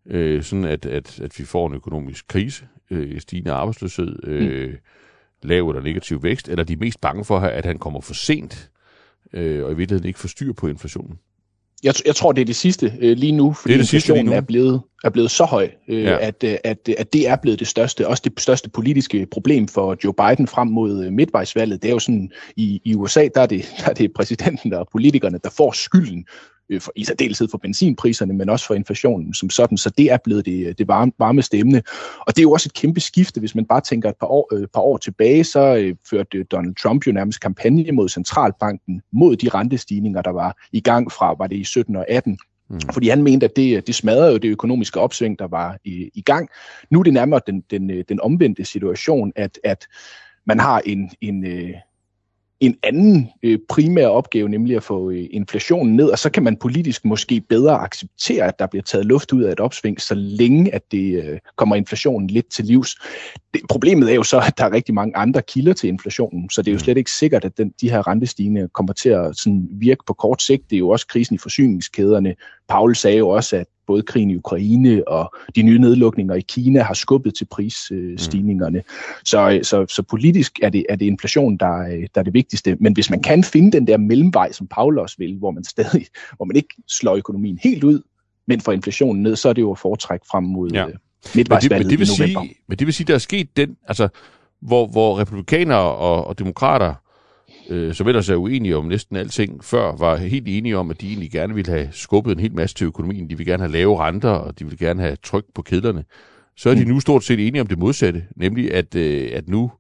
øh, 0.07 0.43
sådan 0.43 0.65
at, 0.65 0.87
at, 0.87 1.21
at 1.21 1.39
vi 1.39 1.45
får 1.45 1.67
en 1.67 1.75
økonomisk 1.75 2.29
krise, 2.29 2.69
øh, 2.91 3.21
stigende 3.21 3.53
arbejdsløshed, 3.53 4.25
øh, 4.25 4.69
mm. 4.69 4.77
lav 5.43 5.69
eller 5.69 5.83
negativ 5.83 6.23
vækst, 6.23 6.49
eller 6.49 6.63
er 6.63 6.67
de 6.67 6.77
mest 6.77 7.01
bange 7.01 7.25
for, 7.25 7.39
at 7.39 7.65
han 7.65 7.79
kommer 7.79 8.01
for 8.01 8.15
sent, 8.15 8.71
øh, 9.33 9.65
og 9.65 9.73
i 9.73 9.75
virkeligheden 9.75 10.09
ikke 10.09 10.19
får 10.19 10.29
styr 10.29 10.53
på 10.53 10.67
inflationen? 10.67 11.19
Jeg, 11.83 11.95
jeg 12.07 12.17
tror, 12.17 12.33
det 12.33 12.41
er 12.41 12.45
det 12.45 12.57
sidste 12.57 12.93
øh, 13.01 13.17
lige 13.17 13.33
nu, 13.33 13.53
fordi 13.53 13.73
det 13.73 13.81
er 13.81 13.83
det 13.83 13.93
inflationen 13.93 14.27
nu. 14.27 14.33
er 14.33 14.41
blevet, 14.41 14.83
er 15.05 15.11
blevet 15.11 15.31
så 15.31 15.45
høj, 15.45 15.71
øh, 15.89 16.03
ja. 16.03 16.27
at, 16.27 16.45
øh, 16.45 16.57
at, 16.65 16.89
at 16.99 17.13
det 17.13 17.29
er 17.29 17.37
blevet 17.37 17.59
det 17.59 17.69
største, 17.69 18.09
også 18.09 18.23
det 18.25 18.41
største 18.41 18.71
politiske 18.71 19.27
problem 19.31 19.69
for 19.69 19.97
Joe 20.05 20.15
Biden 20.15 20.49
frem 20.49 20.69
mod 20.69 21.05
øh, 21.05 21.13
midtvejsvalget. 21.13 21.83
Det 21.83 21.89
er 21.89 21.93
jo 21.93 21.99
sådan, 21.99 22.31
i, 22.57 22.81
i 22.85 22.95
USA, 22.95 23.29
der 23.35 23.41
er, 23.41 23.47
det, 23.47 23.65
der 23.79 23.91
er 23.91 23.95
det 23.95 24.13
præsidenten 24.13 24.73
og 24.73 24.89
politikerne, 24.93 25.39
der 25.45 25.51
får 25.51 25.73
skylden 25.73 26.25
øh, 26.71 26.81
for, 26.81 26.93
i 26.97 27.05
særdeleshed 27.05 27.49
for 27.51 27.59
benzinpriserne, 27.59 28.35
men 28.35 28.49
også 28.49 28.67
for 28.67 28.75
inflationen 28.75 29.35
som 29.35 29.51
sådan. 29.51 29.79
Så 29.79 29.91
det 29.91 30.13
er 30.13 30.17
blevet 30.25 30.47
det, 30.47 30.79
det 30.79 30.89
varme, 30.89 31.13
varme 31.19 31.43
stemme. 31.43 31.83
Og 32.21 32.37
det 32.37 32.39
er 32.39 32.43
jo 32.43 32.53
også 32.53 32.69
et 32.69 32.75
kæmpe 32.75 33.01
skifte, 33.01 33.41
hvis 33.41 33.55
man 33.55 33.65
bare 33.65 33.81
tænker 33.81 34.09
et 34.09 34.17
par 34.21 34.27
år, 34.27 34.55
øh, 34.55 34.67
par 34.75 34.81
år 34.81 34.97
tilbage, 34.97 35.45
så 35.45 35.77
øh, 35.77 35.97
førte 36.11 36.43
Donald 36.43 36.75
Trump 36.75 37.07
jo 37.07 37.13
nærmest 37.13 37.41
kampagne 37.41 37.93
mod 37.93 38.09
centralbanken, 38.09 39.03
mod 39.13 39.37
de 39.37 39.49
rentestigninger, 39.49 40.23
der 40.23 40.31
var 40.31 40.57
i 40.73 40.81
gang 40.81 41.13
fra, 41.13 41.35
var 41.39 41.47
det 41.47 41.57
i 41.57 41.65
17 41.65 41.97
og 41.97 42.11
18, 42.11 42.39
Mm. 42.71 42.81
Fordi 42.93 43.09
han 43.09 43.23
mente, 43.23 43.47
at 43.47 43.57
det, 43.57 43.87
det 43.87 43.95
smadrede 43.95 44.33
jo 44.33 44.39
det 44.39 44.49
økonomiske 44.49 45.01
opsving, 45.01 45.39
der 45.39 45.49
var 45.49 45.79
i, 45.85 46.11
i 46.15 46.23
gang. 46.23 46.49
Nu 46.91 46.99
er 46.99 47.03
det 47.03 47.13
nærmere 47.13 47.41
den, 47.47 47.61
den, 47.71 48.05
den 48.09 48.21
omvendte 48.21 48.65
situation, 48.65 49.33
at, 49.37 49.59
at 49.65 49.87
man 50.47 50.61
har 50.61 50.83
en, 50.87 51.11
en, 51.21 51.47
øh, 51.47 51.75
en 52.61 52.77
anden 52.83 53.29
øh, 53.43 53.59
primær 53.69 54.07
opgave, 54.07 54.49
nemlig 54.49 54.77
at 54.77 54.83
få 54.83 55.11
øh, 55.11 55.27
inflationen 55.31 55.97
ned, 55.97 56.07
og 56.09 56.19
så 56.19 56.31
kan 56.31 56.43
man 56.43 56.57
politisk 56.57 57.05
måske 57.05 57.41
bedre 57.41 57.79
acceptere, 57.79 58.45
at 58.45 58.59
der 58.59 58.67
bliver 58.67 58.83
taget 58.83 59.07
luft 59.07 59.33
ud 59.33 59.43
af 59.43 59.53
et 59.53 59.61
opsving, 59.61 60.01
så 60.01 60.15
længe 60.15 60.75
at 60.75 60.83
det 60.91 61.25
øh, 61.25 61.39
kommer 61.57 61.77
inflationen 61.77 62.31
lidt 62.31 62.51
til 62.51 62.65
livs. 62.65 62.97
Det, 63.55 63.61
problemet 63.69 64.11
er 64.11 64.15
jo 64.15 64.23
så, 64.23 64.39
at 64.47 64.59
der 64.59 64.65
er 64.65 64.73
rigtig 64.73 64.95
mange 64.95 65.17
andre 65.17 65.43
kilder 65.43 65.73
til 65.73 65.89
inflationen, 65.89 66.51
så 66.51 66.63
det 66.63 66.69
er 66.69 66.73
jo 66.73 66.77
mm. 66.77 66.85
slet 66.85 66.99
ikke 66.99 67.11
sikkert, 67.11 67.45
at 67.45 67.59
den, 67.59 67.73
de 67.81 67.91
her 67.91 68.09
rentestigninger 68.09 68.69
kommer 68.69 68.93
til 68.93 69.09
at 69.09 69.37
sådan, 69.37 69.69
virke 69.71 70.03
på 70.07 70.13
kort 70.13 70.43
sigt. 70.43 70.71
Det 70.71 70.77
er 70.77 70.81
jo 70.81 70.89
også 70.89 71.07
krisen 71.07 71.35
i 71.35 71.39
forsyningskæderne. 71.39 72.35
Paul 72.69 72.97
sagde 72.97 73.19
jo 73.19 73.29
også, 73.29 73.57
at 73.57 73.67
både 73.89 74.03
krigen 74.03 74.31
i 74.31 74.37
Ukraine 74.37 75.09
og 75.09 75.35
de 75.57 75.63
nye 75.63 75.79
nedlukninger 75.79 76.35
i 76.35 76.41
Kina 76.41 76.83
har 76.83 76.95
skubbet 76.95 77.35
til 77.35 77.45
prisstigningerne. 77.45 78.79
Mm. 78.79 79.25
Så, 79.25 79.61
så, 79.63 79.87
så 79.89 80.03
politisk 80.03 80.59
er 80.63 80.71
det, 80.71 80.87
er 80.89 80.97
det 80.97 81.07
inflation, 81.07 81.57
der, 81.57 82.07
der 82.15 82.21
er 82.21 82.23
det 82.23 82.35
vigtigste. 82.35 82.77
Men 82.81 82.93
hvis 82.93 83.11
man 83.11 83.23
kan 83.23 83.45
finde 83.45 83.73
den 83.73 83.87
der 83.87 83.97
mellemvej, 83.97 84.53
som 84.53 84.67
Paul 84.67 84.99
også 84.99 85.17
vil, 85.19 85.37
hvor 85.37 85.51
man 85.51 85.65
stadig, 85.65 86.07
hvor 86.37 86.45
man 86.45 86.57
ikke 86.57 86.75
slår 86.89 87.17
økonomien 87.17 87.59
helt 87.63 87.85
ud, 87.85 88.03
men 88.47 88.61
får 88.61 88.73
inflationen 88.73 89.23
ned, 89.23 89.37
så 89.37 89.49
er 89.49 89.53
det 89.53 89.63
jo 89.63 89.71
at 89.71 89.79
foretrække 89.79 90.27
frem 90.31 90.45
mod 90.45 90.71
ja. 90.71 90.87
midtvejsvalget 91.35 91.87
men 91.87 91.91
det, 91.91 91.99
men 91.99 92.07
det 92.07 92.19
vil 92.19 92.27
i 92.27 92.35
november. 92.35 92.43
Sige, 92.43 92.61
men 92.69 92.79
det 92.79 92.87
vil 92.87 92.95
sige, 92.95 93.07
der 93.07 93.15
er 93.15 93.19
sket 93.19 93.57
den, 93.57 93.77
altså, 93.89 94.09
hvor, 94.61 94.87
hvor 94.87 95.19
republikanere 95.19 95.95
og, 95.95 96.27
og 96.27 96.39
demokrater 96.39 96.95
øh, 97.69 97.95
som 97.95 98.09
ellers 98.09 98.29
er 98.29 98.37
uenige 98.37 98.77
om 98.77 98.85
næsten 98.85 99.17
alting, 99.17 99.65
før 99.65 99.97
var 99.97 100.17
helt 100.17 100.49
enige 100.49 100.77
om, 100.77 100.91
at 100.91 101.01
de 101.01 101.09
egentlig 101.09 101.31
gerne 101.31 101.55
ville 101.55 101.73
have 101.73 101.89
skubbet 101.93 102.33
en 102.33 102.41
hel 102.41 102.55
masse 102.55 102.77
til 102.77 102.85
økonomien. 102.85 103.31
De 103.31 103.37
vil 103.37 103.47
gerne 103.47 103.63
have 103.63 103.73
lave 103.73 103.99
renter, 104.01 104.31
og 104.31 104.59
de 104.59 104.65
vil 104.65 104.79
gerne 104.79 105.03
have 105.03 105.17
tryk 105.17 105.45
på 105.55 105.63
kedlerne. 105.63 106.05
Så 106.57 106.71
er 106.71 106.75
de 106.75 106.85
mm. 106.85 106.91
nu 106.91 107.01
stort 107.01 107.25
set 107.25 107.47
enige 107.47 107.61
om 107.61 107.67
det 107.67 107.79
modsatte, 107.79 108.25
nemlig 108.37 108.75
at, 108.75 108.95
øh, 108.95 109.31
at, 109.33 109.49
nu, 109.49 109.71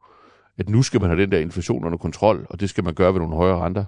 at 0.58 0.68
nu 0.68 0.82
skal 0.82 1.00
man 1.00 1.10
have 1.10 1.22
den 1.22 1.32
der 1.32 1.38
inflation 1.38 1.84
under 1.84 1.98
kontrol, 1.98 2.46
og 2.50 2.60
det 2.60 2.70
skal 2.70 2.84
man 2.84 2.94
gøre 2.94 3.12
ved 3.12 3.20
nogle 3.20 3.36
højere 3.36 3.58
renter. 3.58 3.84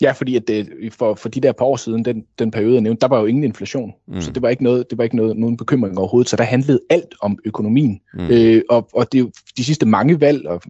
Ja, 0.00 0.12
fordi 0.12 0.36
at 0.36 0.48
det, 0.48 0.68
for, 0.92 1.14
for 1.14 1.28
de 1.28 1.40
der 1.40 1.52
par 1.52 1.64
år 1.64 1.76
siden, 1.76 2.04
den, 2.04 2.24
den 2.38 2.50
periode 2.50 2.74
jeg 2.74 2.80
nævnte, 2.82 3.00
der 3.00 3.08
var 3.08 3.20
jo 3.20 3.26
ingen 3.26 3.44
inflation. 3.44 3.92
Mm. 4.08 4.20
Så 4.20 4.32
det 4.32 4.42
var 4.42 4.48
ikke 4.48 4.62
noget, 4.62 4.90
det 4.90 4.98
var 4.98 5.04
ikke 5.04 5.16
noget, 5.16 5.36
nogen 5.36 5.56
bekymring 5.56 5.98
overhovedet. 5.98 6.30
Så 6.30 6.36
der 6.36 6.44
handlede 6.44 6.80
alt 6.90 7.14
om 7.20 7.38
økonomien. 7.44 8.00
Mm. 8.14 8.26
Øh, 8.30 8.62
og, 8.70 8.88
og 8.92 9.12
det, 9.12 9.32
de 9.56 9.64
sidste 9.64 9.86
mange 9.86 10.20
valg, 10.20 10.46
og 10.46 10.62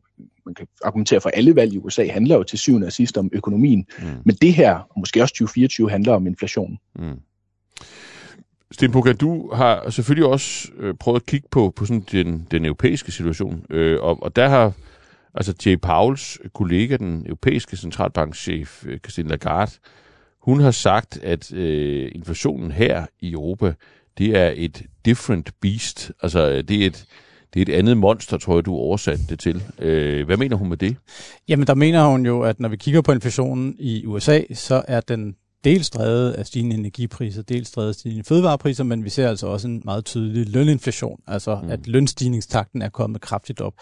man 0.47 0.55
kan 0.55 0.67
argumentere 0.85 1.21
for 1.21 1.31
alle 1.35 1.57
valg 1.57 1.73
i 1.73 1.79
USA, 1.79 2.07
handler 2.07 2.37
jo 2.37 2.43
til 2.43 2.59
syvende 2.59 2.87
og 2.87 2.93
sidst 2.93 3.19
om 3.19 3.31
økonomien. 3.33 3.87
Mm. 3.99 4.07
Men 4.25 4.37
det 4.43 4.55
her, 4.55 4.75
og 4.75 5.01
måske 5.01 5.23
også 5.23 5.33
2024, 5.33 5.91
handler 5.91 6.13
om 6.13 6.27
inflation. 6.27 6.79
Mm. 6.99 7.21
Sten 8.71 8.93
Puka, 8.93 9.13
du 9.13 9.55
har 9.55 9.91
selvfølgelig 9.91 10.27
også 10.27 10.69
øh, 10.79 10.95
prøvet 10.95 11.21
at 11.21 11.27
kigge 11.27 11.49
på, 11.51 11.73
på 11.77 11.87
sådan 11.87 12.05
den, 12.13 12.47
den 12.51 12.65
europæiske 12.65 13.13
situation, 13.13 13.65
øh, 13.71 14.03
og, 14.03 14.23
og 14.23 14.37
der 14.37 14.49
har 14.49 14.73
Altså 15.37 15.55
Jay 15.67 15.77
Pauls 15.77 16.39
kollega, 16.55 16.97
den 16.97 17.23
europæiske 17.27 17.77
centralbankchef 17.77 18.85
Christine 19.05 19.29
Lagarde, 19.29 19.73
hun 20.41 20.61
har 20.61 20.71
sagt, 20.71 21.19
at 21.23 21.53
øh, 21.53 22.11
inflationen 22.15 22.71
her 22.71 23.07
i 23.21 23.33
Europa, 23.33 23.75
det 24.19 24.37
er 24.37 24.53
et 24.57 24.83
different 25.05 25.51
beast. 25.61 26.13
Altså 26.23 26.63
det 26.63 26.83
er 26.83 26.87
et, 26.87 27.05
det 27.55 27.69
er 27.69 27.75
et 27.75 27.79
andet 27.79 27.97
monster, 27.97 28.39
tror 28.39 28.55
jeg, 28.57 28.65
du 28.65 28.75
oversatte 28.75 29.25
det 29.29 29.39
til. 29.39 29.63
Øh, 29.79 30.27
hvad 30.27 30.37
mener 30.37 30.57
hun 30.57 30.69
med 30.69 30.77
det? 30.77 30.97
Jamen, 31.49 31.67
der 31.67 31.75
mener 31.75 32.07
hun 32.07 32.27
jo, 32.27 32.43
at 32.43 32.61
når 32.61 32.69
vi 32.69 32.77
kigger 32.77 33.01
på 33.01 33.13
inflationen 33.13 33.77
i 33.79 34.07
USA, 34.07 34.41
så 34.55 34.83
er 34.89 35.01
den 35.01 35.35
dels 35.65 35.91
drevet 35.91 36.33
af 36.33 36.47
stigende 36.47 36.77
energipriser, 36.77 37.43
dels 37.43 37.71
drevet 37.71 37.89
af 37.89 37.95
stigende 37.95 38.25
fødevarepriser, 38.25 38.85
men 38.85 39.05
vi 39.05 39.11
ser 39.11 39.29
altså 39.29 39.47
også 39.47 39.69
en 39.69 39.83
meget 39.85 40.05
tydelig 40.05 40.49
løninflation, 40.49 41.21
altså 41.27 41.61
mm. 41.63 41.71
at 41.71 41.87
lønstigningstakten 41.87 42.83
er 42.83 42.89
kommet 42.89 43.21
kraftigt 43.21 43.61
op. 43.61 43.75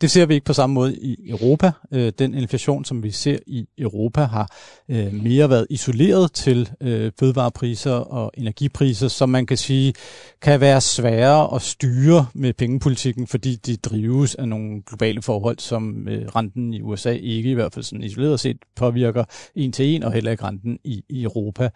Det 0.00 0.10
ser 0.10 0.26
vi 0.26 0.34
ikke 0.34 0.44
på 0.44 0.52
samme 0.52 0.74
måde 0.74 0.96
i 0.96 1.30
Europa. 1.30 1.72
Øh, 1.92 2.12
den 2.18 2.34
inflation, 2.34 2.84
som 2.84 3.02
vi 3.02 3.10
ser 3.10 3.36
i 3.46 3.66
Europa, 3.78 4.24
har 4.24 4.56
øh, 4.88 5.14
mere 5.14 5.50
været 5.50 5.66
isoleret 5.70 6.32
til 6.32 6.70
øh, 6.80 7.12
fødevarepriser 7.20 7.92
og 7.92 8.32
energipriser, 8.34 9.08
som 9.08 9.28
man 9.28 9.46
kan 9.46 9.56
sige 9.56 9.94
kan 10.42 10.60
være 10.60 10.80
svære 10.80 11.54
at 11.54 11.62
styre 11.62 12.26
med 12.34 12.52
pengepolitikken, 12.52 13.26
fordi 13.26 13.56
de 13.56 13.76
drives 13.76 14.34
af 14.34 14.48
nogle 14.48 14.82
globale 14.88 15.22
forhold, 15.22 15.58
som 15.58 16.06
renten 16.36 16.74
i 16.74 16.82
USA 16.82 17.10
ikke 17.10 17.50
i 17.50 17.54
hvert 17.54 17.74
fald 17.74 17.84
sådan 17.84 18.02
isoleret 18.02 18.40
set 18.40 18.56
påvirker 18.76 19.24
en 19.54 19.72
til 19.72 19.86
en, 19.86 20.02
og 20.02 20.12
heller 20.12 20.30
ikke 20.30 20.44
renten 20.44 20.78
i, 20.84 21.02
i 21.08 21.22
Europa. 21.22 21.68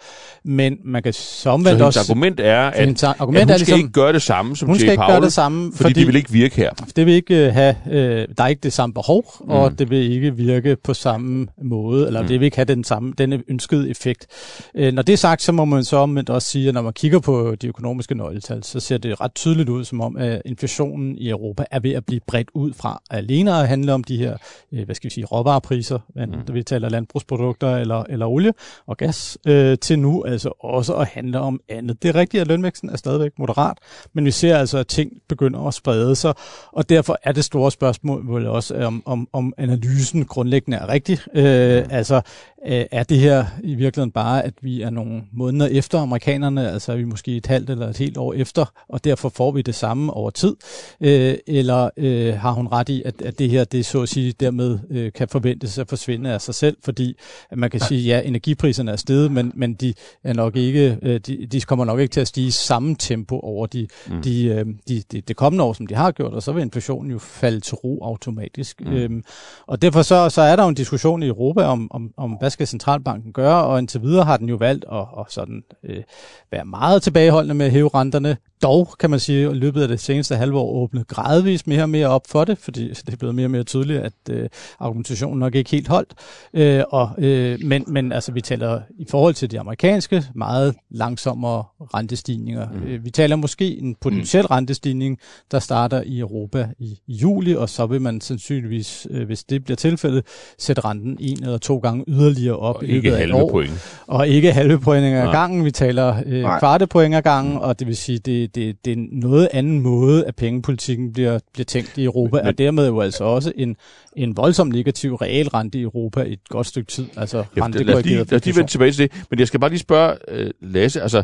Men 0.44 0.78
man 0.84 1.02
kan 1.02 1.12
så 1.12 1.50
omvendt 1.50 1.78
så 1.78 1.84
også... 1.84 2.00
argument 2.00 2.40
er, 2.40 2.60
at, 2.60 3.04
argument 3.04 3.10
at 3.10 3.26
hun 3.26 3.48
skal 3.48 3.58
ligesom, 3.58 3.78
ikke 3.78 3.92
gøre 3.92 4.12
det 4.12 4.22
samme 4.22 4.56
som 4.56 4.68
hun 4.68 4.76
skal 4.78 4.86
Jay 4.86 4.92
ikke 4.92 5.00
Powell, 5.00 5.12
gøre 5.12 5.24
det 5.24 5.32
samme, 5.32 5.72
fordi, 5.72 5.82
fordi 5.82 6.00
de 6.00 6.06
vil 6.06 6.16
ikke 6.16 6.32
virke 6.32 6.56
her. 6.56 6.70
Det 6.96 7.06
vil 7.06 7.14
ikke 7.14 7.50
have... 7.50 7.76
Øh, 7.90 8.13
der 8.36 8.44
er 8.44 8.46
ikke 8.46 8.60
det 8.60 8.72
samme 8.72 8.94
behov, 8.94 9.24
mm. 9.40 9.50
og 9.50 9.78
det 9.78 9.90
vil 9.90 10.12
ikke 10.12 10.36
virke 10.36 10.76
på 10.76 10.94
samme 10.94 11.46
måde, 11.62 12.06
eller 12.06 12.22
mm. 12.22 12.28
det 12.28 12.40
vil 12.40 12.44
ikke 12.44 12.56
have 12.56 12.64
den 12.64 12.84
samme, 12.84 13.12
denne 13.18 13.42
ønskede 13.48 13.90
effekt. 13.90 14.26
Øh, 14.74 14.92
når 14.92 15.02
det 15.02 15.12
er 15.12 15.16
sagt, 15.16 15.42
så 15.42 15.52
må 15.52 15.64
man 15.64 15.84
så 15.84 15.96
omvendt 15.96 16.30
også 16.30 16.48
sige, 16.48 16.68
at 16.68 16.74
når 16.74 16.82
man 16.82 16.92
kigger 16.92 17.18
på 17.18 17.54
de 17.54 17.66
økonomiske 17.68 18.14
nøgletal, 18.14 18.64
så 18.64 18.80
ser 18.80 18.98
det 18.98 19.20
ret 19.20 19.34
tydeligt 19.34 19.68
ud, 19.68 19.84
som 19.84 20.00
om 20.00 20.16
at 20.16 20.42
inflationen 20.44 21.18
i 21.18 21.28
Europa 21.28 21.64
er 21.70 21.80
ved 21.80 21.92
at 21.92 22.06
blive 22.06 22.20
bredt 22.26 22.48
ud 22.54 22.72
fra 22.72 23.02
alene 23.10 23.54
at 23.54 23.68
handle 23.68 23.92
om 23.92 24.04
de 24.04 24.16
her, 24.16 24.36
øh, 24.72 24.84
hvad 24.84 24.94
skal 24.94 25.08
vi 25.08 25.14
sige, 25.14 25.24
råvarepriser, 25.24 25.98
mm. 26.16 26.54
vi 26.54 26.62
taler 26.62 26.88
landbrugsprodukter 26.88 27.76
eller, 27.76 28.04
eller 28.08 28.26
olie 28.26 28.52
og 28.86 28.96
gas, 28.96 29.38
øh, 29.46 29.78
til 29.78 29.98
nu 29.98 30.24
altså 30.24 30.48
også 30.60 30.94
at 30.94 31.06
handle 31.06 31.40
om 31.40 31.60
andet. 31.68 32.02
Det 32.02 32.08
er 32.08 32.14
rigtigt, 32.14 32.40
at 32.40 32.46
lønvæksten 32.46 32.90
er 32.90 32.96
stadigvæk 32.96 33.32
moderat, 33.38 33.78
men 34.12 34.24
vi 34.24 34.30
ser 34.30 34.58
altså, 34.58 34.78
at 34.78 34.86
ting 34.86 35.12
begynder 35.28 35.66
at 35.66 35.74
sprede 35.74 36.16
sig, 36.16 36.34
og 36.72 36.88
derfor 36.88 37.18
er 37.22 37.32
det 37.32 37.44
store 37.44 37.70
spørgsmål 37.70 38.03
også, 38.46 38.74
om, 38.74 39.02
om, 39.06 39.28
om 39.32 39.52
analysen 39.58 40.24
grundlæggende 40.24 40.78
er 40.78 40.88
rigtig. 40.88 41.18
Øh, 41.34 41.84
altså, 41.90 42.20
øh, 42.66 42.84
er 42.90 43.02
det 43.02 43.18
her 43.18 43.44
i 43.62 43.74
virkeligheden 43.74 44.10
bare, 44.10 44.44
at 44.44 44.54
vi 44.60 44.82
er 44.82 44.90
nogle 44.90 45.22
måneder 45.32 45.66
efter 45.66 45.98
amerikanerne, 45.98 46.70
altså 46.70 46.92
er 46.92 46.96
vi 46.96 47.04
måske 47.04 47.36
et 47.36 47.46
halvt 47.46 47.70
eller 47.70 47.88
et 47.88 47.98
helt 47.98 48.16
år 48.16 48.34
efter, 48.34 48.64
og 48.88 49.04
derfor 49.04 49.28
får 49.28 49.52
vi 49.52 49.62
det 49.62 49.74
samme 49.74 50.12
over 50.12 50.30
tid? 50.30 50.56
Øh, 51.00 51.34
eller 51.46 51.90
øh, 51.96 52.34
har 52.34 52.52
hun 52.52 52.66
ret 52.66 52.88
i, 52.88 53.02
at, 53.04 53.22
at 53.22 53.38
det 53.38 53.50
her, 53.50 53.64
det 53.64 53.86
så 53.86 54.02
at 54.02 54.08
sige, 54.08 54.32
dermed 54.40 54.78
øh, 54.90 55.12
kan 55.12 55.28
forventes 55.28 55.78
at 55.78 55.88
forsvinde 55.88 56.30
af 56.30 56.40
sig 56.40 56.54
selv, 56.54 56.76
fordi 56.84 57.16
at 57.50 57.58
man 57.58 57.70
kan 57.70 57.80
sige, 57.80 58.02
ja, 58.02 58.20
energipriserne 58.24 58.90
er 58.90 58.96
steget, 58.96 59.32
men, 59.32 59.52
men 59.54 59.74
de 59.74 59.94
er 60.24 60.32
nok 60.32 60.56
ikke, 60.56 60.98
øh, 61.02 61.20
de, 61.20 61.46
de 61.46 61.60
kommer 61.60 61.84
nok 61.84 62.00
ikke 62.00 62.12
til 62.12 62.20
at 62.20 62.28
stige 62.28 62.46
i 62.46 62.50
samme 62.50 62.96
tempo 62.98 63.40
over 63.40 63.66
de, 63.66 63.86
mm. 64.10 64.22
de, 64.22 64.44
øh, 64.44 64.66
de, 64.88 65.02
de, 65.12 65.20
de 65.20 65.34
kommende 65.34 65.64
år, 65.64 65.72
som 65.72 65.86
de 65.86 65.94
har 65.94 66.12
gjort, 66.12 66.32
og 66.32 66.42
så 66.42 66.52
vil 66.52 66.62
inflationen 66.62 67.10
jo 67.10 67.18
falde 67.18 67.60
til 67.60 67.74
ro 67.74 67.93
automatisk. 68.02 68.80
Mm. 68.80 68.92
Øhm, 68.92 69.24
og 69.66 69.82
derfor 69.82 70.02
så, 70.02 70.28
så 70.28 70.42
er 70.42 70.56
der 70.56 70.62
jo 70.62 70.68
en 70.68 70.74
diskussion 70.74 71.22
i 71.22 71.26
Europa 71.26 71.62
om, 71.62 71.88
om, 71.90 72.10
om, 72.16 72.30
hvad 72.30 72.50
skal 72.50 72.66
centralbanken 72.66 73.32
gøre, 73.32 73.64
og 73.64 73.78
indtil 73.78 74.02
videre 74.02 74.24
har 74.24 74.36
den 74.36 74.48
jo 74.48 74.56
valgt 74.56 74.84
at, 74.92 75.06
at 75.18 75.24
sådan, 75.28 75.62
øh, 75.84 76.02
være 76.50 76.64
meget 76.64 77.02
tilbageholdende 77.02 77.54
med 77.54 77.66
at 77.66 77.72
hæve 77.72 77.90
renterne. 77.94 78.36
Dog 78.62 78.88
kan 78.98 79.10
man 79.10 79.20
sige, 79.20 79.46
at 79.46 79.52
i 79.52 79.54
løbet 79.54 79.82
af 79.82 79.88
det 79.88 80.00
seneste 80.00 80.36
halve 80.36 80.58
år 80.58 80.82
åbnet 80.82 81.08
gradvist 81.08 81.66
mere 81.66 81.82
og 81.82 81.90
mere 81.90 82.08
op 82.08 82.26
for 82.28 82.44
det, 82.44 82.58
fordi 82.58 82.88
det 83.06 83.12
er 83.12 83.16
blevet 83.16 83.34
mere 83.34 83.46
og 83.46 83.50
mere 83.50 83.62
tydeligt, 83.62 84.00
at 84.00 84.12
øh, 84.30 84.48
argumentationen 84.80 85.38
nok 85.38 85.54
ikke 85.54 85.70
helt 85.70 85.88
holdt. 85.88 86.14
Øh, 86.54 86.82
og, 86.90 87.10
øh, 87.18 87.58
men, 87.64 87.84
men 87.86 88.12
altså, 88.12 88.32
vi 88.32 88.40
taler 88.40 88.80
i 88.98 89.06
forhold 89.10 89.34
til 89.34 89.50
de 89.50 89.60
amerikanske 89.60 90.24
meget 90.34 90.74
langsommere 90.90 91.64
rentestigninger. 91.94 92.68
Mm. 92.68 92.82
Øh, 92.82 93.04
vi 93.04 93.10
taler 93.10 93.36
måske 93.36 93.78
en 93.78 93.94
potentiel 94.00 94.42
mm. 94.42 94.54
rentestigning, 94.54 95.18
der 95.50 95.58
starter 95.58 96.02
i 96.02 96.18
Europa 96.18 96.68
i, 96.78 96.98
i 97.06 97.14
juli, 97.14 97.54
og 97.54 97.68
så 97.68 97.83
vil 97.86 98.02
man 98.02 98.20
sandsynligvis, 98.20 99.06
øh, 99.10 99.26
hvis 99.26 99.44
det 99.44 99.64
bliver 99.64 99.76
tilfældet, 99.76 100.24
sætte 100.58 100.82
renten 100.84 101.16
en 101.20 101.42
eller 101.42 101.58
to 101.58 101.78
gange 101.78 102.04
yderligere 102.08 102.56
op 102.56 102.76
og 102.76 102.84
i 102.84 102.86
løbet 102.86 103.12
af 103.12 103.24
et 103.24 103.32
år. 103.32 103.50
Point. 103.50 104.02
Og 104.06 104.28
ikke 104.28 104.52
halve 104.52 104.80
point 104.80 105.04
ad 105.04 105.32
gangen. 105.32 105.64
Vi 105.64 105.70
taler 105.70 106.16
øh, 106.26 106.42
kvarte 106.58 106.86
point 106.86 107.14
ad 107.14 107.22
gangen, 107.22 107.52
mm. 107.52 107.58
og 107.58 107.78
det 107.78 107.86
vil 107.86 107.96
sige, 107.96 108.18
det, 108.18 108.54
det, 108.54 108.84
det 108.84 108.92
er 108.92 109.06
noget 109.12 109.48
anden 109.52 109.80
måde, 109.80 110.26
at 110.26 110.36
pengepolitikken 110.36 111.12
bliver, 111.12 111.38
bliver 111.52 111.64
tænkt 111.64 111.98
i 111.98 112.04
Europa, 112.04 112.36
men, 112.36 112.46
og 112.46 112.58
dermed 112.58 112.86
jo 112.86 113.00
altså 113.00 113.24
også 113.24 113.52
en, 113.56 113.76
en 114.16 114.36
voldsom 114.36 114.68
negativ 114.68 115.14
realrente 115.14 115.78
i 115.78 115.82
Europa 115.82 116.22
i 116.22 116.32
et 116.32 116.48
godt 116.48 116.66
stykke 116.66 116.90
tid. 116.90 117.06
Altså 117.16 117.44
ja, 117.56 117.68
lad 117.68 117.94
os 117.94 118.04
lige, 118.04 118.16
lad 118.16 118.32
os 118.32 118.44
lige 118.44 118.56
vende 118.56 118.70
tilbage 118.70 118.92
til 118.92 119.02
det. 119.02 119.24
Men 119.30 119.38
jeg 119.38 119.46
skal 119.46 119.60
bare 119.60 119.70
lige 119.70 119.80
spørge 119.80 120.16
uh, 120.32 120.70
Lasse, 120.72 121.02
altså 121.02 121.22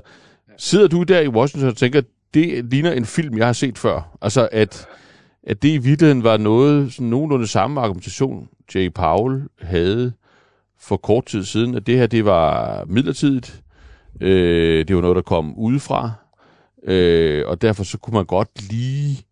sidder 0.57 0.89
du 0.89 1.03
der 1.03 1.21
i 1.21 1.29
Washington 1.29 1.69
og 1.69 1.77
tænker, 1.77 2.03
det 2.35 2.65
ligner 2.71 2.93
en 2.93 3.05
film, 3.05 3.39
jeg 3.39 3.47
har 3.47 3.53
set 3.53 3.79
før? 3.79 4.17
Altså 4.23 4.49
at 4.53 4.87
at 5.43 5.63
det 5.63 5.69
i 5.69 5.79
virkeligheden 5.79 6.25
var 6.25 6.37
noget, 6.37 6.93
sådan 6.93 7.07
nogenlunde 7.07 7.47
samme 7.47 7.81
argumentation, 7.81 8.49
Jay 8.75 8.93
Powell 8.93 9.43
havde 9.61 10.13
for 10.81 10.97
kort 10.97 11.27
tid 11.27 11.45
siden, 11.45 11.75
at 11.75 11.87
det 11.87 11.99
her, 11.99 12.07
det 12.07 12.25
var 12.25 12.85
midlertidigt, 12.89 13.63
øh, 14.21 14.89
det 14.89 14.97
var 14.97 15.03
noget, 15.03 15.17
der 15.17 15.23
kom 15.23 15.55
udefra, 15.59 16.13
øh, 16.85 17.45
og 17.47 17.63
derfor 17.63 17.85
så 17.85 17.99
kunne 17.99 18.15
man 18.15 18.27
godt 18.27 18.71
lige 18.71 19.27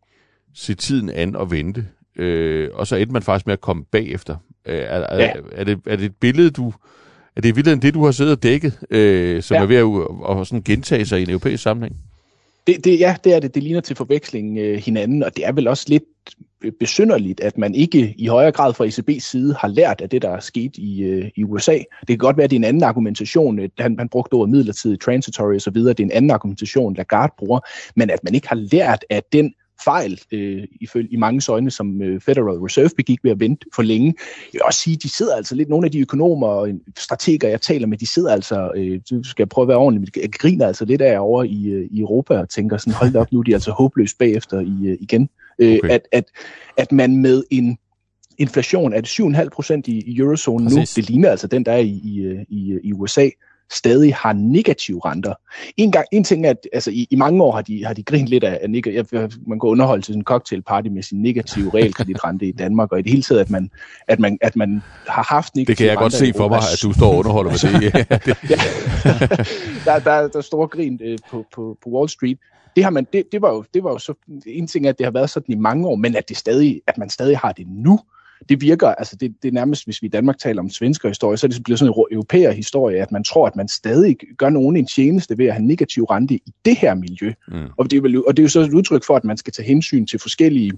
se 0.54 0.74
tiden 0.74 1.11
an 1.11 1.36
og 1.36 1.50
vente, 1.50 1.86
øh, 2.16 2.70
og 2.74 2.86
så 2.86 2.96
endte 2.96 3.12
man 3.12 3.22
faktisk 3.22 3.46
med 3.46 3.52
at 3.52 3.61
komme 3.61 3.84
bagefter. 3.84 4.36
Øh, 4.66 4.74
er, 4.74 4.80
er, 4.80 5.18
ja. 5.18 5.32
er, 5.52 5.64
det, 5.64 5.80
er 5.86 5.96
det 5.96 6.04
et 6.04 6.16
billede, 6.16 6.50
du... 6.50 6.72
Er 7.36 7.40
det 7.40 7.48
i 7.48 7.52
virkeligheden 7.52 7.82
det, 7.82 7.94
du 7.94 8.04
har 8.04 8.12
siddet 8.12 8.36
og 8.36 8.42
dækket, 8.42 8.78
øh, 8.90 9.42
som 9.42 9.54
ja. 9.54 9.62
er 9.62 9.66
ved 9.66 9.76
at, 9.76 10.30
at, 10.30 10.40
at 10.40 10.46
sådan 10.46 10.62
gentage 10.62 11.06
sig 11.06 11.20
i 11.20 11.22
en 11.22 11.30
europæisk 11.30 11.62
sammenhæng? 11.62 11.96
Det, 12.68 12.84
det, 12.84 13.00
ja, 13.00 13.16
det 13.24 13.34
er 13.34 13.40
det. 13.40 13.54
Det 13.54 13.62
ligner 13.62 13.80
til 13.80 13.96
forveksling 13.96 14.58
øh, 14.58 14.78
hinanden, 14.78 15.22
og 15.22 15.36
det 15.36 15.46
er 15.46 15.52
vel 15.52 15.68
også 15.68 15.84
lidt 15.88 16.02
øh, 16.64 16.72
besynderligt, 16.80 17.40
at 17.40 17.58
man 17.58 17.74
ikke 17.74 18.14
i 18.18 18.26
højere 18.26 18.52
grad 18.52 18.74
fra 18.74 18.86
ECB's 18.86 19.30
side 19.30 19.54
har 19.54 19.68
lært 19.68 20.00
af 20.00 20.08
det, 20.08 20.22
der 20.22 20.30
er 20.30 20.40
sket 20.40 20.76
i, 20.76 21.02
øh, 21.02 21.30
i 21.36 21.44
USA. 21.44 21.72
Det 22.00 22.08
kan 22.08 22.18
godt 22.18 22.36
være, 22.36 22.44
at 22.44 22.50
det 22.50 22.56
er 22.56 22.60
en 22.60 22.64
anden 22.64 22.82
argumentation. 22.82 23.58
Øh, 23.58 23.68
han, 23.78 23.98
han 23.98 24.08
brugte 24.08 24.34
ordet 24.34 24.50
midlertidigt, 24.50 25.02
transitory 25.02 25.54
osv. 25.54 25.74
Det 25.74 26.00
er 26.00 26.04
en 26.04 26.12
anden 26.12 26.30
argumentation, 26.30 26.94
Lagarde 26.94 27.32
bruger, 27.38 27.60
men 27.96 28.10
at 28.10 28.24
man 28.24 28.34
ikke 28.34 28.48
har 28.48 28.56
lært 28.56 29.04
af 29.10 29.22
den 29.32 29.54
fejl, 29.84 30.20
øh, 30.32 30.62
ifølge 30.80 31.08
i 31.12 31.16
mange 31.16 31.52
øjne, 31.52 31.70
som 31.70 32.02
øh, 32.02 32.20
Federal 32.20 32.58
Reserve 32.58 32.90
begik 32.96 33.24
ved 33.24 33.30
at 33.30 33.40
vente 33.40 33.66
for 33.74 33.82
længe. 33.82 34.14
Jeg 34.52 34.52
vil 34.52 34.62
også 34.64 34.80
sige, 34.80 34.96
de 34.96 35.08
sidder 35.08 35.36
altså 35.36 35.54
lidt, 35.54 35.68
nogle 35.68 35.86
af 35.86 35.92
de 35.92 36.00
økonomer 36.00 36.46
og 36.46 36.68
strateger, 36.98 37.48
jeg 37.48 37.60
taler 37.60 37.86
med, 37.86 37.98
de 37.98 38.06
sidder 38.06 38.32
altså, 38.32 38.70
øh, 38.76 39.00
du 39.10 39.22
skal 39.22 39.46
prøve 39.46 39.64
at 39.64 39.68
være 39.68 39.76
ordentlig, 39.76 40.00
men 40.00 40.22
jeg 40.22 40.32
griner 40.32 40.66
altså 40.66 40.84
lidt 40.84 41.02
af 41.02 41.18
over 41.20 41.44
i, 41.44 41.66
øh, 41.66 41.88
i 41.90 42.00
Europa 42.00 42.38
og 42.38 42.48
tænker 42.48 42.76
sådan, 42.76 42.92
hold 42.92 43.16
op, 43.16 43.32
nu 43.32 43.38
er 43.38 43.42
de 43.42 43.54
altså 43.54 43.70
håbløst 43.70 44.18
bagefter 44.18 44.60
i, 44.60 44.86
øh, 44.86 44.96
igen. 45.00 45.28
Øh, 45.58 45.78
okay. 45.78 45.90
at, 45.90 46.08
at, 46.12 46.24
at 46.76 46.92
man 46.92 47.16
med 47.16 47.44
en 47.50 47.78
inflation 48.38 48.92
af 48.92 49.02
7,5 49.06 49.48
procent 49.48 49.88
i, 49.88 50.00
i 50.00 50.18
eurozonen 50.18 50.74
nu, 50.74 50.80
det 50.80 51.10
ligner 51.10 51.30
altså 51.30 51.46
den, 51.46 51.64
der 51.64 51.72
er 51.72 51.78
i, 51.78 51.88
i, 51.88 52.44
i, 52.48 52.78
i 52.84 52.92
USA, 52.92 53.28
stadig 53.70 54.14
har 54.14 54.32
negative 54.32 55.00
renter. 55.04 55.34
En, 55.76 55.92
gang, 55.92 56.06
en 56.12 56.24
ting 56.24 56.46
er, 56.46 56.50
at 56.50 56.68
altså, 56.72 56.90
i, 56.90 57.06
i 57.10 57.16
mange 57.16 57.42
år 57.42 57.52
har 57.52 57.62
de, 57.62 57.84
har 57.84 57.94
de 57.94 58.02
grint 58.02 58.28
lidt 58.28 58.44
af, 58.44 58.58
af 58.62 58.70
negativ, 58.70 59.18
man 59.46 59.58
går 59.58 59.68
underholde 59.68 60.02
til 60.02 60.06
sådan 60.06 60.20
en 60.20 60.24
cocktailparty 60.24 60.88
med 60.88 61.02
sin 61.02 61.22
negative 61.22 61.70
realkreditrente 61.74 62.46
i 62.46 62.52
Danmark, 62.52 62.92
og 62.92 62.98
i 62.98 63.02
det 63.02 63.10
hele 63.10 63.22
taget, 63.22 63.40
at 63.40 63.50
man, 63.50 63.70
at 64.06 64.18
man, 64.18 64.38
at 64.40 64.56
man 64.56 64.82
har 65.08 65.22
haft 65.22 65.56
negative 65.56 65.72
Det 65.72 65.76
kan 65.76 65.86
jeg 65.86 65.96
godt 65.96 66.12
se 66.12 66.32
for 66.36 66.48
mig, 66.48 66.58
at 66.58 66.82
du 66.82 66.92
står 66.92 67.10
og 67.10 67.16
underholder 67.16 67.50
med 67.50 67.80
det. 67.80 68.36
ja. 68.50 68.56
der, 69.84 69.98
der, 69.98 70.28
der 70.28 70.38
er 70.38 70.40
store 70.40 70.68
grin 70.68 71.00
øh, 71.02 71.18
på, 71.30 71.46
på, 71.54 71.78
på 71.84 71.90
Wall 71.90 72.08
Street. 72.08 72.38
Det, 72.76 72.84
har 72.84 72.90
man, 72.90 73.06
det, 73.12 73.24
det, 73.32 73.42
var 73.42 73.50
jo, 73.50 73.64
det 73.74 73.84
var 73.84 73.90
jo 73.90 73.98
så, 73.98 74.14
en 74.46 74.66
ting, 74.66 74.86
at 74.86 74.98
det 74.98 75.06
har 75.06 75.10
været 75.10 75.30
sådan 75.30 75.52
i 75.52 75.56
mange 75.56 75.88
år, 75.88 75.96
men 75.96 76.16
at, 76.16 76.28
det 76.28 76.36
stadig, 76.36 76.80
at 76.86 76.98
man 76.98 77.10
stadig 77.10 77.38
har 77.38 77.52
det 77.52 77.66
nu, 77.68 78.00
det 78.49 78.61
virker, 78.61 78.89
altså 78.89 79.16
det, 79.16 79.34
det 79.43 79.49
er 79.49 79.53
nærmest, 79.53 79.84
hvis 79.84 80.03
vi 80.03 80.07
i 80.07 80.11
Danmark 80.11 80.39
taler 80.39 80.62
om 80.62 80.70
svensker 80.70 81.09
historie, 81.09 81.36
så 81.36 81.47
er 81.47 81.49
det 81.49 81.64
blevet 81.64 81.78
sådan 81.78 81.95
en 81.99 82.05
europæer 82.12 82.51
historie, 82.51 83.03
at 83.03 83.12
man 83.12 83.24
tror, 83.24 83.47
at 83.47 83.57
man 83.57 83.68
stadig 83.68 84.16
gør 84.36 84.49
nogen 84.49 84.76
en 84.76 84.86
tjeneste 84.86 85.39
ved 85.39 85.47
at 85.47 85.53
have 85.53 85.66
negativ 85.66 86.05
rente 86.05 86.34
i 86.34 86.53
det 86.64 86.76
her 86.76 86.95
miljø. 86.95 87.32
Mm. 87.49 87.66
Og, 87.76 87.91
det 87.91 87.97
er 87.97 88.01
vel, 88.01 88.26
og 88.26 88.36
det 88.36 88.43
er 88.43 88.45
jo 88.45 88.49
så 88.49 88.61
et 88.61 88.74
udtryk 88.74 89.05
for, 89.05 89.16
at 89.16 89.24
man 89.24 89.36
skal 89.36 89.53
tage 89.53 89.66
hensyn 89.66 90.07
til 90.07 90.18
forskellige 90.18 90.72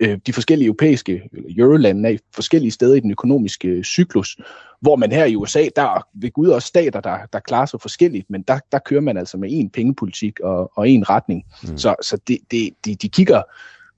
øh, 0.00 0.18
de 0.26 0.32
forskellige 0.32 0.66
europæiske 0.66 1.22
eurolande 1.58 2.08
er 2.08 2.12
i 2.12 2.18
forskellige 2.34 2.70
steder 2.70 2.94
i 2.94 3.00
den 3.00 3.10
økonomiske 3.10 3.84
cyklus, 3.84 4.36
hvor 4.80 4.96
man 4.96 5.12
her 5.12 5.24
i 5.24 5.36
USA, 5.36 5.68
der 5.76 5.82
er 5.82 6.06
ved 6.14 6.30
Gud 6.30 6.48
også 6.48 6.68
stater, 6.68 7.00
der, 7.00 7.18
der 7.32 7.38
klarer 7.40 7.66
sig 7.66 7.80
forskelligt, 7.80 8.30
men 8.30 8.42
der, 8.42 8.58
der 8.72 8.78
kører 8.78 9.00
man 9.00 9.16
altså 9.16 9.36
med 9.36 9.50
én 9.50 9.70
pengepolitik 9.74 10.40
og, 10.40 10.72
og 10.74 10.86
én 10.86 11.02
retning. 11.02 11.44
Mm. 11.62 11.78
Så, 11.78 11.94
så 12.02 12.18
det, 12.28 12.38
det, 12.50 12.70
de, 12.84 12.94
de 12.94 13.08
kigger 13.08 13.42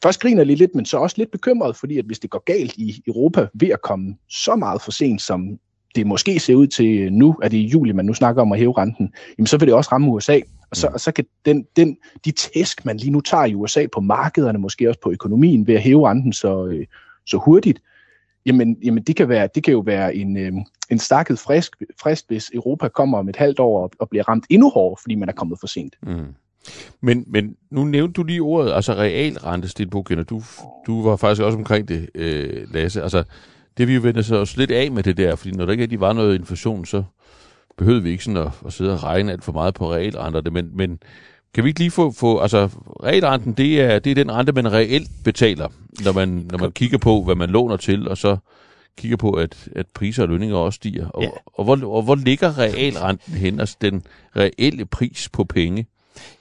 først 0.03 0.21
griner 0.21 0.45
de 0.45 0.55
lidt, 0.55 0.75
men 0.75 0.85
så 0.85 0.99
også 0.99 1.17
lidt 1.19 1.31
bekymret, 1.31 1.77
fordi 1.77 1.99
at 1.99 2.05
hvis 2.05 2.19
det 2.19 2.31
går 2.31 2.43
galt 2.45 2.75
i 2.77 3.03
Europa 3.07 3.47
ved 3.55 3.69
at 3.69 3.83
komme 3.83 4.17
så 4.29 4.57
meget 4.57 4.83
for 4.83 4.91
sent, 4.91 5.23
som 5.23 5.59
det 5.95 6.07
måske 6.07 6.41
ser 6.41 6.55
ud 6.55 6.67
til 6.67 7.13
nu, 7.13 7.37
at 7.43 7.51
det 7.51 7.61
er 7.61 7.65
i 7.65 7.67
juli, 7.67 7.93
man 7.93 8.05
nu 8.05 8.15
snakker 8.15 8.43
om 8.43 8.53
at 8.53 8.59
hæve 8.59 8.75
renten, 8.79 9.13
jamen 9.39 9.47
så 9.47 9.59
vil 9.59 9.67
det 9.67 9.75
også 9.75 9.89
ramme 9.93 10.11
USA. 10.11 10.41
Og 10.71 10.77
så, 10.77 10.89
mm. 10.89 10.95
og 10.95 11.01
så 11.01 11.13
kan 11.13 11.25
den, 11.45 11.67
den, 11.77 11.97
de 12.25 12.31
tæsk, 12.31 12.85
man 12.85 12.97
lige 12.97 13.11
nu 13.11 13.21
tager 13.21 13.45
i 13.45 13.55
USA 13.55 13.87
på 13.93 14.01
markederne, 14.01 14.59
måske 14.59 14.89
også 14.89 15.01
på 15.01 15.11
økonomien, 15.11 15.67
ved 15.67 15.75
at 15.75 15.83
hæve 15.83 16.09
renten 16.11 16.33
så, 16.33 16.67
øh, 16.67 16.87
så 17.27 17.37
hurtigt, 17.37 17.83
jamen, 18.47 18.77
jamen 18.85 19.03
det, 19.03 19.17
kan 19.17 19.29
være, 19.29 19.49
det 19.55 19.65
kan 19.65 19.73
jo 19.73 19.81
være 19.81 20.15
en, 20.15 20.37
øh, 20.37 20.53
en 20.91 20.99
stakket 20.99 21.39
frisk, 21.39 21.77
frist, 22.01 22.29
hvis 22.29 22.51
Europa 22.55 22.89
kommer 22.89 23.19
om 23.19 23.29
et 23.29 23.37
halvt 23.37 23.61
år 23.61 23.83
og, 23.83 23.91
og 23.99 24.09
bliver 24.09 24.29
ramt 24.29 24.45
endnu 24.51 24.71
hårdere, 24.71 24.97
fordi 25.03 25.15
man 25.15 25.29
er 25.29 25.33
kommet 25.33 25.61
for 25.61 25.67
sent. 25.67 25.97
Mm. 26.03 26.35
Men, 27.01 27.25
men 27.27 27.57
nu 27.71 27.85
nævnte 27.85 28.13
du 28.13 28.23
lige 28.23 28.41
ordet, 28.41 28.73
altså 28.73 28.95
realrente, 28.95 29.69
Sten 29.69 29.89
Du, 29.89 30.43
du 30.87 31.03
var 31.03 31.17
faktisk 31.17 31.43
også 31.43 31.59
omkring 31.59 31.89
det, 31.89 32.09
øh, 32.15 32.75
Lasse. 32.75 33.03
Altså, 33.03 33.25
det 33.79 33.89
vi 33.89 33.95
jo 33.95 34.01
vendte 34.01 34.37
os 34.37 34.57
lidt 34.57 34.71
af 34.71 34.91
med 34.91 35.03
det 35.03 35.17
der, 35.17 35.37
fordi 35.37 35.51
når 35.51 35.65
der 35.65 35.73
ikke 35.73 35.83
rigtig 35.83 36.01
var 36.01 36.13
noget 36.13 36.39
inflation, 36.39 36.87
så 36.87 37.03
behøvede 37.79 38.03
vi 38.03 38.11
ikke 38.11 38.25
sådan 38.25 38.37
at, 38.37 38.53
at 38.67 38.73
sidde 38.73 38.93
og 38.93 39.05
regne 39.05 39.33
alt 39.33 39.45
for 39.45 39.53
meget 39.53 39.75
på 39.75 39.93
realrenter. 39.93 40.51
Men, 40.51 40.71
men 40.77 40.99
kan 41.55 41.65
vi 41.65 41.69
ikke 41.69 41.81
lige 41.81 41.91
få, 41.91 42.11
få 42.11 42.39
altså 42.39 42.69
realrenten, 43.05 43.53
det 43.53 43.81
er, 43.81 43.99
det 43.99 44.11
er 44.11 44.15
den 44.15 44.33
rente, 44.33 44.53
man 44.53 44.73
reelt 44.73 45.11
betaler, 45.25 45.69
når 46.05 46.13
man, 46.13 46.49
når 46.51 46.59
man 46.59 46.73
kigger 46.73 46.99
på, 46.99 47.23
hvad 47.23 47.35
man 47.35 47.51
låner 47.51 47.77
til, 47.77 48.09
og 48.09 48.19
så 48.19 48.37
kigger 48.97 49.17
på, 49.17 49.31
at, 49.31 49.69
at 49.77 49.87
priser 49.95 50.23
og 50.23 50.29
lønninger 50.29 50.57
også 50.57 50.77
stiger. 50.77 51.09
Og, 51.09 51.23
ja. 51.23 51.29
og, 51.47 51.65
hvor, 51.65 51.97
og 51.97 52.03
hvor 52.03 52.15
ligger 52.15 52.59
realrenten 52.59 53.35
hen, 53.35 53.61
altså 53.61 53.77
den 53.81 54.03
reelle 54.37 54.87
pris 54.87 55.29
på 55.33 55.45
penge? 55.45 55.87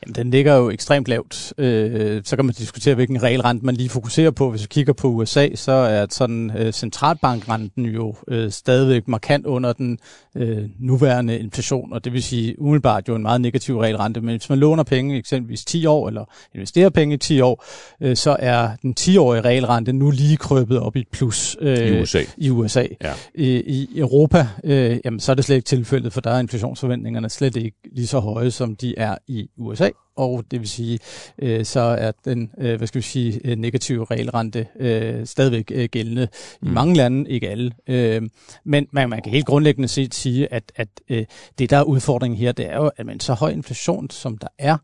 Jamen, 0.04 0.16
den 0.16 0.32
ligger 0.32 0.56
jo 0.56 0.70
ekstremt 0.70 1.08
lavt. 1.08 1.54
Øh, 1.58 2.22
så 2.26 2.36
kan 2.36 2.46
man 2.46 2.56
diskutere, 2.58 2.96
hvilken 2.96 3.24
regelrente 3.24 3.66
man 3.66 3.76
lige 3.76 3.90
fokuserer 3.90 4.32
på. 4.32 4.50
Hvis 4.50 4.62
vi 4.62 4.68
kigger 4.70 4.94
på 4.94 5.08
USA, 5.08 5.48
så 5.56 5.72
er 5.72 6.06
sådan 6.10 6.52
øh, 6.58 6.74
centralbankrenten 6.74 7.86
jo 7.86 8.16
øh, 8.28 8.52
stadigvæk 8.52 9.08
markant 9.08 9.46
under 9.46 9.74
den 9.74 10.00
øh, 10.40 10.70
nuværende 10.80 11.40
inflation, 11.40 11.94
og 11.94 12.06
det 12.06 12.14
vil 12.14 12.24
sige 12.24 12.62
umiddelbart 12.62 13.08
jo 13.08 13.16
en 13.16 13.22
meget 13.22 13.42
negativ 13.42 13.80
regelrente. 13.80 14.22
Men 14.22 14.30
hvis 14.30 14.50
man 14.50 14.60
låner 14.60 14.84
penge 14.84 15.18
eksempelvis 15.18 15.66
10 15.66 15.86
år, 15.86 16.08
eller 16.08 16.26
investerer 16.56 16.90
penge 16.90 17.16
i 17.16 17.18
10 17.18 17.42
år, 17.42 17.66
øh, 18.02 18.16
så 18.16 18.36
er 18.40 18.70
den 18.82 18.96
10-årige 19.00 19.42
regelrente 19.42 19.94
nu 19.94 20.12
lige 20.12 20.38
krøbet 20.38 20.80
op 20.80 20.96
i 20.96 21.00
et 21.00 21.08
plus 21.12 21.58
øh, 21.62 21.78
i 21.78 22.02
USA. 22.02 22.24
I, 22.38 22.50
USA. 22.50 22.86
Ja. 23.02 23.14
I, 23.36 23.48
I 23.58 24.00
Europa, 24.00 24.48
øh, 24.64 25.00
jamen, 25.06 25.20
så 25.20 25.32
er 25.32 25.36
det 25.36 25.46
slet 25.46 25.56
ikke 25.56 25.66
tilfældet, 25.66 26.14
for 26.14 26.22
der 26.22 26.32
er 26.32 26.40
inflationsforventningerne 26.40 27.30
slet 27.30 27.56
ikke 27.56 27.78
lige 27.92 28.08
så 28.08 28.20
høje, 28.20 28.52
som 28.52 28.76
de 28.76 28.98
er 28.98 29.16
i 29.28 29.50
USA, 29.58 29.90
og 30.20 30.44
det 30.52 30.60
vil 30.60 30.70
sige, 30.70 31.00
øh, 31.40 31.66
så 31.66 31.80
er 31.80 32.12
den 32.26 32.52
øh, 32.58 32.78
hvad 32.78 32.88
skal 32.88 33.00
vi 33.00 33.04
sige, 33.04 33.42
øh, 33.46 33.58
negative 33.58 34.06
regelrente 34.06 34.68
øh, 34.80 35.26
stadigvæk 35.26 35.72
øh, 35.76 35.90
gældende 35.92 36.28
mm. 36.62 36.68
i 36.68 36.72
mange 36.72 36.96
lande, 36.96 37.30
ikke 37.30 37.50
alle. 37.50 37.72
Øh, 37.88 38.22
men 38.64 38.88
man, 38.92 39.10
man 39.10 39.22
kan 39.22 39.32
helt 39.32 39.46
grundlæggende 39.46 39.88
set 39.88 40.16
sige, 40.16 40.54
at, 40.54 40.72
at 40.76 40.88
øh, 41.10 41.26
det 41.60 41.70
der 41.70 41.78
er 41.78 41.84
udfordringen 41.84 42.38
her, 42.38 42.52
det 42.52 42.66
er 42.70 42.76
jo, 42.76 42.92
at 42.98 43.06
man 43.06 43.20
så 43.20 43.34
høj 43.34 43.50
inflation, 43.50 44.10
som 44.10 44.38
der 44.38 44.48
er, 44.58 44.78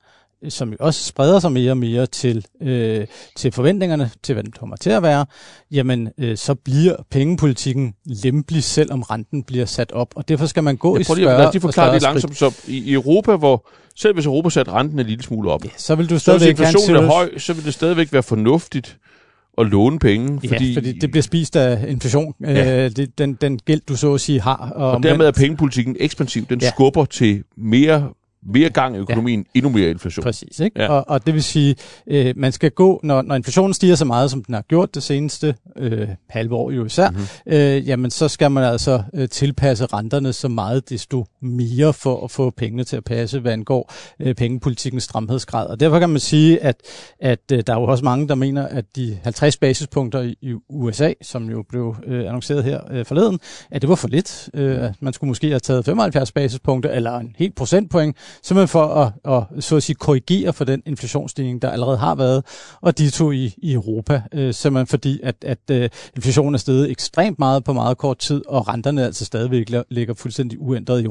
som 0.50 0.72
jo 0.72 0.78
også 0.80 1.04
spreder 1.04 1.40
sig 1.40 1.52
mere 1.52 1.72
og 1.72 1.78
mere 1.78 2.06
til, 2.06 2.46
øh, 2.62 3.08
til 3.36 3.52
forventningerne 3.52 4.12
til, 4.24 4.34
hvad 4.34 4.44
den 4.44 4.52
kommer 4.52 4.76
til 4.76 4.90
at 4.90 5.04
være, 5.04 5.26
jamen 5.72 6.10
øh, 6.18 6.38
så 6.38 6.56
bliver 6.56 6.96
pengepolitikken 7.12 7.94
lempelig, 8.06 8.64
selvom 8.64 9.02
renten 9.02 9.44
bliver 9.44 9.66
sat 9.66 9.92
op. 9.92 10.14
Og 10.16 10.28
derfor 10.28 10.46
skal 10.46 10.64
man 10.64 10.78
gå 10.78 10.96
ja, 10.96 11.02
i 11.02 11.04
større 11.04 11.20
Lad 11.20 11.46
os 11.46 11.54
lige 11.54 11.62
forklare 11.62 11.94
det 11.94 12.02
langsomt. 12.02 12.38
Så 12.38 12.54
i 12.68 12.94
Europa, 12.94 13.36
hvor 13.36 13.70
selv 13.96 14.14
hvis 14.14 14.26
Europa 14.26 14.50
satte 14.50 14.72
renten 14.72 15.00
en 15.00 15.06
lille 15.06 15.24
smule 15.24 15.52
op, 15.52 15.66
ja, 15.66 15.70
så 15.78 15.96
vil 15.96 16.10
du 16.10 16.20
stadigvæk 16.20 16.58
så 16.58 16.64
hvis 16.64 16.74
inflationen 16.74 17.04
er 17.04 17.08
høj, 17.14 17.38
så 17.38 17.54
vil 17.54 17.66
det 17.66 17.74
stadigvæk 17.74 18.14
være 18.14 18.24
fornuftigt 18.24 18.98
at 19.58 19.66
låne 19.66 20.00
penge. 20.00 20.40
Fordi, 20.50 20.72
ja, 20.72 20.78
fordi 20.78 20.92
det 20.92 21.12
bliver 21.12 21.24
spist 21.24 21.56
af 21.56 21.86
inflation, 21.88 22.34
ja. 22.42 22.86
øh, 22.86 22.92
det, 22.92 23.18
den, 23.18 23.34
den 23.34 23.60
gæld, 23.66 23.82
du 23.88 23.96
så 23.96 24.14
at 24.14 24.22
sige 24.22 24.42
har. 24.42 24.72
Og, 24.76 24.92
og 24.92 25.04
dermed 25.04 25.26
er 25.26 25.32
pengepolitikken 25.32 25.96
ekspansiv. 26.00 26.46
Den 26.46 26.60
ja. 26.62 26.70
skubber 26.70 27.06
til 27.06 27.44
mere 27.58 28.10
mere 28.46 28.70
gang 28.70 28.96
i 28.96 29.00
økonomien, 29.00 29.40
ja. 29.40 29.60
endnu 29.60 29.70
mere 29.70 29.90
inflation. 29.90 30.24
Præcis, 30.24 30.60
ikke? 30.60 30.82
Ja. 30.82 30.88
Og, 30.88 31.06
og 31.08 31.26
det 31.26 31.34
vil 31.34 31.44
sige, 31.44 31.76
øh, 32.08 32.34
man 32.38 32.52
skal 32.52 32.72
gå, 32.72 33.00
når, 33.04 33.22
når 33.22 33.36
inflationen 33.36 33.74
stiger 33.74 33.96
så 33.96 34.06
meget, 34.06 34.32
som 34.32 34.44
den 34.44 34.56
har 34.56 34.62
gjort 34.62 34.96
det 34.96 35.04
seneste 35.04 35.56
øh, 35.78 36.08
halve 36.30 36.56
år 36.56 36.72
jo 36.72 36.86
især, 36.86 37.10
mm-hmm. 37.10 37.26
øh, 37.48 37.88
jamen 37.88 38.12
så 38.12 38.28
skal 38.28 38.52
man 38.52 38.64
altså 38.64 39.04
øh, 39.14 39.30
tilpasse 39.30 39.86
renterne 39.86 40.34
så 40.34 40.48
meget, 40.48 40.90
desto 40.90 41.26
mere 41.42 41.94
for 41.94 42.24
at 42.24 42.32
få 42.32 42.50
pengene 42.50 42.84
til 42.84 42.98
at 42.98 43.04
passe, 43.04 43.40
hvad 43.40 43.54
angår 43.54 43.94
øh, 44.20 44.36
pengepolitikens 44.36 45.04
stramhedsgrad. 45.04 45.68
Og 45.68 45.80
derfor 45.80 46.00
kan 46.00 46.10
man 46.10 46.20
sige, 46.20 46.64
at, 46.64 46.76
at 47.20 47.40
øh, 47.52 47.64
der 47.68 47.74
er 47.74 47.80
jo 47.80 47.84
også 47.84 48.04
mange, 48.04 48.28
der 48.28 48.36
mener, 48.36 48.68
at 48.68 48.86
de 48.96 49.20
50 49.24 49.58
basispunkter 49.58 50.22
i, 50.22 50.36
i 50.42 50.54
USA, 50.70 51.14
som 51.22 51.50
jo 51.50 51.64
blev 51.70 51.96
øh, 52.08 52.20
annonceret 52.20 52.64
her 52.64 52.80
øh, 52.92 53.06
forleden, 53.06 53.40
at 53.72 53.82
det 53.82 53.90
var 53.90 53.96
for 53.96 54.08
lidt. 54.08 54.50
Øh, 54.54 54.84
at 54.84 54.94
man 55.00 55.14
skulle 55.14 55.28
måske 55.28 55.50
have 55.50 55.60
taget 55.60 55.86
75 55.86 56.32
basispunkter, 56.32 56.92
eller 56.92 57.18
en 57.18 57.36
helt 57.38 57.56
procentpoint, 57.56 58.18
simpelthen 58.44 58.68
for 58.68 58.86
at, 58.86 59.34
at, 59.34 59.64
så 59.64 59.76
at 59.76 59.84
sige, 59.84 59.96
korrigere 59.96 60.54
for 60.54 60.66
den 60.66 60.82
inflationsstigning, 60.86 61.62
der 61.62 61.70
allerede 61.70 61.98
har 61.98 62.16
været, 62.16 62.44
og 62.82 62.98
de 62.98 63.10
to 63.10 63.32
i, 63.32 63.54
i 63.58 63.74
Europa, 63.74 64.22
øh, 64.34 64.54
simpelthen 64.54 64.88
fordi, 64.88 65.20
at, 65.24 65.36
at 65.42 65.60
øh, 65.72 65.90
inflationen 66.16 66.54
er 66.54 66.58
steget 66.58 66.92
ekstremt 66.92 67.40
meget 67.40 67.64
på 67.64 67.74
meget 67.74 67.98
kort 67.98 68.18
tid, 68.18 68.42
og 68.48 68.68
renterne 68.68 69.06
altså 69.06 69.26
stadigvæk 69.26 69.72
ligger 69.90 70.14
fuldstændig 70.14 70.62
uændret 70.62 71.02
i 71.02 71.06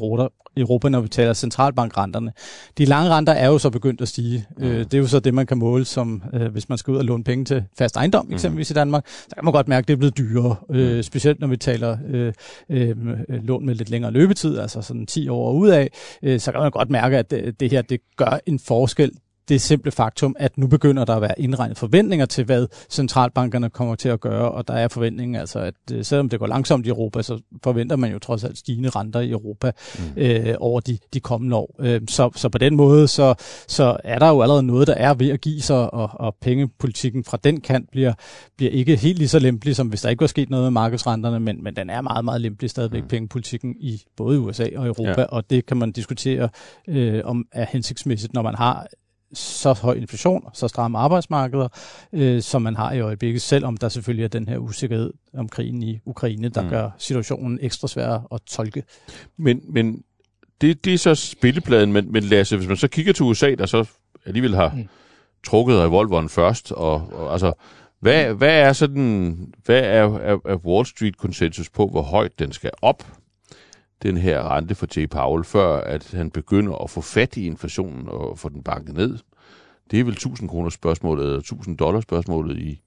Europa, 0.56 0.88
når 0.88 1.00
vi 1.00 1.08
taler 1.08 1.32
centralbankrenterne. 1.32 2.32
De 2.78 2.84
lange 2.84 3.10
renter 3.10 3.32
er 3.32 3.46
jo 3.46 3.58
så 3.58 3.70
begyndt 3.70 4.00
at 4.00 4.08
stige. 4.08 4.46
Mm. 4.58 4.64
Øh, 4.64 4.78
det 4.78 4.94
er 4.94 4.98
jo 4.98 5.06
så 5.06 5.20
det, 5.20 5.34
man 5.34 5.46
kan 5.46 5.58
måle, 5.58 5.84
som 5.84 6.22
øh, 6.34 6.52
hvis 6.52 6.68
man 6.68 6.78
skal 6.78 6.92
ud 6.92 6.96
og 6.96 7.04
låne 7.04 7.24
penge 7.24 7.44
til 7.44 7.64
fast 7.78 7.96
ejendom, 7.96 8.26
mm. 8.26 8.32
eksempelvis 8.32 8.70
i 8.70 8.74
Danmark, 8.74 9.06
så 9.06 9.34
kan 9.34 9.44
man 9.44 9.52
godt 9.52 9.68
mærke, 9.68 9.84
at 9.84 9.88
det 9.88 9.94
er 9.94 9.98
blevet 9.98 10.18
dyrere, 10.18 10.56
øh, 10.70 10.96
mm. 10.96 11.02
specielt 11.02 11.40
når 11.40 11.46
vi 11.46 11.56
taler 11.56 11.96
øh, 12.08 12.32
øh, 12.70 12.96
lån 13.28 13.66
med 13.66 13.74
lidt 13.74 13.90
længere 13.90 14.12
løbetid, 14.12 14.58
altså 14.58 14.82
sådan 14.82 15.06
10 15.06 15.28
år 15.28 15.52
ud 15.52 15.68
af, 15.68 15.88
øh, 16.22 16.40
så 16.40 16.52
kan 16.52 16.60
man 16.60 16.70
godt 16.70 16.90
mærke, 16.90 17.13
at 17.18 17.30
det, 17.30 17.60
det 17.60 17.70
her 17.70 17.82
det 17.82 18.00
gør 18.16 18.38
en 18.46 18.58
forskel 18.58 19.12
det 19.48 19.60
simple 19.60 19.90
faktum, 19.90 20.36
at 20.38 20.58
nu 20.58 20.66
begynder 20.66 21.04
der 21.04 21.16
at 21.16 21.22
være 21.22 21.40
indregnet 21.40 21.78
forventninger 21.78 22.26
til, 22.26 22.44
hvad 22.44 22.66
centralbankerne 22.90 23.70
kommer 23.70 23.94
til 23.94 24.08
at 24.08 24.20
gøre, 24.20 24.50
og 24.50 24.68
der 24.68 24.74
er 24.74 24.88
forventningen 24.88 25.36
altså, 25.36 25.58
at 25.58 25.74
øh, 25.92 26.04
selvom 26.04 26.28
det 26.28 26.38
går 26.38 26.46
langsomt 26.46 26.86
i 26.86 26.88
Europa, 26.88 27.22
så 27.22 27.40
forventer 27.64 27.96
man 27.96 28.12
jo 28.12 28.18
trods 28.18 28.44
alt 28.44 28.58
stigende 28.58 28.88
renter 28.88 29.20
i 29.20 29.30
Europa 29.30 29.72
mm. 29.98 30.22
øh, 30.22 30.54
over 30.58 30.80
de, 30.80 30.98
de 31.14 31.20
kommende 31.20 31.56
år. 31.56 31.76
Øh, 31.80 32.00
så, 32.08 32.30
så 32.36 32.48
på 32.48 32.58
den 32.58 32.76
måde, 32.76 33.08
så, 33.08 33.34
så 33.68 33.96
er 34.04 34.18
der 34.18 34.28
jo 34.28 34.42
allerede 34.42 34.62
noget, 34.62 34.86
der 34.86 34.94
er 34.94 35.14
ved 35.14 35.30
at 35.30 35.40
give 35.40 35.60
sig, 35.60 35.94
og, 35.94 36.10
og 36.14 36.36
pengepolitikken 36.40 37.24
fra 37.24 37.38
den 37.44 37.60
kant 37.60 37.90
bliver, 37.90 38.12
bliver 38.56 38.72
ikke 38.72 38.96
helt 38.96 39.18
lige 39.18 39.28
så 39.28 39.38
lempelig, 39.38 39.76
som 39.76 39.88
hvis 39.88 40.02
der 40.02 40.08
ikke 40.08 40.20
var 40.20 40.26
sket 40.26 40.50
noget 40.50 40.64
med 40.64 40.70
markedsrenterne, 40.70 41.40
men, 41.40 41.64
men 41.64 41.76
den 41.76 41.90
er 41.90 42.00
meget, 42.00 42.24
meget 42.24 42.40
lempelig 42.40 42.70
stadigvæk, 42.70 43.02
mm. 43.02 43.08
pengepolitikken 43.08 43.76
i 43.80 44.02
både 44.16 44.40
USA 44.40 44.66
og 44.76 44.86
Europa, 44.86 45.20
ja. 45.20 45.24
og 45.24 45.50
det 45.50 45.66
kan 45.66 45.76
man 45.76 45.92
diskutere, 45.92 46.48
øh, 46.88 47.20
om 47.24 47.44
er 47.52 47.66
hensigtsmæssigt, 47.68 48.34
når 48.34 48.42
man 48.42 48.54
har 48.54 48.86
så 49.34 49.72
høj 49.72 49.94
inflation, 49.94 50.48
så 50.52 50.68
stramme 50.68 50.98
arbejdsmarkeder, 50.98 51.68
øh, 52.12 52.42
som 52.42 52.62
man 52.62 52.76
har 52.76 52.92
i 52.92 53.00
øjeblikket, 53.00 53.42
selvom 53.42 53.76
der 53.76 53.88
selvfølgelig 53.88 54.24
er 54.24 54.28
den 54.28 54.48
her 54.48 54.58
usikkerhed 54.58 55.12
om 55.34 55.48
krigen 55.48 55.82
i 55.82 56.00
Ukraine, 56.04 56.48
der 56.48 56.62
mm. 56.62 56.68
gør 56.68 56.90
situationen 56.98 57.58
ekstra 57.62 57.88
svær 57.88 58.34
at 58.34 58.40
tolke. 58.42 58.82
Men, 59.36 59.60
men 59.68 60.02
det, 60.60 60.84
det 60.84 60.94
er 60.94 60.98
så 60.98 61.14
spillepladen, 61.14 61.92
men, 61.92 62.12
men 62.12 62.22
Lasse, 62.22 62.56
hvis 62.56 62.68
man 62.68 62.76
så 62.76 62.88
kigger 62.88 63.12
til 63.12 63.22
USA, 63.22 63.54
der 63.54 63.66
så 63.66 63.84
alligevel 64.26 64.54
har 64.54 64.72
mm. 64.76 64.88
trukket 65.46 65.78
revolveren 65.78 66.28
først, 66.28 66.72
og, 66.72 66.94
og 67.12 67.32
altså, 67.32 67.52
hvad, 68.00 68.34
hvad 68.34 68.60
er 68.60 68.72
sådan, 68.72 69.38
hvad 69.64 69.80
er, 69.80 70.18
er, 70.18 70.38
er 70.44 70.56
Wall 70.56 70.86
Street 70.86 71.16
konsensus 71.16 71.70
på, 71.70 71.86
hvor 71.86 72.02
højt 72.02 72.38
den 72.38 72.52
skal 72.52 72.70
op? 72.82 73.04
Den 74.04 74.16
her 74.16 74.56
rente 74.56 74.74
for 74.74 74.86
J. 74.96 75.06
Powell, 75.10 75.44
før 75.44 75.80
at 75.80 76.10
han 76.10 76.30
begynder 76.30 76.74
at 76.74 76.90
få 76.90 77.00
fat 77.00 77.36
i 77.36 77.46
inflationen 77.46 78.08
og 78.08 78.38
få 78.38 78.48
den 78.48 78.62
banket 78.62 78.94
ned. 78.94 79.18
Det 79.90 80.00
er 80.00 80.04
vel 80.04 80.12
1000 80.12 80.48
kroner 80.48 80.70
spørgsmålet, 80.70 81.24
eller 81.24 81.38
1000 81.38 81.78
dollar 81.78 82.00
spørgsmålet 82.00 82.58
i, 82.58 82.80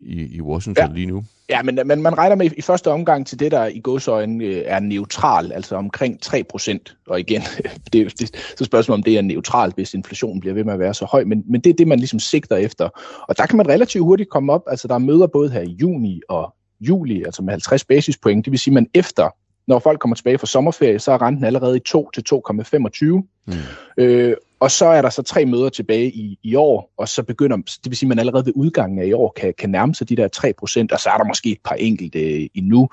i, 0.00 0.36
i 0.36 0.40
Washington 0.40 0.88
ja. 0.88 0.94
lige 0.94 1.06
nu. 1.06 1.24
Ja, 1.48 1.62
men, 1.62 1.78
men 1.84 2.02
man 2.02 2.18
regner 2.18 2.36
med 2.36 2.50
i 2.56 2.62
første 2.62 2.90
omgang 2.90 3.26
til 3.26 3.40
det, 3.40 3.52
der 3.52 3.66
i 3.66 3.80
godsøjne 3.80 4.44
øh, 4.44 4.62
er 4.66 4.80
neutral, 4.80 5.52
altså 5.52 5.76
omkring 5.76 6.22
3 6.22 6.44
procent. 6.44 6.96
Og 7.06 7.20
igen, 7.20 7.42
det 7.92 8.20
det, 8.20 8.54
så 8.58 8.64
spørgsmålet 8.64 8.98
om 8.98 9.02
det 9.02 9.18
er 9.18 9.22
neutralt, 9.22 9.74
hvis 9.74 9.94
inflationen 9.94 10.40
bliver 10.40 10.54
ved 10.54 10.64
med 10.64 10.72
at 10.72 10.78
være 10.78 10.94
så 10.94 11.04
høj, 11.04 11.24
men, 11.24 11.44
men 11.46 11.60
det 11.60 11.70
er 11.70 11.74
det, 11.74 11.88
man 11.88 11.98
ligesom 11.98 12.18
sigter 12.18 12.56
efter. 12.56 12.88
Og 13.28 13.38
der 13.38 13.46
kan 13.46 13.56
man 13.56 13.68
relativt 13.68 14.04
hurtigt 14.04 14.30
komme 14.30 14.52
op, 14.52 14.62
altså 14.66 14.88
der 14.88 14.94
er 14.94 14.98
møder 14.98 15.26
både 15.26 15.50
her 15.50 15.60
i 15.60 15.76
juni 15.80 16.20
og 16.28 16.54
juli, 16.80 17.22
altså 17.24 17.42
med 17.42 17.52
50 17.52 17.84
basispoint, 17.84 18.44
det 18.44 18.50
vil 18.50 18.58
sige, 18.58 18.72
at 18.72 18.74
man 18.74 18.86
efter 18.94 19.30
når 19.66 19.78
folk 19.78 20.00
kommer 20.00 20.14
tilbage 20.14 20.38
fra 20.38 20.46
sommerferie, 20.46 20.98
så 20.98 21.12
er 21.12 21.22
renten 21.22 21.44
allerede 21.44 21.76
i 21.76 21.80
2 21.80 22.10
til 22.10 22.24
2,25. 22.32 23.04
Mm. 23.46 23.52
Øh, 23.98 24.36
og 24.60 24.70
så 24.70 24.86
er 24.86 25.02
der 25.02 25.10
så 25.10 25.22
tre 25.22 25.46
møder 25.46 25.68
tilbage 25.68 26.10
i, 26.10 26.38
i 26.42 26.54
år, 26.54 26.92
og 26.96 27.08
så 27.08 27.22
begynder, 27.22 27.56
det 27.56 27.90
vil 27.90 27.96
sige, 27.96 28.06
at 28.06 28.08
man 28.08 28.18
allerede 28.18 28.46
ved 28.46 28.52
udgangen 28.56 28.98
af 28.98 29.06
i 29.06 29.12
år 29.12 29.32
kan, 29.36 29.54
kan 29.58 29.70
nærme 29.70 29.94
sig 29.94 30.08
de 30.08 30.16
der 30.16 30.28
3 30.28 30.52
procent, 30.52 30.92
og 30.92 31.00
så 31.00 31.08
er 31.08 31.16
der 31.16 31.24
måske 31.24 31.50
et 31.50 31.60
par 31.64 31.74
enkelte 31.74 32.48
endnu. 32.58 32.88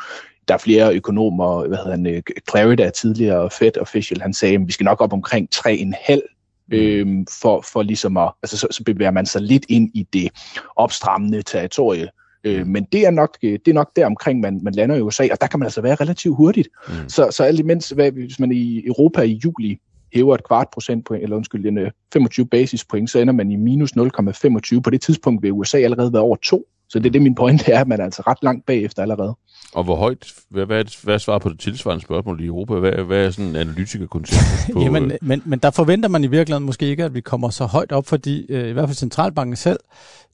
Der 0.48 0.54
er 0.54 0.58
flere 0.58 0.96
økonomer, 0.96 1.68
hvad 1.68 1.78
hedder 1.78 1.92
han, 1.92 2.24
Clarida 2.50 2.90
tidligere 2.90 3.50
Fed 3.50 3.78
official, 3.78 4.22
han 4.22 4.34
sagde, 4.34 4.56
at 4.56 4.68
vi 4.68 4.72
skal 4.72 4.84
nok 4.84 5.02
op 5.02 5.14
omkring 5.14 5.50
3,5 5.56 6.34
øhm, 6.72 7.26
for, 7.42 7.62
for 7.62 7.82
ligesom 7.82 8.18
at, 8.18 8.32
altså 8.44 8.58
så, 8.58 8.68
så 8.72 8.84
bevæger 8.84 9.12
man 9.12 9.26
sig 9.26 9.42
lidt 9.42 9.66
ind 9.70 9.92
i 9.94 10.08
det 10.14 10.30
opstrammende 10.76 11.42
territorie. 11.42 12.10
Øh, 12.44 12.68
men 12.68 12.88
det 12.92 13.06
er 13.06 13.12
nok 13.12 13.38
det 13.42 13.68
er 13.68 13.74
nok 13.74 13.96
der 13.96 14.06
omkring 14.06 14.40
man, 14.40 14.60
man 14.64 14.74
lander 14.74 14.96
i 14.96 15.02
USA, 15.02 15.28
og 15.32 15.42
der 15.42 15.48
kan 15.48 15.60
man 15.60 15.66
altså 15.66 15.82
være 15.82 15.96
relativt 15.96 16.36
hurtigt. 16.36 16.68
Mm. 16.88 16.94
Så, 17.10 17.28
så 17.32 17.44
alt 17.44 17.60
imens, 17.60 17.90
hvad, 17.90 18.12
hvis 18.12 18.40
man 18.40 18.52
i 18.52 18.88
Europa 18.88 19.22
i 19.22 19.40
juli 19.44 19.80
hæver 20.14 20.36
et 20.36 20.48
kvart 20.48 20.68
procentpoint, 20.74 21.24
eller 21.24 21.36
undskyld, 21.36 21.66
en 21.66 21.80
25 22.14 22.46
basispoint, 22.46 23.10
så 23.10 23.20
ender 23.20 23.34
man 23.34 23.52
i 23.52 23.56
minus 23.56 23.92
0,25. 23.92 24.80
På 24.82 24.90
det 24.90 25.02
tidspunkt 25.02 25.44
vil 25.44 25.52
USA 25.52 25.78
allerede 25.78 26.14
være 26.14 26.22
over 26.22 26.36
2. 26.36 26.66
Så 26.90 27.00
det 27.00 27.06
er 27.06 27.12
det, 27.12 27.22
min 27.22 27.36
pointe 27.36 27.72
er, 27.72 27.82
at 27.82 27.88
man 27.88 28.00
er 28.00 28.04
altså 28.04 28.24
ret 28.28 28.38
langt 28.42 28.66
bagefter 28.66 29.02
allerede. 29.02 29.36
Og 29.74 29.84
hvor 29.84 29.96
højt, 29.96 30.34
hvad, 30.50 30.66
hvad, 30.66 30.86
hvad 31.04 31.14
er 31.14 31.18
svaret 31.18 31.42
på 31.42 31.50
det 31.50 31.60
tilsvarende 31.60 32.04
spørgsmål 32.04 32.42
i 32.42 32.46
Europa? 32.46 32.74
Hvad, 32.74 32.92
hvad 32.92 33.26
er 33.26 33.32
sådan 33.32 33.50
en 33.50 33.56
analytikerkoncept 33.56 34.42
på? 34.74 34.80
Jamen, 34.80 35.12
men, 35.22 35.42
men 35.46 35.60
der 35.60 35.72
forventer 35.72 36.10
man 36.10 36.24
i 36.24 36.28
virkeligheden 36.28 36.66
måske 36.66 36.86
ikke, 36.86 37.04
at 37.04 37.14
vi 37.14 37.22
kommer 37.22 37.50
så 37.50 37.66
højt 37.66 37.92
op, 37.92 38.08
fordi 38.08 38.46
øh, 38.50 38.70
i 38.70 38.72
hvert 38.72 38.90
fald 38.90 38.96
centralbanken 38.96 39.56
selv 39.56 39.80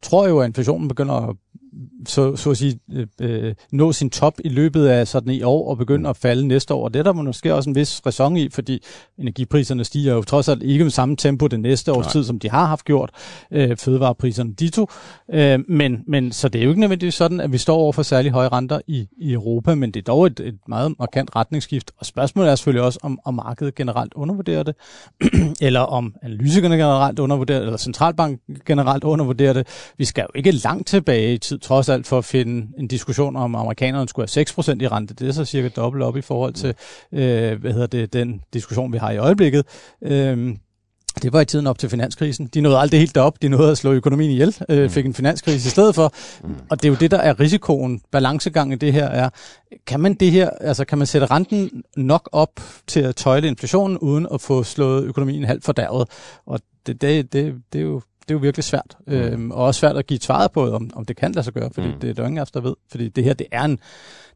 tror 0.02 0.28
jo, 0.28 0.40
at 0.40 0.48
inflationen 0.48 0.88
begynder 0.88 1.14
at 1.14 1.36
så, 2.08 2.36
så 2.36 2.52
at 2.52 2.58
sige, 2.58 2.80
øh, 2.94 3.08
øh, 3.22 3.56
nå 3.72 3.92
sin 3.92 4.10
top 4.10 4.34
i 4.44 4.50
løbet 4.50 4.88
af 4.88 5.08
sådan 5.08 5.34
i 5.34 5.44
år 5.44 5.70
og 5.70 5.78
begynde 5.78 6.10
at 6.10 6.18
falde 6.18 6.48
næste 6.48 6.74
år. 6.74 6.84
Og 6.84 6.94
det 6.94 7.00
er 7.00 7.04
der 7.04 7.14
måske 7.14 7.56
også 7.56 7.70
en 7.70 7.76
vis 7.76 8.02
ræson 8.06 8.38
i, 8.38 8.50
fordi 8.50 8.84
energipriserne 9.20 9.84
stiger 9.84 10.14
jo 10.14 10.22
trods 10.22 10.50
alt 10.50 10.64
ikke 10.64 10.84
med 10.84 10.92
samme 10.92 11.16
tempo 11.16 11.48
det 11.48 11.60
næste 11.60 11.94
års 11.94 12.06
Nej. 12.06 12.12
tid, 12.12 12.24
som 12.24 12.40
de 12.40 12.50
har 12.50 12.66
haft 12.66 12.86
gjort. 12.86 13.12
Øh, 13.52 13.78
fødevarepriserne 13.78 14.54
dito. 14.54 14.88
Øh, 15.34 15.60
men, 15.68 16.04
men 16.08 16.32
så 16.32 16.50
det 16.50 16.60
er 16.60 16.64
jo 16.64 16.70
ikke 16.70 16.82
nødvendigvis 16.82 17.16
sådan, 17.16 17.40
at 17.40 17.52
vi 17.52 17.58
står 17.58 17.78
over 17.78 17.92
for 17.92 18.04
særlig 18.04 18.32
høje 18.32 18.48
renter 18.48 18.80
i, 18.88 19.08
i 19.18 19.34
Europa, 19.34 19.76
men 19.76 19.92
det 19.92 20.00
er 20.00 20.04
dog 20.04 20.26
et, 20.26 20.40
et 20.40 20.58
meget 20.68 20.96
markant 21.00 21.36
retningsskift. 21.36 21.92
Og 21.98 22.06
spørgsmålet 22.06 22.52
er 22.52 22.56
selvfølgelig 22.56 22.84
også, 22.86 23.00
om, 23.04 23.20
om 23.26 23.34
markedet 23.34 23.76
generelt 23.76 24.14
undervurderer 24.14 24.64
det, 24.64 24.76
eller 25.68 25.80
om 25.80 26.16
analytikerne 26.24 26.78
generelt 26.78 27.20
undervurderer 27.20 27.60
det, 27.60 27.66
eller 27.66 27.78
centralbanken 27.78 28.58
generelt 28.66 29.04
undervurderer 29.04 29.54
det. 29.54 29.68
Vi 29.98 30.06
skal 30.06 30.22
jo 30.22 30.40
ikke 30.40 30.52
langt 30.52 30.88
tilbage 30.88 31.34
i 31.34 31.38
tid, 31.38 31.59
trods 31.60 31.90
alt 31.90 32.08
for 32.08 32.18
at 32.18 32.26
finde 32.26 32.68
en 32.78 32.88
diskussion 32.88 33.36
om, 33.36 33.56
amerikanerne 33.56 34.10
skulle 34.10 34.28
have 34.36 34.46
6% 34.50 34.82
i 34.82 34.88
rente. 34.88 35.14
Det 35.14 35.28
er 35.28 35.32
så 35.32 35.46
cirka 35.46 35.68
dobbelt 35.68 36.04
op 36.04 36.18
i 36.18 36.22
forhold 36.22 36.54
til, 36.54 36.74
øh, 37.12 37.62
hvad 37.62 37.74
hedder 37.74 37.88
det, 37.88 38.14
den 38.14 38.42
diskussion, 38.54 38.94
vi 38.94 38.98
har 38.98 39.12
i 39.12 39.18
øjeblikket. 39.18 39.66
Øh, 40.02 40.56
det 41.22 41.34
var 41.34 41.42
i 41.42 41.46
tiden 41.46 41.68
op 41.68 41.80
til 41.80 41.90
finanskrisen. 41.90 42.48
De 42.48 42.62
nåede 42.62 42.78
aldrig 42.78 43.00
helt 43.00 43.18
op. 43.18 43.42
De 43.42 43.50
nåede 43.50 43.72
at 43.72 43.78
slå 43.78 43.92
økonomien 43.92 44.32
ihjel. 44.32 44.56
Øh, 44.70 44.84
mm. 44.84 44.90
fik 44.90 45.06
en 45.06 45.14
finanskrise 45.14 45.68
i 45.68 45.70
stedet 45.70 45.96
for. 45.96 46.14
Mm. 46.44 46.56
Og 46.70 46.82
det 46.82 46.88
er 46.88 46.90
jo 46.90 46.98
det, 47.00 47.12
der 47.12 47.18
er 47.18 47.40
risikoen. 47.40 48.02
Balancegangen 48.12 48.74
i 48.74 48.78
det 48.78 48.94
her 48.94 49.06
er, 49.06 49.30
kan 49.88 50.00
man 50.00 50.14
det 50.14 50.32
her, 50.32 50.50
altså 50.50 50.86
kan 50.86 50.98
man 50.98 51.08
sætte 51.08 51.28
renten 51.28 51.84
nok 51.98 52.30
op 52.32 52.60
til 52.88 53.00
at 53.00 53.16
tøjle 53.16 53.48
inflationen, 53.48 53.98
uden 53.98 54.28
at 54.34 54.42
få 54.42 54.64
slået 54.64 55.04
økonomien 55.04 55.44
halvt 55.44 55.66
fordærvet? 55.66 56.10
Og 56.46 56.60
det, 56.88 57.02
det, 57.02 57.34
det, 57.34 57.56
det 57.74 57.80
er 57.80 57.86
jo 57.86 58.02
det 58.30 58.36
er 58.36 58.40
jo 58.40 58.42
virkelig 58.42 58.64
svært. 58.64 58.98
Mm. 59.08 59.14
Øhm, 59.14 59.52
og 59.52 59.66
også 59.66 59.80
svært 59.80 59.98
at 59.98 60.08
give 60.08 60.20
svaret 60.20 60.52
på, 60.52 60.72
om, 60.72 60.90
om 60.94 61.06
det 61.06 61.18
kan 61.18 61.32
lade 61.32 61.44
sig 61.44 61.54
gøre, 61.54 61.70
fordi 61.74 61.88
mm. 61.88 62.00
det 62.00 62.10
er 62.10 62.14
der 62.14 62.24
ingen 62.24 62.38
af 62.38 62.42
os, 62.42 62.52
der 62.52 62.62
ved. 62.62 62.76
Fordi 62.92 63.10
det 63.10 63.24
her, 63.24 63.34
det 63.34 63.48
er 63.52 63.64
en, 63.64 63.80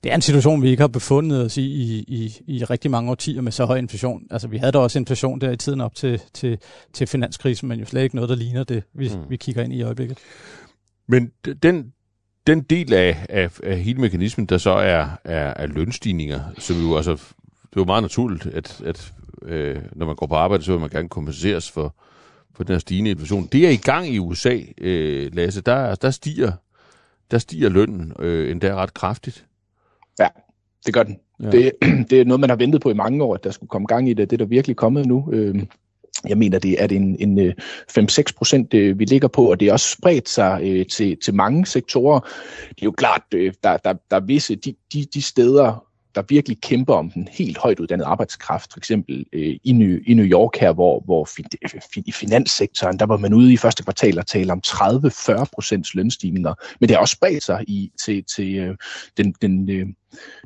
det 0.03 0.11
er 0.11 0.15
en 0.15 0.21
situation, 0.21 0.61
vi 0.61 0.69
ikke 0.69 0.81
har 0.81 0.87
befundet 0.87 1.45
os 1.45 1.57
i, 1.57 1.61
i, 1.61 2.05
i, 2.07 2.41
i 2.47 2.63
rigtig 2.63 2.91
mange 2.91 3.11
årtier 3.11 3.41
med 3.41 3.51
så 3.51 3.65
høj 3.65 3.77
inflation. 3.77 4.21
Altså, 4.31 4.47
vi 4.47 4.57
havde 4.57 4.71
da 4.71 4.77
også 4.77 4.99
inflation 4.99 5.41
der 5.41 5.51
i 5.51 5.57
tiden 5.57 5.81
op 5.81 5.95
til, 5.95 6.21
til, 6.33 6.57
til 6.93 7.07
finanskrisen, 7.07 7.69
men 7.69 7.79
jo 7.79 7.85
slet 7.85 8.03
ikke 8.03 8.15
noget, 8.15 8.29
der 8.29 8.35
ligner 8.35 8.63
det, 8.63 8.83
vi, 8.93 9.09
mm. 9.09 9.29
vi 9.29 9.37
kigger 9.37 9.63
ind 9.63 9.73
i 9.73 9.77
i 9.77 9.81
øjeblikket. 9.81 10.17
Men 11.07 11.31
den, 11.63 11.93
den 12.47 12.61
del 12.61 12.93
af, 12.93 13.25
af, 13.29 13.59
af 13.63 13.79
hele 13.79 14.01
mekanismen, 14.01 14.45
der 14.45 14.57
så 14.57 14.71
er, 14.71 15.07
er, 15.23 15.53
er 15.55 15.67
lønstigninger, 15.67 16.39
som 16.57 16.75
jo 16.81 16.95
altså, 16.95 17.11
det 17.11 17.77
er 17.77 17.81
jo 17.81 17.85
meget 17.85 18.03
naturligt, 18.03 18.45
at, 18.45 18.81
at 18.85 19.13
øh, 19.41 19.81
når 19.91 20.05
man 20.05 20.15
går 20.15 20.27
på 20.27 20.35
arbejde, 20.35 20.63
så 20.63 20.71
vil 20.71 20.81
man 20.81 20.89
gerne 20.89 21.09
kompenseres 21.09 21.71
for, 21.71 21.95
for 22.55 22.63
den 22.63 22.73
her 22.73 22.79
stigende 22.79 23.11
inflation. 23.11 23.49
Det 23.51 23.67
er 23.67 23.69
i 23.69 23.75
gang 23.75 24.07
i 24.07 24.19
USA, 24.19 24.59
øh, 24.77 25.35
Lasse. 25.35 25.61
Der, 25.61 25.95
der, 25.95 26.11
stiger, 26.11 26.51
der 27.31 27.37
stiger 27.37 27.69
lønnen 27.69 28.13
øh, 28.19 28.51
endda 28.51 28.75
ret 28.75 28.93
kraftigt. 28.93 29.45
Ja, 30.19 30.27
det 30.85 30.93
gør 30.93 31.03
den. 31.03 31.19
Ja. 31.43 31.49
Det, 31.49 31.71
det 32.09 32.21
er 32.21 32.25
noget, 32.25 32.39
man 32.39 32.49
har 32.49 32.57
ventet 32.57 32.81
på 32.81 32.89
i 32.89 32.93
mange 32.93 33.23
år, 33.23 33.35
at 33.35 33.43
der 33.43 33.51
skulle 33.51 33.69
komme 33.69 33.87
gang 33.87 34.09
i 34.09 34.13
det. 34.13 34.29
Det 34.29 34.35
er 34.35 34.45
der 34.45 34.49
virkelig 34.49 34.75
kommet 34.75 35.05
nu. 35.05 35.29
Øh, 35.31 35.65
jeg 36.27 36.37
mener, 36.37 36.59
det 36.59 36.83
er 36.83 36.87
det 36.87 36.95
en, 36.95 37.39
en 37.39 37.49
5-6 37.49 37.53
øh, 37.99 38.25
procent, 38.37 38.73
øh, 38.73 38.99
vi 38.99 39.05
ligger 39.05 39.27
på, 39.27 39.51
og 39.51 39.59
det 39.59 39.67
er 39.67 39.73
også 39.73 39.89
spredt 39.89 40.29
sig 40.29 40.59
øh, 40.63 40.85
til, 40.85 41.17
til 41.23 41.33
mange 41.33 41.65
sektorer. 41.65 42.19
Det 42.69 42.81
er 42.81 42.85
jo 42.85 42.91
klart, 42.91 43.21
øh, 43.33 43.53
der, 43.63 43.77
der, 43.77 43.93
der 44.11 44.15
er 44.15 44.25
visse 44.25 44.55
de, 44.55 44.75
de, 44.93 45.05
de 45.13 45.21
steder, 45.21 45.85
der 46.15 46.21
virkelig 46.29 46.61
kæmper 46.61 46.93
om 46.93 47.11
den 47.11 47.27
helt 47.31 47.57
højt 47.57 47.79
uddannede 47.79 48.07
arbejdskraft, 48.07 48.73
for 48.73 48.79
eksempel 48.79 49.25
øh, 49.33 49.55
i, 49.63 49.71
New, 49.71 49.97
i 50.07 50.13
New 50.13 50.25
York 50.25 50.57
her, 50.57 50.73
hvor, 50.73 51.01
hvor 51.05 51.25
fin, 51.25 51.45
i 52.05 52.11
finanssektoren, 52.11 52.99
der 52.99 53.05
var 53.05 53.17
man 53.17 53.33
ude 53.33 53.53
i 53.53 53.57
første 53.57 53.83
kvartal 53.83 54.19
og 54.19 54.27
tale 54.27 54.51
om 54.51 54.61
30-40 54.67 55.43
procents 55.53 55.93
lønstigninger, 55.93 56.53
men 56.79 56.89
det 56.89 56.95
har 56.95 57.01
også 57.01 57.15
spredt 57.15 57.43
sig 57.43 57.63
i, 57.67 57.91
til, 58.05 58.23
til 58.35 58.55
øh, 58.55 58.75
den, 59.17 59.35
den, 59.41 59.69
øh, 59.69 59.85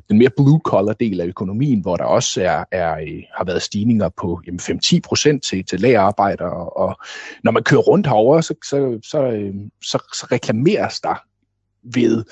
den 0.08 0.18
mere 0.18 0.30
blue-collar 0.36 0.92
del 0.92 1.20
af 1.20 1.26
økonomien, 1.26 1.80
hvor 1.80 1.96
der 1.96 2.04
også 2.04 2.42
er, 2.42 2.64
er, 2.72 2.98
øh, 3.00 3.22
har 3.36 3.44
været 3.44 3.62
stigninger 3.62 4.08
på 4.08 4.40
5-10 4.48 5.00
procent 5.04 5.44
til, 5.44 5.64
til 5.64 5.80
lagerarbejdere, 5.80 6.68
og 6.68 6.96
når 7.44 7.52
man 7.52 7.62
kører 7.62 7.80
rundt 7.80 8.06
herover, 8.06 8.40
så, 8.40 8.54
så, 8.64 8.98
så, 9.02 9.22
øh, 9.22 9.54
så, 9.82 9.98
så 10.14 10.26
reklameres 10.32 11.00
der 11.00 11.27
ved 11.82 12.24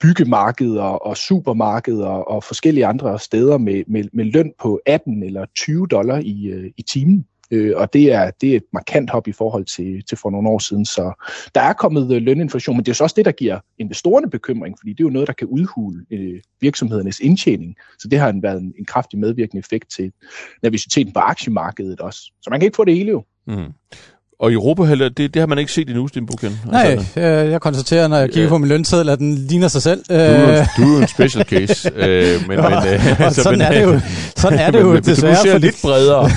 byggemarkeder 0.00 0.82
og 0.82 1.16
supermarkeder 1.16 2.06
og 2.06 2.44
forskellige 2.44 2.86
andre 2.86 3.18
steder 3.18 3.58
med, 3.58 3.84
med, 3.86 4.04
med 4.12 4.24
løn 4.24 4.52
på 4.60 4.80
18 4.86 5.22
eller 5.22 5.46
20 5.54 5.86
dollar 5.86 6.18
i, 6.18 6.46
øh, 6.46 6.70
i 6.76 6.82
timen. 6.82 7.26
Øh, 7.52 7.72
og 7.76 7.92
det 7.92 8.12
er, 8.12 8.30
det 8.30 8.52
er 8.52 8.56
et 8.56 8.64
markant 8.72 9.10
hop 9.10 9.28
i 9.28 9.32
forhold 9.32 9.64
til, 9.64 10.04
til 10.08 10.18
for 10.18 10.30
nogle 10.30 10.48
år 10.48 10.58
siden. 10.58 10.84
Så 10.84 11.26
der 11.54 11.60
er 11.60 11.72
kommet 11.72 12.14
øh, 12.14 12.22
løninflation, 12.22 12.76
men 12.76 12.84
det 12.84 12.90
er 12.90 12.94
så 12.94 13.04
også 13.04 13.14
det, 13.16 13.24
der 13.24 13.32
giver 13.32 13.58
investorerne 13.78 14.30
bekymring, 14.30 14.76
fordi 14.78 14.90
det 14.92 15.00
er 15.00 15.04
jo 15.04 15.10
noget, 15.10 15.28
der 15.28 15.34
kan 15.34 15.46
udhule 15.46 16.06
øh, 16.10 16.40
virksomhedernes 16.60 17.20
indtjening. 17.20 17.76
Så 17.98 18.08
det 18.08 18.18
har 18.18 18.28
en, 18.28 18.42
været 18.42 18.60
en, 18.60 18.74
en 18.78 18.84
kraftig 18.84 19.18
medvirkende 19.18 19.58
effekt 19.58 19.90
til 19.90 20.12
nervositeten 20.62 21.12
på 21.12 21.20
aktiemarkedet 21.20 22.00
også. 22.00 22.20
Så 22.42 22.50
man 22.50 22.60
kan 22.60 22.66
ikke 22.66 22.76
få 22.76 22.84
det 22.84 22.96
hele 22.96 23.10
jo. 23.10 23.24
Mm. 23.46 23.72
Og 24.42 24.50
i 24.50 24.54
Europa, 24.54 24.94
det, 24.94 25.18
det 25.18 25.36
har 25.36 25.46
man 25.46 25.58
ikke 25.58 25.72
set 25.72 25.88
endnu, 25.88 26.08
Sten 26.08 26.26
Buchen. 26.26 26.60
Nej, 26.70 26.82
altså, 26.82 27.20
jeg, 27.20 27.50
jeg 27.50 27.60
konstaterer, 27.60 28.08
når 28.08 28.16
jeg 28.16 28.28
kigger 28.28 28.42
ja. 28.42 28.48
på 28.48 28.58
min 28.58 28.68
lønseddel, 28.68 29.08
at 29.08 29.18
den 29.18 29.34
ligner 29.34 29.68
sig 29.68 29.82
selv. 29.82 30.04
Du 30.08 30.14
er, 30.14 30.60
øh. 30.60 30.66
du 30.76 30.96
er 30.96 31.02
en 31.02 31.08
special 31.08 31.44
case. 31.44 31.90
øh, 31.96 32.48
men, 32.48 32.56
men, 32.56 32.58
øh, 32.58 33.20
altså, 33.26 33.42
sådan, 33.42 33.58
men, 33.58 33.66
er 33.66 33.72
det 33.72 33.82
jo, 33.82 34.00
sådan 34.36 34.58
er 34.58 34.70
det 34.70 34.80
jo 34.80 34.92
men, 34.92 35.02
desværre. 35.02 35.36
Du 35.36 35.42
ser 35.42 35.58
lidt 35.58 35.76
bredere. 35.82 36.30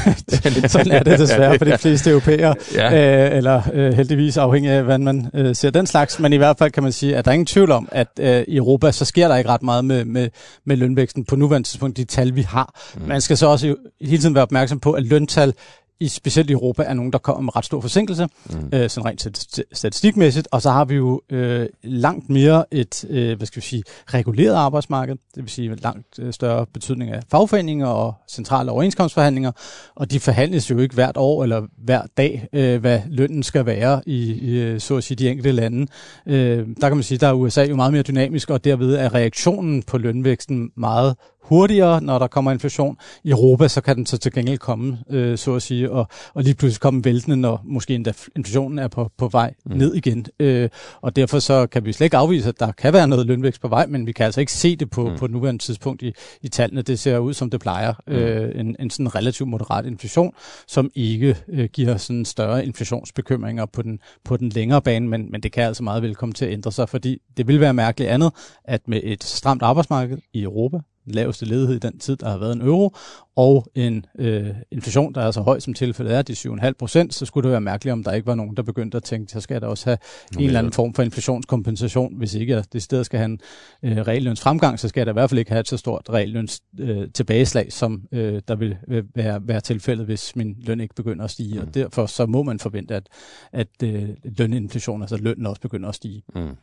sådan 0.70 0.92
er 0.92 1.04
det 1.04 1.20
desværre 1.20 1.58
for 1.58 1.66
de 1.66 1.78
fleste 1.78 2.10
europæere. 2.10 2.56
Ja. 2.76 3.28
Øh, 3.28 3.38
eller 3.38 3.62
øh, 3.74 3.94
heldigvis 3.94 4.38
afhængig 4.38 4.72
af, 4.72 4.84
hvordan 4.84 5.04
man 5.04 5.30
øh, 5.34 5.56
ser 5.56 5.70
den 5.70 5.88
slags. 5.88 6.20
Men 6.20 6.34
i 6.34 6.38
hvert 6.38 6.58
fald 6.58 6.72
kan 6.72 6.84
man 6.84 6.92
sige, 6.92 7.16
at 7.16 7.26
der 7.26 7.32
er 7.32 7.34
ingen 7.34 7.46
tvivl 7.46 7.72
om, 7.72 7.90
at 7.92 8.08
øh, 8.20 8.44
i 8.48 8.58
Europa, 8.58 8.92
så 8.92 9.06
sker 9.06 9.28
der 9.28 9.36
ikke 9.36 9.50
ret 9.50 9.64
meget 9.64 9.86
med, 9.86 10.06
med, 10.06 10.30
med 10.66 10.78
lønvæksten 10.78 11.26
på 11.26 11.36
nuværende 11.36 11.68
tidspunkt, 11.68 11.98
de 11.98 12.04
tal, 12.04 12.36
vi 12.36 12.42
har. 12.42 12.80
Mm. 12.96 13.08
Man 13.08 13.22
skal 13.22 13.38
så 13.38 13.48
også 13.48 13.76
hele 14.02 14.18
tiden 14.18 14.36
være 14.36 14.44
opmærksom 14.44 14.80
på, 14.80 14.92
at 14.92 15.04
løntal 15.04 15.54
i 16.00 16.08
specielt 16.08 16.50
i 16.50 16.54
Europa 16.54 16.84
er 16.84 16.94
nogen, 16.94 17.12
der 17.12 17.18
kommer 17.18 17.42
med 17.42 17.56
ret 17.56 17.66
stor 17.66 17.82
forsinkelse, 17.82 18.28
mm. 18.50 18.70
øh, 18.74 18.90
sådan 18.90 19.06
rent 19.06 19.48
statistikmæssigt, 19.74 20.48
og 20.52 20.62
så 20.62 20.70
har 20.70 20.86
vi 20.86 20.96
jo 20.96 21.22
øh, 21.30 21.68
langt 21.84 22.30
mere 22.30 22.66
et, 22.72 23.06
øh, 23.10 23.38
hvad 23.38 23.48
skal 23.48 23.62
vi 23.62 23.66
sige, 23.66 23.84
reguleret 24.08 24.54
arbejdsmarked, 24.54 25.16
det 25.36 25.44
vil 25.44 25.50
sige 25.50 25.76
langt 25.76 26.20
øh, 26.20 26.34
større 26.34 26.66
betydning 26.66 27.12
af 27.12 27.22
fagforeninger 27.32 27.88
og 27.88 28.14
centrale 28.30 28.72
overenskomstforhandlinger, 28.72 29.52
og 29.96 30.12
de 30.12 30.20
forhandles 30.20 30.70
jo 30.70 30.80
ikke 30.80 30.96
hvert 30.96 31.18
år 31.18 31.44
eller 31.44 31.62
hver 31.78 32.02
dag, 32.18 32.48
øh, 32.54 32.80
hvad 32.80 33.02
lønnen 33.08 33.44
skal 33.44 33.66
være 33.66 34.02
i, 34.06 34.34
i 34.34 34.60
øh, 34.60 34.80
så 34.80 34.98
at 34.98 35.04
sige, 35.04 35.16
de 35.16 35.30
enkelte 35.30 35.52
lande. 35.52 35.88
Øh, 36.26 36.68
der 36.82 36.88
kan 36.88 36.98
man 36.98 37.04
sige, 37.04 37.18
der 37.18 37.28
er 37.28 37.34
USA 37.34 37.64
jo 37.64 37.76
meget 37.76 37.94
mere 37.94 38.04
dynamisk, 38.04 38.50
og 38.50 38.64
derved 38.64 38.96
er 38.96 39.14
reaktionen 39.14 39.84
på 39.84 39.98
lønvæksten 39.98 40.72
meget 40.78 41.16
hurtigere, 41.46 42.02
når 42.02 42.20
der 42.20 42.28
kommer 42.28 42.52
inflation. 42.52 42.98
I 43.24 43.30
Europa, 43.30 43.68
så 43.68 43.82
kan 43.82 43.96
den 43.96 44.06
så 44.06 44.18
til 44.18 44.34
gengæld 44.34 44.58
komme, 44.58 44.98
øh, 45.10 45.38
så 45.38 45.56
at 45.56 45.62
sige, 45.62 45.92
og, 45.92 46.08
og 46.34 46.44
lige 46.44 46.56
pludselig 46.56 46.82
komme 46.82 47.04
væltende, 47.04 47.38
når 47.38 47.62
måske 47.64 47.96
endda 47.96 48.14
inflationen 48.36 48.80
er 48.80 48.88
på, 48.88 49.12
på 49.18 49.28
vej 49.28 49.54
mm. 49.66 49.78
ned 49.78 49.94
igen. 49.94 50.26
Øh, 50.40 50.70
og 51.02 51.16
derfor 51.16 51.40
så 51.40 51.68
kan 51.68 51.86
vi 51.86 51.94
slet 51.94 52.06
ikke 52.06 52.18
afvise, 52.18 52.50
at 52.50 52.60
der 52.60 52.72
kan 52.72 52.94
være 52.94 53.08
noget 53.08 53.26
lønvækst 53.26 53.62
på 53.62 53.68
vej, 53.68 53.86
men 53.86 54.08
vi 54.08 54.12
kan 54.12 54.26
altså 54.26 54.40
ikke 54.40 54.52
se 54.52 54.76
det 54.76 54.90
på, 54.90 55.10
mm. 55.10 55.18
på 55.18 55.28
nuværende 55.28 55.64
tidspunkt 55.64 56.02
i, 56.02 56.14
i 56.42 56.48
tallene. 56.48 56.82
Det 56.82 57.00
ser 57.00 57.18
ud, 57.18 57.34
som 57.34 57.50
det 57.50 57.60
plejer. 57.60 57.94
Mm. 58.08 58.14
Øh, 58.14 58.60
en, 58.60 58.76
en 58.80 58.90
sådan 58.90 59.16
relativt 59.16 59.50
moderat 59.50 59.86
inflation, 59.86 60.34
som 60.68 60.92
ikke 60.96 61.38
øh, 61.48 61.70
giver 61.74 61.98
sådan 61.98 62.26
større 62.26 62.66
inflationsbekymringer 62.66 63.66
på 63.66 63.82
den, 63.82 64.00
på 64.24 64.38
den 64.38 64.50
længere 64.50 64.82
bane, 64.82 65.08
men, 65.08 65.32
men 65.32 65.44
det 65.44 65.52
kan 65.52 65.64
altså 65.64 65.84
meget 65.84 66.04
vel 66.04 66.16
komme 66.16 66.34
til 66.34 66.46
at 66.46 66.52
ændre 66.52 66.72
sig, 66.72 66.90
fordi 66.90 67.18
det 67.38 67.48
vil 67.48 67.60
være 67.60 67.74
mærkeligt 67.74 68.12
andet, 68.12 68.32
at 68.64 68.88
med 68.88 69.02
et 69.04 69.24
stramt 69.24 69.62
arbejdsmarked 69.62 70.18
i 70.34 70.44
Europa, 70.44 70.80
laveste 71.06 71.46
ledighed 71.46 71.76
i 71.76 71.80
den 71.80 72.00
tid, 72.00 72.16
der 72.16 72.30
har 72.30 72.38
været 72.38 72.56
en 72.56 72.62
euro, 72.62 72.96
og 73.36 73.68
en 73.76 74.06
øh, 74.20 74.48
inflation, 74.72 75.14
der 75.14 75.22
er 75.22 75.32
så 75.32 75.42
høj 75.42 75.60
som 75.60 75.74
tilfældet 75.74 76.16
er, 76.16 76.22
de 76.22 76.34
7,5 76.34 76.72
procent, 76.80 77.14
så 77.14 77.26
skulle 77.26 77.44
det 77.44 77.52
være 77.52 77.62
mærkeligt, 77.62 77.94
om 77.94 78.04
der 78.04 78.12
ikke 78.12 78.28
var 78.28 78.36
nogen, 78.36 78.58
der 78.58 78.64
begyndte 78.64 78.98
at 78.98 79.04
tænke, 79.04 79.32
så 79.32 79.42
skal 79.42 79.62
der 79.62 79.68
også 79.68 79.86
have 79.86 79.98
okay. 80.32 80.42
en 80.42 80.46
eller 80.46 80.60
anden 80.60 80.74
form 80.74 80.94
for 80.94 81.04
inflationskompensation. 81.04 82.18
Hvis 82.18 82.34
ikke 82.34 82.54
jeg 82.54 82.64
det 82.74 82.84
sted 82.84 83.04
skal 83.04 83.20
have 83.20 83.26
en 83.26 83.40
øh, 83.84 83.98
realløns 83.98 84.42
fremgang, 84.42 84.80
så 84.80 84.88
skal 84.88 85.02
jeg 85.02 85.06
da 85.06 85.12
i 85.12 85.14
hvert 85.14 85.30
fald 85.30 85.40
ikke 85.40 85.52
have 85.52 85.60
et 85.60 85.68
så 85.68 85.78
stort 85.78 86.10
realløns 86.10 86.62
øh, 86.80 87.08
tilbageslag, 87.14 87.74
som 87.74 88.08
øh, 88.12 88.42
der 88.48 88.56
vil 88.56 88.78
være, 89.16 89.48
være 89.48 89.62
tilfældet, 89.62 90.06
hvis 90.06 90.36
min 90.36 90.56
løn 90.60 90.80
ikke 90.80 90.96
begynder 90.96 91.26
at 91.26 91.32
stige. 91.32 91.54
Mm. 91.54 91.68
Og 91.68 91.74
derfor 91.74 92.06
så 92.06 92.26
må 92.26 92.44
man 92.44 92.60
forvente, 92.60 92.96
at, 92.96 93.08
at 93.52 93.68
øh, 93.84 94.10
løninflation, 94.24 95.02
altså 95.02 95.18
lønnen 95.18 95.46
også 95.46 95.62
begynder 95.62 95.90
at 95.90 95.96
stige. 95.96 96.24
Mm. 96.36 96.56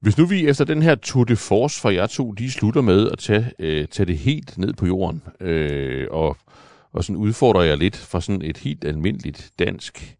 Hvis 0.00 0.18
nu 0.18 0.26
vi 0.26 0.46
efter 0.46 0.64
den 0.64 0.82
her 0.82 0.94
tour 0.94 1.24
de 1.24 1.36
force 1.36 1.80
fra 1.80 1.92
jer 1.94 2.06
to, 2.06 2.32
de 2.32 2.50
slutter 2.50 2.80
med 2.80 3.10
at 3.10 3.18
tage, 3.18 3.52
øh, 3.58 3.88
tage 3.88 4.06
det 4.06 4.18
helt 4.18 4.58
ned 4.58 4.72
på 4.72 4.86
jorden, 4.86 5.22
øh, 5.40 6.06
og, 6.10 6.36
og 6.92 7.04
sådan 7.04 7.16
udfordrer 7.16 7.62
jeg 7.62 7.78
lidt 7.78 7.96
fra 7.96 8.20
sådan 8.20 8.42
et 8.42 8.58
helt 8.58 8.84
almindeligt 8.84 9.50
dansk 9.58 10.16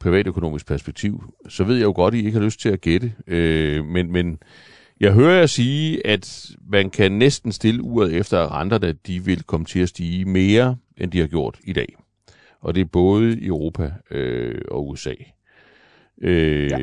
privatøkonomisk 0.00 0.66
perspektiv, 0.66 1.34
så 1.48 1.64
ved 1.64 1.76
jeg 1.76 1.84
jo 1.84 1.92
godt, 1.92 2.14
at 2.14 2.20
I 2.20 2.26
ikke 2.26 2.38
har 2.38 2.44
lyst 2.44 2.60
til 2.60 2.68
at 2.68 2.80
gætte, 2.80 3.12
øh, 3.26 3.84
men, 3.84 4.12
men 4.12 4.38
jeg 5.00 5.12
hører 5.12 5.38
jer 5.38 5.46
sige, 5.46 6.06
at 6.06 6.50
man 6.70 6.90
kan 6.90 7.12
næsten 7.12 7.52
stille 7.52 7.82
uret 7.82 8.14
efter, 8.14 8.40
at 8.40 8.52
renterne 8.52 8.92
de 8.92 9.24
vil 9.24 9.42
komme 9.42 9.66
til 9.66 9.80
at 9.80 9.88
stige 9.88 10.24
mere, 10.24 10.76
end 10.96 11.10
de 11.10 11.20
har 11.20 11.26
gjort 11.26 11.58
i 11.64 11.72
dag. 11.72 11.96
Og 12.60 12.74
det 12.74 12.80
er 12.80 12.84
både 12.84 13.38
i 13.40 13.46
Europa 13.46 13.92
øh, 14.10 14.60
og 14.70 14.88
USA. 14.88 15.14
Øh, 16.22 16.70
ja. 16.70 16.78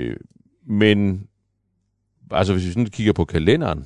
Men 0.68 1.28
altså 2.32 2.54
hvis 2.54 2.66
vi 2.66 2.70
sådan 2.72 2.86
kigger 2.86 3.14
på 3.14 3.26
kalenderen, 3.26 3.86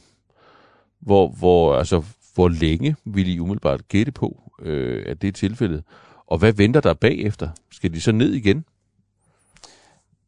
hvor, 1.00 1.28
hvor, 1.28 1.76
altså, 1.76 2.04
hvor 2.36 2.50
længe 2.50 2.96
vil 3.06 3.30
I 3.36 3.40
umiddelbart 3.40 3.88
gætte 3.88 4.12
på, 4.12 4.52
øh, 4.62 5.04
at 5.08 5.22
det 5.22 5.28
er 5.28 5.32
tilfældet? 5.32 5.84
Og 6.28 6.38
hvad 6.38 6.54
venter 6.54 6.82
der 6.82 6.94
bagefter? 6.94 7.50
Skal 7.72 7.94
de 7.94 8.02
så 8.02 8.12
ned 8.12 8.34
igen? 8.34 8.66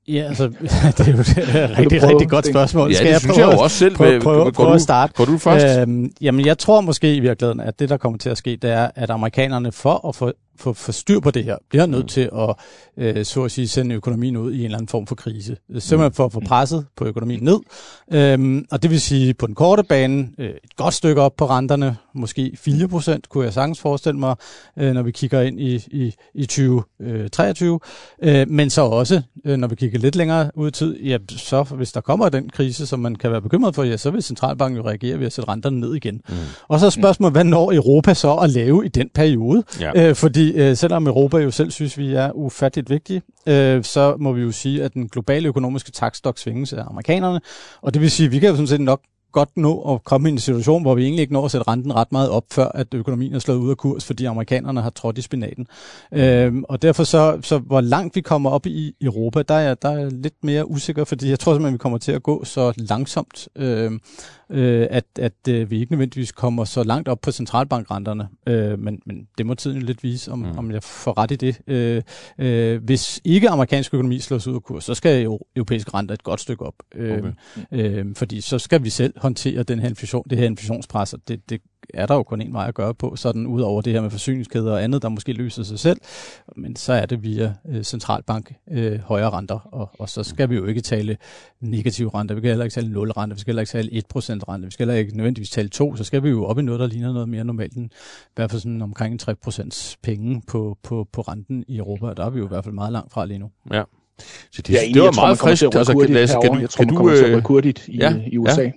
Ja, 0.08 0.24
altså, 0.28 0.48
det 0.98 1.08
er 1.08 1.12
jo 1.14 1.20
et 1.20 1.78
rigtig, 1.80 2.04
rigtig 2.04 2.30
godt 2.30 2.48
spørgsmål. 2.48 2.90
Ja, 2.90 2.96
Skal 2.96 3.06
det 3.06 3.12
jeg 3.12 3.20
synes 3.20 3.36
prøve, 3.36 3.48
jeg 3.48 3.56
jo 3.58 3.62
også 3.62 3.78
selv. 3.78 3.96
Prøve, 3.96 4.22
prøve, 4.22 4.42
prøve, 4.42 4.52
prøve 4.52 4.74
at 4.76 4.82
starte? 4.82 5.14
Går 5.14 5.26
du 5.26 5.38
først? 5.38 5.80
Øhm, 5.80 6.12
jamen, 6.22 6.46
jeg 6.46 6.58
tror 6.58 6.82
måske 6.82 7.16
i 7.16 7.20
virkeligheden, 7.20 7.60
at 7.60 7.80
det, 7.80 7.90
der 7.90 7.98
kommer 7.98 8.18
til 8.18 8.30
at 8.30 8.38
ske, 8.38 8.56
det 8.56 8.72
er, 8.72 8.90
at 8.96 9.10
amerikanerne 9.10 9.72
for 9.72 10.08
at 10.08 10.16
få 10.16 10.32
få, 10.62 10.74
få 10.74 10.92
styr 10.92 11.20
på 11.20 11.32
det 11.32 11.44
her, 11.44 11.58
bliver 11.70 11.86
nødt 11.86 12.04
mm. 12.04 12.08
til 12.08 12.30
at, 12.38 12.56
øh, 12.98 13.26
så 13.26 13.44
at 13.44 13.52
sige, 13.52 13.68
sende 13.68 13.96
økonomien 13.96 14.38
ud 14.38 14.54
i 14.54 14.60
en 14.60 14.66
eller 14.66 14.78
anden 14.78 14.88
form 14.88 15.08
for 15.08 15.16
krise. 15.16 15.58
Simpelthen 15.70 16.08
mm. 16.08 16.14
for 16.14 16.26
at 16.26 16.32
få 16.32 16.40
presset 16.40 16.86
på 16.96 17.06
økonomien 17.06 17.44
ned. 17.44 17.60
Øhm, 18.14 18.66
og 18.72 18.82
det 18.84 18.92
vil 18.92 19.02
sige, 19.02 19.34
på 19.34 19.48
den 19.48 19.56
korte 19.56 19.84
bane, 19.84 20.30
øh, 20.38 20.50
et 20.50 20.76
godt 20.76 20.94
stykke 20.94 21.22
op 21.22 21.36
på 21.36 21.46
renterne, 21.46 21.98
måske 22.16 22.58
4% 22.68 23.20
kunne 23.30 23.46
jeg 23.46 23.54
sagtens 23.54 23.80
forestille 23.80 24.20
mig, 24.20 24.36
øh, 24.80 24.94
når 24.94 25.02
vi 25.02 25.12
kigger 25.12 25.42
ind 25.42 25.60
i, 25.60 25.76
i, 25.76 26.14
i 26.36 26.46
2023. 26.46 27.80
Øh, 28.24 28.50
men 28.50 28.70
så 28.70 28.82
også, 28.82 29.22
øh, 29.46 29.58
når 29.58 29.68
vi 29.68 29.76
kigger 29.76 30.00
lidt 30.00 30.16
længere 30.16 30.52
ud 30.56 30.68
i 30.68 30.72
tid, 30.72 31.00
ja, 31.00 31.18
så 31.30 31.64
hvis 31.64 31.92
der 31.92 32.02
kommer 32.02 32.30
den 32.30 32.50
krise, 32.50 32.88
som 32.88 33.00
man 33.00 33.16
kan 33.16 33.32
være 33.32 33.42
bekymret 33.42 33.76
for, 33.76 33.84
ja, 33.84 33.98
så 33.98 34.12
vil 34.12 34.24
centralbanken 34.24 34.78
jo 34.78 34.88
reagere 34.88 35.20
ved 35.20 35.26
at 35.26 35.34
sætte 35.34 35.52
renterne 35.52 35.80
ned 35.80 35.96
igen. 35.96 36.22
Mm. 36.30 36.36
Og 36.68 36.80
så 36.80 36.86
er 36.86 36.90
spørgsmålet, 36.90 37.34
hvad 37.34 37.44
når 37.44 37.74
Europa 37.74 38.14
så 38.14 38.34
at 38.34 38.50
lave 38.50 38.86
i 38.86 38.88
den 38.88 39.10
periode? 39.14 39.64
Ja. 39.80 40.10
Øh, 40.10 40.16
fordi 40.16 40.51
øh, 40.56 40.76
selvom 40.78 41.08
Europa 41.08 41.38
jo 41.38 41.52
selv 41.52 41.72
synes, 41.72 41.98
vi 41.98 42.14
er 42.14 42.32
ufatteligt 42.32 42.90
vigtige, 42.90 43.22
øh, 43.48 43.84
så 43.84 44.16
må 44.20 44.34
vi 44.34 44.42
jo 44.42 44.52
sige, 44.52 44.84
at 44.84 44.94
den 44.94 45.08
globale 45.08 45.48
økonomiske 45.48 45.92
takstok 45.92 46.38
svinges 46.38 46.74
af 46.74 46.84
amerikanerne. 46.88 47.42
Og 47.82 47.94
det 47.94 48.02
vil 48.02 48.12
sige, 48.12 48.26
at 48.26 48.32
vi 48.32 48.40
kan 48.40 48.50
jo 48.50 48.56
sådan 48.56 48.68
set 48.68 48.82
nok 48.82 49.02
godt 49.32 49.58
nå 49.58 49.94
at 49.94 50.04
komme 50.04 50.30
i 50.30 50.32
en 50.32 50.40
situation, 50.40 50.82
hvor 50.82 50.96
vi 50.96 51.04
egentlig 51.04 51.22
ikke 51.22 51.34
når 51.34 51.46
at 51.46 51.52
sætte 51.52 51.68
renten 51.68 51.96
ret 51.96 52.12
meget 52.12 52.30
op, 52.30 52.44
før 52.52 52.68
at 52.68 52.94
økonomien 52.94 53.36
er 53.36 53.40
slået 53.40 53.58
ud 53.58 53.70
af 53.70 53.78
kurs, 53.78 54.06
fordi 54.06 54.26
amerikanerne 54.26 54.82
har 54.82 54.90
trådt 54.90 55.18
i 55.18 55.22
spinaten. 55.22 55.68
Øhm, 56.14 56.64
og 56.70 56.82
derfor 56.82 57.04
så, 57.04 57.40
så 57.42 57.58
hvor 57.58 57.82
langt 57.82 58.16
vi 58.16 58.22
kommer 58.22 58.50
op 58.50 58.66
i 58.66 58.94
Europa, 59.02 59.42
der 59.42 59.54
er, 59.54 59.74
der 59.74 59.90
er 59.90 60.10
lidt 60.10 60.44
mere 60.44 60.70
usikker, 60.70 61.04
fordi 61.04 61.30
jeg 61.30 61.40
tror 61.40 61.54
simpelthen, 61.54 61.74
vi 61.74 61.78
kommer 61.78 61.98
til 61.98 62.12
at 62.12 62.24
gå 62.24 62.46
så 62.46 62.74
langsomt, 62.78 63.48
Øhm, 63.56 64.00
øh, 64.52 64.88
at, 64.90 65.06
at 65.20 65.48
øh, 65.50 65.72
vi 65.72 65.80
ikke 65.80 65.92
nødvendigvis 65.92 66.32
kommer 66.32 66.66
så 66.66 66.84
langt 66.84 67.08
op 67.08 67.22
på 67.22 67.32
centralbankrenterne. 67.32 68.30
Øh, 68.48 68.80
men, 68.80 69.02
men 69.06 69.28
det 69.38 69.46
må 69.46 69.54
tiden 69.54 69.82
lidt 69.82 70.04
vise, 70.04 70.32
om, 70.32 70.40
mm. 70.40 70.58
om 70.58 70.72
jeg 70.72 70.84
får 70.84 71.18
ret 71.18 71.32
i 71.32 71.36
det. 71.36 71.62
Øh, 71.68 72.02
øh, 72.38 72.84
hvis 72.84 73.22
ikke 73.24 73.50
amerikansk 73.50 73.94
økonomi 73.94 74.20
slås 74.20 74.48
ud 74.48 74.56
af 74.56 74.64
kurs, 74.64 74.84
så 74.84 74.94
skal 74.94 75.24
jo 75.24 75.40
europæiske 75.56 75.94
renter 75.94 76.14
et 76.14 76.24
godt 76.24 76.40
stykke 76.40 76.66
op. 76.66 76.76
Øh, 76.96 77.18
okay. 77.18 77.32
øh, 77.72 78.16
fordi 78.16 78.42
så 78.42 78.60
skal 78.60 78.84
vi 78.84 78.90
selv 78.90 79.14
håndtere 79.18 79.64
den 79.64 79.80
her 79.80 79.90
inflation, 79.90 80.24
det 80.30 80.38
her 80.38 80.46
inflationspres, 80.46 81.14
og 81.14 81.20
det, 81.28 81.50
det 81.50 81.62
er 81.94 82.06
der 82.06 82.16
jo 82.16 82.24
kun 82.24 82.42
en 82.42 82.54
vej 82.54 82.68
at 82.68 82.74
gøre 82.74 82.94
på, 82.94 83.16
sådan 83.16 83.48
ud 83.48 83.62
over 83.62 83.82
det 83.82 83.94
her 83.94 84.02
med 84.02 84.10
forsyningskæder 84.10 84.72
og 84.72 84.84
andet, 84.84 85.02
der 85.02 85.10
måske 85.10 85.34
løser 85.34 85.64
sig 85.64 85.80
selv, 85.80 85.98
men 86.56 86.76
så 86.76 86.94
er 86.94 87.06
det 87.06 87.24
via 87.24 87.54
øh, 87.70 87.84
centralbank 87.84 88.54
øh, 88.72 89.00
højere 89.00 89.30
renter, 89.30 89.60
og, 89.72 89.90
og 90.00 90.10
så 90.10 90.24
skal 90.24 90.50
vi 90.50 90.56
jo 90.56 90.66
ikke 90.66 90.82
tale 90.82 91.18
negative 91.62 92.12
renter, 92.14 92.36
vi 92.36 92.42
kan 92.42 92.50
heller 92.50 92.66
ikke 92.66 92.74
tale 92.74 92.90
0 92.92 93.12
renter, 93.12 93.36
vi 93.36 93.42
skal 93.42 93.52
heller 93.52 93.62
ikke 93.62 93.72
tale 93.72 94.04
1% 94.40 94.44
rente, 94.50 94.66
vi 94.66 94.72
skal 94.72 94.88
heller 94.88 95.00
ikke 95.00 95.18
nødvendigvis 95.18 95.50
tale 95.50 95.70
2, 95.70 95.96
så 95.96 96.04
skal 96.04 96.24
vi 96.24 96.30
jo 96.30 96.46
op 96.46 96.60
i 96.60 96.62
noget, 96.62 96.80
der 96.80 96.88
ligner 96.88 97.14
noget 97.14 97.30
mere 97.30 97.44
normalt 97.44 97.74
end 97.74 97.86
i 97.86 98.34
hvert 98.36 98.52
fald 98.52 98.62
sådan 98.62 98.82
omkring 98.82 99.20
3% 99.30 99.96
penge 100.04 100.42
på, 100.48 100.78
på, 100.84 101.08
på 101.12 101.22
renten 101.22 101.64
i 101.68 101.78
Europa, 101.78 102.06
og 102.06 102.18
der 102.18 102.26
er 102.26 102.30
vi 102.30 102.40
jo 102.40 102.46
i 102.46 102.48
hvert 102.48 102.64
fald 102.64 102.76
meget 102.76 102.94
langt 102.94 103.14
fra 103.14 103.26
lige 103.26 103.40
nu. 103.40 103.50
Ja. 103.74 103.84
Så 104.52 104.62
det, 104.62 104.74
ja, 104.74 104.80
det 104.94 105.02
var 105.02 105.12
meget 105.12 105.38
frisk. 105.38 105.64
Altså, 105.64 105.98
kan, 105.98 106.10
Lasse, 106.10 106.38
kan 106.42 106.52
du, 106.54 106.60
jeg 106.60 106.70
tror, 106.70 106.84
kan 106.84 106.94
man 106.94 106.96
kommer 106.96 107.12
du, 107.12 107.18
til 107.18 107.26
at 107.26 107.38
rykke 107.38 107.48
hurtigt 107.48 107.88
i, 107.88 107.98
ja, 107.98 108.16
i 108.28 108.38
USA. 108.38 108.62
Ja. 108.62 108.72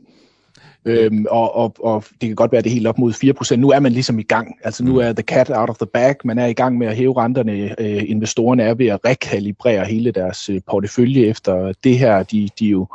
Øhm, 0.85 1.27
og, 1.31 1.57
og, 1.57 1.75
og 1.81 2.05
det 2.21 2.29
kan 2.29 2.37
godt 2.37 2.53
være, 2.53 2.59
at 2.59 2.65
det 2.65 2.71
er 2.71 2.75
helt 2.75 2.87
op 2.87 2.99
mod 2.99 3.13
4%. 3.53 3.57
Nu 3.57 3.71
er 3.71 3.81
man 3.81 3.93
ligesom 3.93 4.19
i 4.19 4.23
gang. 4.23 4.57
Altså 4.65 4.85
nu 4.85 4.93
mm. 4.93 4.99
er 4.99 5.13
the 5.13 5.23
cat 5.23 5.51
out 5.51 5.71
of 5.71 5.77
the 5.77 5.87
bag. 5.87 6.15
Man 6.25 6.39
er 6.39 6.47
i 6.47 6.53
gang 6.53 6.79
med 6.79 6.87
at 6.87 6.97
hæve 6.97 7.17
renterne. 7.17 7.81
Øh, 7.81 8.11
investorerne 8.11 8.63
er 8.63 8.75
ved 8.75 8.87
at 8.87 9.01
rekalibrere 9.05 9.85
hele 9.85 10.11
deres 10.11 10.49
øh, 10.49 10.61
portefølje 10.71 11.27
efter 11.27 11.73
det 11.85 11.99
her. 11.99 12.23
De, 12.23 12.49
de 12.59 12.67
jo 12.67 12.87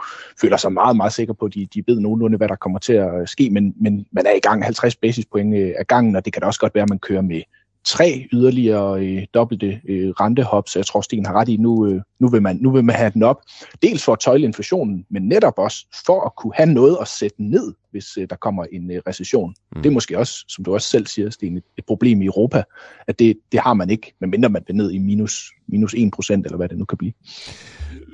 føler 0.42 0.58
sig 0.58 0.74
meget, 0.74 0.96
meget 0.96 1.14
sikre 1.14 1.36
på, 1.36 1.46
at 1.46 1.54
de, 1.54 1.68
de 1.74 1.84
ved 1.88 2.00
nogenlunde, 2.00 2.38
hvad 2.38 2.48
der 2.48 2.56
kommer 2.56 2.80
til 2.80 2.94
at 2.94 3.30
ske. 3.30 3.50
Men, 3.50 3.74
men 3.82 4.06
man 4.12 4.26
er 4.26 4.36
i 4.36 4.40
gang 4.40 4.64
50 4.64 4.96
basispoint 4.96 5.56
øh, 5.56 5.74
af 5.80 5.88
gangen, 5.88 6.16
og 6.16 6.26
det 6.26 6.34
kan 6.34 6.42
da 6.42 6.48
også 6.48 6.60
godt 6.60 6.76
være, 6.76 6.84
at 6.84 6.90
man 6.90 7.00
kører 7.00 7.22
med 7.22 7.42
tre 7.86 8.28
yderligere 8.34 9.06
øh, 9.06 9.24
dobbelte 9.34 9.82
øh, 9.90 10.10
rentehop, 10.10 10.70
så 10.70 10.80
jeg 10.80 10.86
tror, 10.86 11.02
Sten 11.02 11.26
har 11.26 11.34
ret 11.34 11.50
i, 11.50 11.58
nu, 11.58 11.88
øh, 11.88 12.02
nu, 12.20 12.30
vil 12.30 12.42
man, 12.42 12.58
nu 12.62 12.72
vil 12.72 12.84
man 12.84 12.96
have 12.96 13.12
den 13.14 13.24
op. 13.24 13.42
Dels 13.82 14.04
for 14.04 14.14
at 14.14 14.20
tøjle 14.20 14.46
inflationen, 14.46 15.06
men 15.10 15.28
netop 15.28 15.54
også 15.58 15.86
for 16.06 16.26
at 16.26 16.36
kunne 16.36 16.54
have 16.56 16.74
noget 16.74 16.98
at 17.02 17.08
sætte 17.08 17.44
ned, 17.44 17.74
hvis 17.92 18.18
øh, 18.18 18.28
der 18.30 18.36
kommer 18.36 18.66
en 18.72 18.92
øh, 18.92 19.02
recession. 19.08 19.56
Mm. 19.76 19.82
Det 19.82 19.90
er 19.90 19.94
måske 19.94 20.18
også, 20.18 20.46
som 20.48 20.64
du 20.64 20.74
også 20.74 20.90
selv 20.90 21.08
siger, 21.08 21.30
Sten, 21.30 21.58
et, 21.58 21.64
et 21.78 21.86
problem 21.86 22.22
i 22.22 22.26
Europa, 22.26 22.64
at 23.08 23.20
det, 23.20 23.38
det 23.52 23.60
har 23.60 23.74
man 23.74 23.90
ikke, 23.90 24.14
medmindre 24.22 24.50
man 24.50 24.64
vil 24.68 24.76
ned 24.76 24.92
i 24.92 24.98
minus, 24.98 25.52
minus 25.68 25.94
1 25.98 26.12
procent, 26.12 26.46
eller 26.46 26.58
hvad 26.58 26.70
det 26.70 26.78
nu 26.78 26.86
kan 26.86 26.98
blive. 26.98 27.14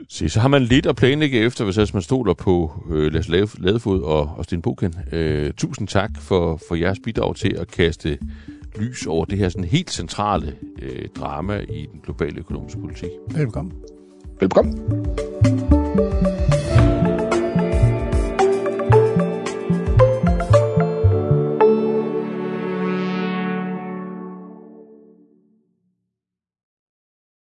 Se, 0.09 0.29
så 0.29 0.39
har 0.39 0.47
man 0.47 0.61
lidt 0.61 0.85
at 0.85 0.95
planlægge 0.95 1.39
efter, 1.39 1.65
hvis 1.65 1.93
man 1.93 2.03
stoler 2.03 2.33
på 2.33 2.83
øh, 2.91 3.13
Lasse 3.13 3.31
Ladefod 3.59 4.01
og, 4.01 4.31
og 4.37 4.43
Sten 4.43 4.61
Boken. 4.61 4.95
Øh, 5.11 5.53
tusind 5.53 5.87
tak 5.87 6.11
for, 6.21 6.61
for 6.67 6.75
jeres 6.75 6.99
bidrag 7.03 7.35
til 7.35 7.55
at 7.57 7.67
kaste 7.67 8.17
lys 8.77 9.07
over 9.07 9.25
det 9.25 9.37
her 9.37 9.49
sådan 9.49 9.63
helt 9.63 9.91
centrale 9.91 10.55
øh, 10.81 11.07
drama 11.15 11.65
i 11.69 11.87
den 11.91 12.01
globale 12.03 12.39
økonomiske 12.39 12.79
politik. 12.79 13.09
Velkommen. 13.27 13.73
Velkommen. 14.39 14.79